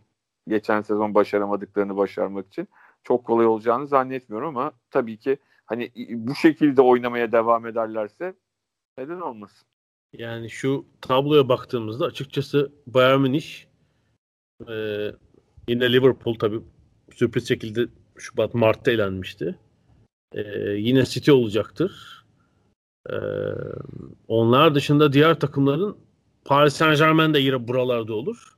geçen 0.49 0.81
sezon 0.83 1.15
başaramadıklarını 1.15 1.97
başarmak 1.97 2.47
için 2.47 2.69
çok 3.05 3.25
kolay 3.25 3.47
olacağını 3.47 3.87
zannetmiyorum 3.87 4.49
ama 4.49 4.73
tabii 4.91 5.19
ki 5.19 5.39
hani 5.67 5.93
bu 6.11 6.35
şekilde 6.35 6.83
oynamaya 6.83 7.33
devam 7.33 7.67
ederlerse 7.67 8.35
neden 8.99 9.21
olmasın? 9.21 9.69
Yani 10.19 10.51
şu 10.51 10.87
tabloya 11.01 11.49
baktığımızda 11.49 12.05
açıkçası 12.05 12.73
Bayern 12.87 13.21
Münih 13.21 13.45
e, 14.69 14.75
yine 15.69 15.93
Liverpool 15.93 16.35
tabii 16.35 16.61
sürpriz 17.15 17.49
şekilde 17.49 17.87
Şubat 18.19 18.55
Mart'ta 18.55 18.91
elenmişti. 18.91 19.59
E, 20.35 20.43
yine 20.71 21.05
City 21.05 21.33
olacaktır. 21.33 22.25
E, 23.11 23.17
onlar 24.29 24.75
dışında 24.75 25.13
diğer 25.13 25.41
takımların 25.41 25.97
Paris 26.45 26.75
Saint 26.75 26.99
Germain 26.99 27.35
de 27.35 27.39
yine 27.39 27.69
buralarda 27.69 28.15
olur. 28.15 28.57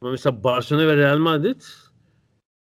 Ama 0.00 0.10
mesela 0.10 0.44
Barcelona 0.44 0.86
ve 0.86 0.96
Real 0.96 1.18
Madrid 1.18 1.62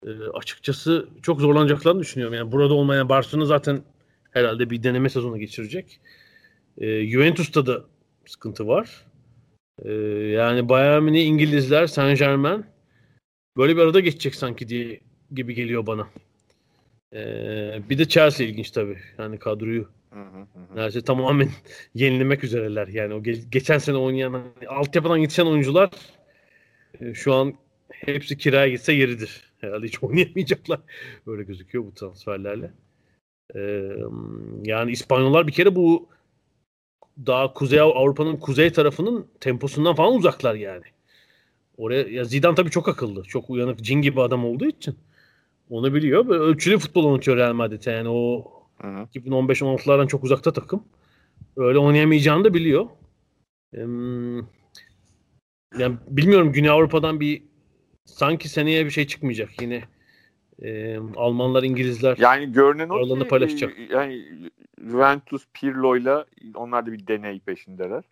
e, 0.06 0.10
açıkçası 0.34 1.08
çok 1.22 1.40
zorlanacaklarını 1.40 2.00
düşünüyorum. 2.00 2.34
Yani 2.34 2.52
burada 2.52 2.74
olmayan 2.74 3.08
Barcelona 3.08 3.44
zaten 3.44 3.82
herhalde 4.30 4.70
bir 4.70 4.82
deneme 4.82 5.08
sezonu 5.08 5.38
geçirecek. 5.38 6.00
E, 6.78 7.06
Juventus'ta 7.06 7.66
da 7.66 7.84
sıkıntı 8.30 8.68
var. 8.68 9.06
E, 9.84 9.92
yani 10.28 10.68
Bayern 10.68 11.02
Münih, 11.02 11.26
İngilizler, 11.26 11.86
Saint 11.86 12.18
Germain 12.18 12.64
böyle 13.56 13.76
bir 13.76 13.82
arada 13.82 14.00
geçecek 14.00 14.34
sanki 14.34 14.68
diye 14.68 15.00
gibi 15.34 15.54
geliyor 15.54 15.86
bana. 15.86 16.08
E, 17.14 17.20
bir 17.90 17.98
de 17.98 18.08
Chelsea 18.08 18.46
ilginç 18.46 18.70
tabii. 18.70 18.98
Yani 19.18 19.38
kadroyu 19.38 19.88
Hı 20.10 20.20
hı 20.20 20.40
hı. 20.40 20.76
neredeyse 20.76 21.02
tamamen 21.02 21.48
yenilemek 21.94 22.44
üzereler. 22.44 22.88
Yani 22.88 23.14
o 23.14 23.18
ge- 23.18 23.50
geçen 23.50 23.78
sene 23.78 23.96
oynayan 23.96 24.32
hani 24.32 24.68
altyapıdan 24.68 25.16
yetişen 25.16 25.46
oyuncular 25.46 25.90
e, 27.00 27.14
şu 27.14 27.34
an 27.34 27.54
hepsi 27.90 28.38
kiraya 28.38 28.68
gitse 28.68 28.92
yeridir. 28.92 29.52
Herhalde 29.60 29.86
hiç 29.86 29.98
oynayamayacaklar. 30.02 30.80
Öyle 31.26 31.42
gözüküyor 31.42 31.84
bu 31.84 31.94
transferlerle. 31.94 32.70
E, 33.54 33.60
yani 34.64 34.92
İspanyollar 34.92 35.46
bir 35.46 35.52
kere 35.52 35.74
bu 35.74 36.08
daha 37.26 37.52
Kuzey 37.52 37.80
Avrupa'nın 37.80 38.36
kuzey 38.36 38.72
tarafının 38.72 39.26
temposundan 39.40 39.94
falan 39.94 40.14
uzaklar 40.14 40.54
yani. 40.54 40.84
Oraya 41.76 42.02
ya 42.08 42.24
Zidane 42.24 42.54
tabii 42.54 42.70
çok 42.70 42.88
akıllı. 42.88 43.22
Çok 43.22 43.50
uyanık 43.50 43.78
cin 43.82 44.02
gibi 44.02 44.20
adam 44.22 44.44
olduğu 44.44 44.66
için 44.66 44.96
onu 45.70 45.94
biliyor. 45.94 46.28
Böyle 46.28 46.42
ölçülü 46.42 46.78
futbol 46.78 47.04
oynatıyor 47.04 47.36
Real 47.36 47.52
Madrid. 47.52 47.86
Yani 47.86 48.08
o 48.08 48.52
Hı 48.80 48.88
hı. 48.88 49.06
2015-16'lardan 49.14 50.08
çok 50.08 50.24
uzakta 50.24 50.52
takım. 50.52 50.84
Öyle 51.56 51.78
oynayamayacağını 51.78 52.44
da 52.44 52.54
biliyor. 52.54 52.86
Yani 55.78 55.96
bilmiyorum 56.08 56.52
Güney 56.52 56.70
Avrupa'dan 56.70 57.20
bir 57.20 57.42
sanki 58.04 58.48
seneye 58.48 58.84
bir 58.86 58.90
şey 58.90 59.06
çıkmayacak 59.06 59.62
yine. 59.62 59.82
Em, 60.62 61.12
Almanlar, 61.16 61.62
İngilizler. 61.62 62.16
Yani 62.16 62.52
görünen 62.52 62.88
o 62.88 63.18
ki 63.18 63.28
paylaşacak. 63.28 63.78
e, 63.78 63.82
yani 63.82 64.26
Juventus 64.80 65.46
Pirlo'yla 65.54 66.26
onlar 66.54 66.86
da 66.86 66.92
bir 66.92 67.06
deney 67.06 67.40
peşindeler. 67.40 68.04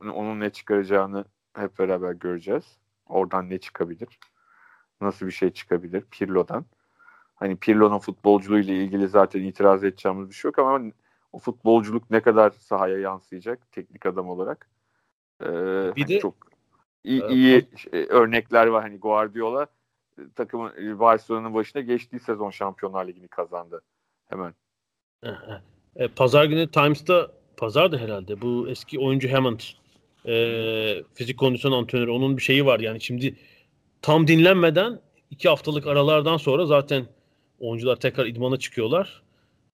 Onun 0.00 0.40
ne 0.40 0.50
çıkaracağını 0.50 1.24
hep 1.56 1.78
beraber 1.78 2.12
göreceğiz. 2.12 2.78
Oradan 3.06 3.50
ne 3.50 3.58
çıkabilir? 3.58 4.18
Nasıl 5.00 5.26
bir 5.26 5.30
şey 5.30 5.50
çıkabilir 5.50 6.04
Pirlo'dan? 6.10 6.64
Hani 7.34 7.56
Pirlo'nun 7.56 7.98
futbolculuğuyla 7.98 8.74
ilgili 8.74 9.08
zaten 9.08 9.40
itiraz 9.40 9.84
edeceğimiz 9.84 10.28
bir 10.28 10.34
şey 10.34 10.48
yok 10.48 10.58
ama 10.58 10.80
o 11.32 11.38
futbolculuk 11.38 12.10
ne 12.10 12.20
kadar 12.20 12.50
sahaya 12.50 12.98
yansıyacak 12.98 13.72
teknik 13.72 14.06
adam 14.06 14.28
olarak? 14.28 14.68
Ee, 15.40 15.46
hani 15.46 16.08
de- 16.08 16.18
çok 16.20 16.34
iyi, 17.04 17.24
iyi 17.26 17.68
şey, 17.76 18.06
örnekler 18.08 18.66
var. 18.66 18.82
Hani 18.82 18.98
Guardiola 18.98 19.62
e, 19.62 19.66
takımın 20.34 20.72
e, 20.82 20.98
Barcelona'nın 20.98 21.54
başına 21.54 21.82
geçtiği 21.82 22.20
sezon 22.20 22.50
Şampiyonlar 22.50 23.06
Ligi'ni 23.06 23.28
kazandı. 23.28 23.82
Hemen. 24.26 24.54
E, 25.96 26.08
Pazar 26.08 26.44
günü 26.44 26.70
Times'ta 26.70 27.30
pazardı 27.56 27.98
herhalde. 27.98 28.40
Bu 28.40 28.68
eski 28.68 28.98
oyuncu 28.98 29.32
Hammond 29.32 29.60
e, 30.26 31.02
fizik 31.14 31.38
kondisyon 31.38 31.72
antrenörü 31.72 32.10
onun 32.10 32.36
bir 32.36 32.42
şeyi 32.42 32.66
var. 32.66 32.80
Yani 32.80 33.00
şimdi 33.00 33.36
tam 34.02 34.26
dinlenmeden 34.26 35.00
iki 35.30 35.48
haftalık 35.48 35.86
aralardan 35.86 36.36
sonra 36.36 36.66
zaten 36.66 37.06
oyuncular 37.58 37.96
tekrar 37.96 38.26
idmana 38.26 38.56
çıkıyorlar. 38.56 39.22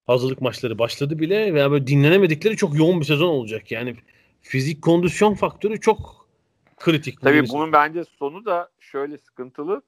Hazırlık 0.06 0.40
maçları 0.40 0.78
başladı 0.78 1.18
bile 1.18 1.54
veya 1.54 1.70
böyle 1.70 1.86
dinlenemedikleri 1.86 2.56
çok 2.56 2.78
yoğun 2.78 3.00
bir 3.00 3.04
sezon 3.04 3.28
olacak. 3.28 3.70
Yani 3.70 3.96
fizik 4.42 4.82
kondisyon 4.82 5.34
faktörü 5.34 5.80
çok 5.80 6.28
kritik. 6.76 7.20
Tabii 7.20 7.48
bunun 7.48 7.72
bence 7.72 8.04
sonu 8.04 8.44
da 8.44 8.70
şöyle 8.80 9.18
sıkıntılı. 9.18 9.82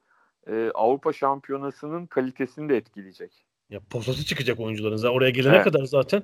Ee, 0.47 0.71
Avrupa 0.73 1.13
Şampiyonası'nın 1.13 2.05
kalitesini 2.05 2.69
de 2.69 2.77
etkileyecek. 2.77 3.45
Ya 3.69 3.79
posası 3.89 4.25
çıkacak 4.25 4.59
oyuncuların. 4.59 4.95
Zaten 4.95 5.15
Oraya 5.15 5.29
gelene 5.29 5.55
Evet. 5.55 5.63
kadar 5.63 5.83
zaten 5.85 6.23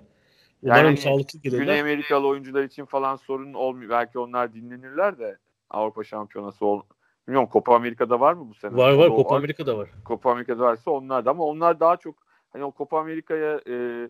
Yani 0.61 0.73
umarım 0.73 0.85
hani 0.85 0.97
sağlıklı 0.97 1.39
gelirler. 1.39 1.63
Güney 1.63 1.81
Amerikalı 1.81 2.27
oyuncular 2.27 2.63
için 2.63 2.85
falan 2.85 3.15
sorun 3.15 3.53
olmuyor. 3.53 3.89
Belki 3.89 4.19
onlar 4.19 4.53
dinlenirler 4.53 5.19
de 5.19 5.37
Avrupa 5.69 6.03
Şampiyonası 6.03 6.65
ol. 6.65 6.81
Bilmiyorum 7.27 7.49
Copa 7.53 7.75
Amerika'da 7.75 8.19
var 8.19 8.33
mı 8.33 8.49
bu 8.49 8.53
sene? 8.53 8.75
Var 8.77 8.93
var 8.93 9.07
O- 9.07 9.15
Copa 9.15 9.35
o- 9.35 9.37
Amerika'da 9.37 9.77
var. 9.77 9.89
Copa 10.05 10.31
Amerika'da 10.31 10.63
varsa 10.63 10.91
onlar 10.91 11.25
da 11.25 11.31
ama 11.31 11.43
onlar 11.43 11.79
daha 11.79 11.97
çok 11.97 12.15
hani 12.49 12.63
o 12.63 12.73
Copa 12.77 12.99
Amerika'ya 12.99 13.61
e, 13.67 14.09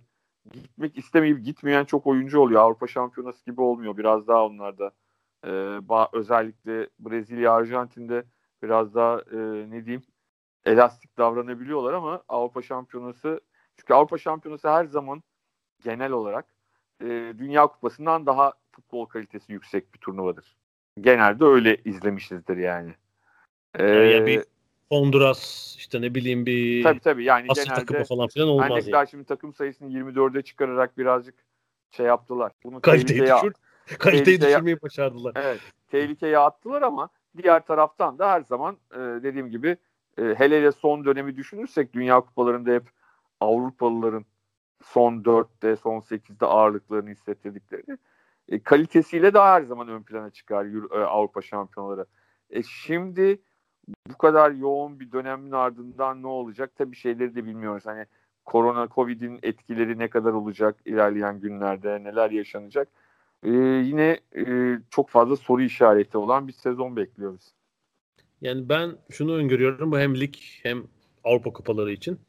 gitmek 0.54 0.98
istemeyip 0.98 1.46
gitmeyen 1.46 1.86
çok 1.86 2.08
oyuncu 2.08 2.40
oluyor. 2.40 2.62
Avrupa 2.62 2.88
Şampiyonası 2.88 3.46
gibi 3.46 3.62
olmuyor. 3.62 3.98
Biraz 3.98 4.28
daha 4.28 4.46
onlarda. 4.46 4.92
E, 5.46 5.50
özellikle 6.14 6.88
Brezilya, 7.00 7.54
Arjantin'de 7.54 8.24
biraz 8.64 8.96
daha 8.96 9.22
e, 9.32 9.38
ne 9.70 9.86
diyeyim 9.86 10.04
elastik 10.66 11.18
davranabiliyorlar 11.18 11.94
ama 11.94 12.24
Avrupa 12.30 12.62
Şampiyonası 12.62 13.42
çünkü 13.78 13.94
Avrupa 13.94 14.18
Şampiyonası 14.18 14.70
her 14.70 14.86
zaman 14.86 15.24
genel 15.84 16.12
olarak 16.12 16.46
e, 17.02 17.06
Dünya 17.38 17.68
Kupası'ndan 17.68 18.26
daha 18.26 18.54
futbol 18.72 19.06
kalitesi 19.06 19.54
yüksek 19.54 19.94
bir 19.94 20.00
turnuvadır. 20.00 20.58
Genelde 21.02 21.46
öyle 21.46 21.78
izlemişizdir 21.86 22.58
yani. 22.58 22.94
Ee, 23.76 23.84
yani 23.84 24.26
bir 24.26 24.44
Honduras 24.90 25.76
işte 25.78 26.02
ne 26.02 26.16
bileyim 26.16 26.46
bir 26.46 26.84
tabii 26.84 27.00
tabii 27.00 27.24
yani 27.24 27.46
Asya 27.50 27.64
genelde 27.64 28.04
falan 28.04 28.28
filan 28.28 28.50
olmaz. 28.50 28.70
Hani 28.70 28.92
yani. 28.92 29.10
şimdi 29.10 29.24
takım 29.24 29.54
sayısını 29.54 29.90
24'e 29.94 30.42
çıkararak 30.42 30.98
birazcık 30.98 31.36
şey 31.92 32.06
yaptılar. 32.06 32.52
Bunu 32.64 32.82
kaliteyi 32.82 33.22
düşür, 33.22 33.54
kaliteyi 34.00 34.42
düşürmeyi 34.42 34.82
başardılar. 34.82 35.34
Evet. 35.36 35.60
Tehlikeye 35.88 36.38
attılar 36.38 36.82
ama 36.82 37.10
diğer 37.38 37.66
taraftan 37.66 38.20
da 38.20 38.32
her 38.32 38.42
zaman 38.42 38.78
e, 38.94 38.98
dediğim 38.98 39.50
gibi 39.50 39.78
e, 40.18 40.24
hele 40.24 40.58
hele 40.58 40.72
son 40.72 41.06
dönemi 41.06 41.36
düşünürsek 41.36 41.94
Dünya 41.94 42.22
Kupalarında 42.22 42.72
hep 42.72 42.90
Avrupalıların 43.40 44.26
son 44.84 45.24
4'te, 45.24 45.76
son 45.76 46.00
8'de 46.00 46.46
ağırlıklarını 46.46 47.10
hissettirdiklerini 47.10 47.98
e, 48.50 48.60
kalitesiyle 48.60 49.34
daha 49.34 49.54
her 49.54 49.62
zaman 49.62 49.88
ön 49.88 50.04
plana 50.04 50.30
çıkar 50.30 50.66
Euro, 50.66 51.00
e, 51.00 51.06
Avrupa 51.06 51.42
şampiyonları. 51.42 52.06
E, 52.50 52.64
şimdi 52.64 53.42
bu 54.10 54.18
kadar 54.18 54.52
yoğun 54.52 55.00
bir 55.00 55.12
dönemin 55.12 55.52
ardından 55.52 56.24
ne 56.24 56.28
olacak? 56.28 56.72
Tabii 56.76 56.96
şeyleri 56.96 57.36
de 57.36 57.46
bilmiyoruz. 57.46 57.86
Hani 57.86 58.06
korona, 58.46 58.88
covid'in 58.88 59.40
etkileri 59.44 60.00
ne 60.00 60.10
kadar 60.10 60.34
olacak 60.34 60.78
ilerleyen 60.86 61.40
günlerde, 61.40 62.04
neler 62.04 62.32
yaşanacak? 62.32 62.88
Ee, 63.44 63.50
yine 63.86 64.20
e, 64.38 64.44
çok 64.90 65.10
fazla 65.10 65.36
soru 65.36 65.62
işareti 65.62 66.18
olan 66.18 66.48
bir 66.48 66.54
sezon 66.54 66.96
bekliyoruz. 66.96 67.44
Yani 68.42 68.70
ben 68.70 68.98
şunu 69.10 69.34
öngörüyorum. 69.34 69.92
Bu 69.92 70.00
hem 70.00 70.20
lig 70.20 70.34
hem 70.64 70.84
Avrupa 71.24 71.54
kupaları 71.54 71.92
için. 71.92 72.20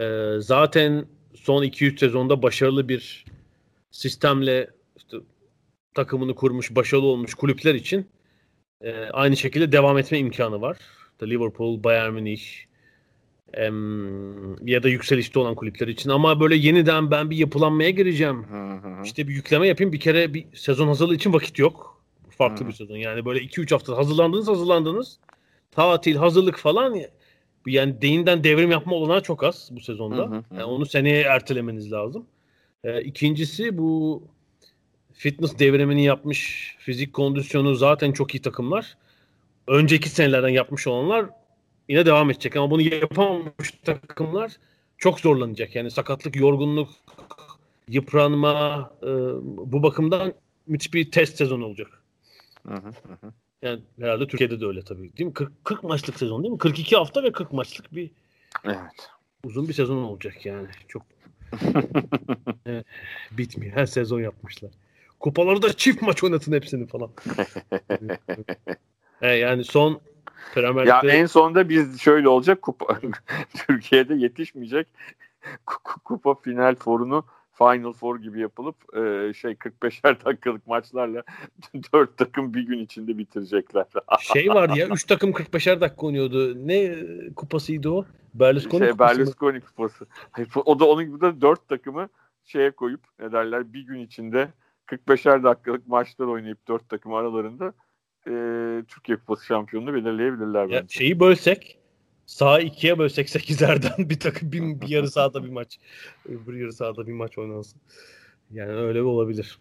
Ee, 0.00 0.32
zaten 0.38 1.06
son 1.34 1.62
2-3 1.62 1.98
sezonda 1.98 2.42
başarılı 2.42 2.88
bir 2.88 3.24
sistemle 3.90 4.70
işte, 4.96 5.16
takımını 5.94 6.34
kurmuş, 6.34 6.76
başarılı 6.76 7.06
olmuş 7.06 7.34
kulüpler 7.34 7.74
için 7.74 8.06
e, 8.80 8.92
aynı 8.92 9.36
şekilde 9.36 9.72
devam 9.72 9.98
etme 9.98 10.18
imkanı 10.18 10.60
var. 10.60 10.78
Liverpool, 11.22 11.84
Bayern 11.84 12.12
Münih 12.12 12.40
ya 14.64 14.82
da 14.82 14.88
yükselişte 14.88 15.38
olan 15.38 15.54
kulüpler 15.54 15.88
için. 15.88 16.10
Ama 16.10 16.40
böyle 16.40 16.56
yeniden 16.56 17.10
ben 17.10 17.30
bir 17.30 17.36
yapılanmaya 17.36 17.90
gireceğim. 17.90 18.44
Hı 18.44 18.72
hı. 18.72 19.02
İşte 19.04 19.28
bir 19.28 19.34
yükleme 19.34 19.68
yapayım. 19.68 19.92
Bir 19.92 20.00
kere 20.00 20.34
bir 20.34 20.46
sezon 20.54 20.88
hazırlığı 20.88 21.14
için 21.14 21.32
vakit 21.32 21.58
yok. 21.58 22.02
Farklı 22.30 22.64
hı. 22.64 22.68
bir 22.68 22.72
sezon. 22.72 22.96
Yani 22.96 23.24
böyle 23.24 23.40
2-3 23.40 23.70
hafta 23.74 23.96
hazırlandınız 23.96 24.48
hazırlandınız. 24.48 25.18
Tatil, 25.70 26.16
hazırlık 26.16 26.58
falan 26.58 26.96
yani 27.66 28.02
deyinden 28.02 28.44
devrim 28.44 28.70
yapma 28.70 28.94
olanağı 28.94 29.22
çok 29.22 29.44
az 29.44 29.68
bu 29.72 29.80
sezonda. 29.80 30.22
Hı 30.22 30.26
hı 30.26 30.36
hı. 30.36 30.42
Yani 30.52 30.64
onu 30.64 30.86
seneye 30.86 31.22
ertelemeniz 31.22 31.92
lazım. 31.92 32.26
Ee, 32.84 33.02
ikincisi 33.02 33.78
bu 33.78 34.22
fitness 35.12 35.58
devrimini 35.58 36.04
yapmış, 36.04 36.74
fizik 36.78 37.12
kondisyonu 37.12 37.74
zaten 37.74 38.12
çok 38.12 38.34
iyi 38.34 38.42
takımlar. 38.42 38.96
Önceki 39.68 40.08
senelerden 40.08 40.48
yapmış 40.48 40.86
olanlar 40.86 41.26
yine 41.88 42.06
devam 42.06 42.30
edecek 42.30 42.56
ama 42.56 42.70
bunu 42.70 42.82
yapamamış 42.82 43.70
takımlar 43.84 44.52
çok 44.98 45.20
zorlanacak. 45.20 45.76
Yani 45.76 45.90
sakatlık, 45.90 46.36
yorgunluk, 46.36 46.88
yıpranma 47.88 48.90
e, 49.02 49.06
bu 49.72 49.82
bakımdan 49.82 50.32
müthiş 50.66 50.94
bir 50.94 51.10
test 51.10 51.36
sezonu 51.36 51.64
olacak. 51.64 52.02
Hı 52.66 52.74
hı 52.74 52.88
hı. 53.20 53.32
Yani 53.62 53.80
herhalde 54.00 54.26
Türkiye'de 54.26 54.60
de 54.60 54.66
öyle 54.66 54.82
tabii. 54.82 55.16
Değil 55.16 55.26
mi? 55.26 55.34
40, 55.34 55.64
40 55.64 55.82
maçlık 55.82 56.18
sezon 56.18 56.42
değil 56.42 56.52
mi? 56.52 56.58
42 56.58 56.96
hafta 56.96 57.22
ve 57.22 57.32
40 57.32 57.52
maçlık 57.52 57.94
bir 57.94 58.10
Evet. 58.64 59.10
Uzun 59.44 59.68
bir 59.68 59.72
sezon 59.72 59.96
olacak 59.96 60.46
yani. 60.46 60.66
Çok 60.88 61.02
evet, 62.66 62.86
bitmiyor. 63.30 63.76
Her 63.76 63.86
sezon 63.86 64.20
yapmışlar. 64.20 64.70
Kupalarda 65.20 65.72
çift 65.72 66.02
maç 66.02 66.24
oynatın 66.24 66.52
hepsini 66.52 66.86
falan. 66.86 67.10
e, 69.22 69.28
yani 69.28 69.64
son 69.64 70.00
Premier 70.54 70.86
Ya 70.86 71.00
en 71.00 71.26
sonunda 71.26 71.68
biz 71.68 72.00
şöyle 72.00 72.28
olacak 72.28 72.62
kupa 72.62 73.00
Türkiye'de 73.66 74.14
yetişmeyecek 74.14 74.86
kupa 76.04 76.34
final 76.34 76.74
forunu 76.74 77.24
Final 77.58 77.92
Four 77.92 78.18
gibi 78.18 78.40
yapılıp 78.40 78.76
e, 78.96 79.32
şey 79.34 79.52
45'er 79.52 80.24
dakikalık 80.24 80.66
maçlarla 80.66 81.22
dört 81.94 82.16
takım 82.16 82.54
bir 82.54 82.62
gün 82.62 82.78
içinde 82.78 83.18
bitirecekler. 83.18 83.84
şey 84.20 84.48
vardı 84.48 84.78
ya 84.78 84.88
3 84.88 85.04
takım 85.04 85.30
45'er 85.30 85.80
dakika 85.80 86.06
oynuyordu. 86.06 86.66
Ne 86.66 86.96
kupasıydı 87.36 87.90
o? 87.90 88.04
Berlusconi 88.34 88.80
şey, 88.80 88.90
kupası 88.90 89.18
Berlusconi 89.18 89.58
mı? 89.58 89.64
kupası. 89.64 90.06
O 90.64 90.78
da 90.78 90.84
onun 90.84 91.04
gibi 91.04 91.20
de 91.20 91.40
4 91.40 91.68
takımı 91.68 92.08
şeye 92.44 92.70
koyup 92.70 93.00
ne 93.18 93.32
derler 93.32 93.72
bir 93.72 93.80
gün 93.80 94.00
içinde 94.00 94.48
45'er 94.86 95.42
dakikalık 95.42 95.88
maçlar 95.88 96.26
oynayıp 96.26 96.68
dört 96.68 96.88
takım 96.88 97.14
aralarında 97.14 97.72
e, 98.26 98.32
Türkiye 98.88 99.18
Kupası 99.18 99.46
şampiyonunu 99.46 99.94
belirleyebilirler 99.94 100.70
bence. 100.70 100.86
şeyi 100.88 101.20
bölsek 101.20 101.78
sağ 102.26 102.60
ikiye 102.60 102.98
bölsek 102.98 103.30
sekizlerden 103.30 104.10
bir 104.10 104.20
takım 104.20 104.52
bir, 104.52 104.80
bir 104.80 104.88
yarı 104.88 105.10
sahada 105.10 105.44
bir 105.44 105.50
maç 105.50 105.78
bir 106.28 106.54
yarı 106.54 106.72
sahada 106.72 107.06
bir 107.06 107.12
maç 107.12 107.38
oynansın. 107.38 107.80
Yani 108.50 108.72
öyle 108.72 109.02
olabilir. 109.02 109.58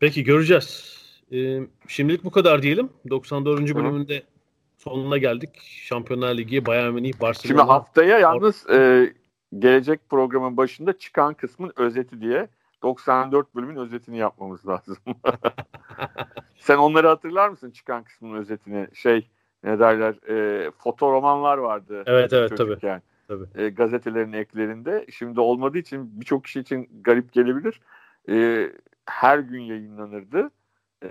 Peki 0.00 0.24
göreceğiz. 0.24 0.98
Ee, 1.32 1.60
şimdilik 1.88 2.24
bu 2.24 2.30
kadar 2.30 2.62
diyelim. 2.62 2.90
94. 3.10 3.70
Hı. 3.70 3.74
bölümünde 3.74 4.22
sonuna 4.78 5.18
geldik. 5.18 5.50
Şampiyonlar 5.62 6.34
Ligi, 6.34 6.66
Bayern 6.66 6.92
Münih, 6.92 7.20
Barcelona. 7.20 7.48
Şimdi 7.48 7.70
haftaya 7.70 8.18
yalnız 8.18 8.70
e, 8.70 9.12
gelecek 9.58 10.00
programın 10.10 10.56
başında 10.56 10.98
çıkan 10.98 11.34
kısmın 11.34 11.72
özeti 11.76 12.20
diye 12.20 12.48
94 12.84 13.54
bölümün 13.54 13.76
özetini 13.76 14.18
yapmamız 14.18 14.68
lazım. 14.68 14.96
Sen 16.58 16.76
onları 16.76 17.08
hatırlar 17.08 17.48
mısın 17.48 17.70
çıkan 17.70 18.04
kısmın 18.04 18.36
özetini? 18.36 18.88
Şey 18.94 19.28
ne 19.64 19.78
derler 19.78 20.28
e, 20.28 20.70
fotoromanlar 20.70 21.58
vardı. 21.58 22.02
Evet 22.06 22.32
evet 22.32 22.56
tabii. 22.56 22.76
Yani. 22.82 23.02
tabii. 23.28 23.44
E, 23.54 23.68
gazetelerin 23.68 24.32
eklerinde. 24.32 25.06
Şimdi 25.10 25.40
olmadığı 25.40 25.78
için 25.78 26.20
birçok 26.20 26.44
kişi 26.44 26.60
için 26.60 26.88
garip 27.04 27.32
gelebilir. 27.32 27.80
E, 28.28 28.68
her 29.06 29.38
gün 29.38 29.60
yayınlanırdı. 29.60 30.50
E, 31.02 31.10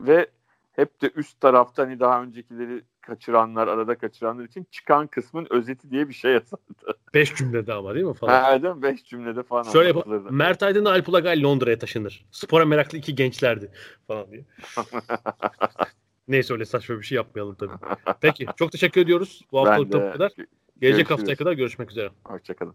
ve 0.00 0.26
hep 0.72 1.02
de 1.02 1.10
üst 1.16 1.40
tarafta 1.40 1.82
hani 1.82 2.00
daha 2.00 2.22
öncekileri 2.22 2.82
kaçıranlar, 3.08 3.68
arada 3.68 3.94
kaçıranlar 3.98 4.44
için 4.44 4.66
çıkan 4.70 5.06
kısmın 5.06 5.46
özeti 5.50 5.90
diye 5.90 6.08
bir 6.08 6.14
şey 6.14 6.32
yazardı. 6.32 6.98
Beş 7.14 7.34
cümlede 7.34 7.72
ama 7.72 7.94
değil 7.94 8.06
mi 8.06 8.14
falan? 8.14 8.42
Ha, 8.42 8.62
değil 8.62 8.74
mi? 8.74 8.82
Beş 8.82 9.04
cümlede 9.04 9.42
falan. 9.42 9.62
Şöyle 9.62 9.88
yapalım. 9.88 10.26
Mert 10.30 10.62
Aydın 10.62 10.84
Alp 10.84 11.08
Ulagay 11.08 11.42
Londra'ya 11.42 11.78
taşınır. 11.78 12.26
Spora 12.30 12.64
meraklı 12.64 12.98
iki 12.98 13.14
gençlerdi 13.14 13.70
falan 14.06 14.30
diye. 14.30 14.44
Neyse 16.28 16.52
öyle 16.52 16.64
saçma 16.64 16.98
bir 16.98 17.02
şey 17.02 17.16
yapmayalım 17.16 17.54
tabii. 17.54 17.72
Peki 18.20 18.46
çok 18.56 18.72
teşekkür 18.72 19.00
ediyoruz. 19.00 19.42
Bu 19.52 19.60
haftalık 19.60 19.92
bu 19.92 20.12
kadar. 20.12 20.32
Gelecek 20.36 20.48
Görüşürüz. 20.80 21.10
haftaya 21.10 21.36
kadar 21.36 21.52
görüşmek 21.52 21.90
üzere. 21.90 22.10
Hoşçakalın. 22.24 22.74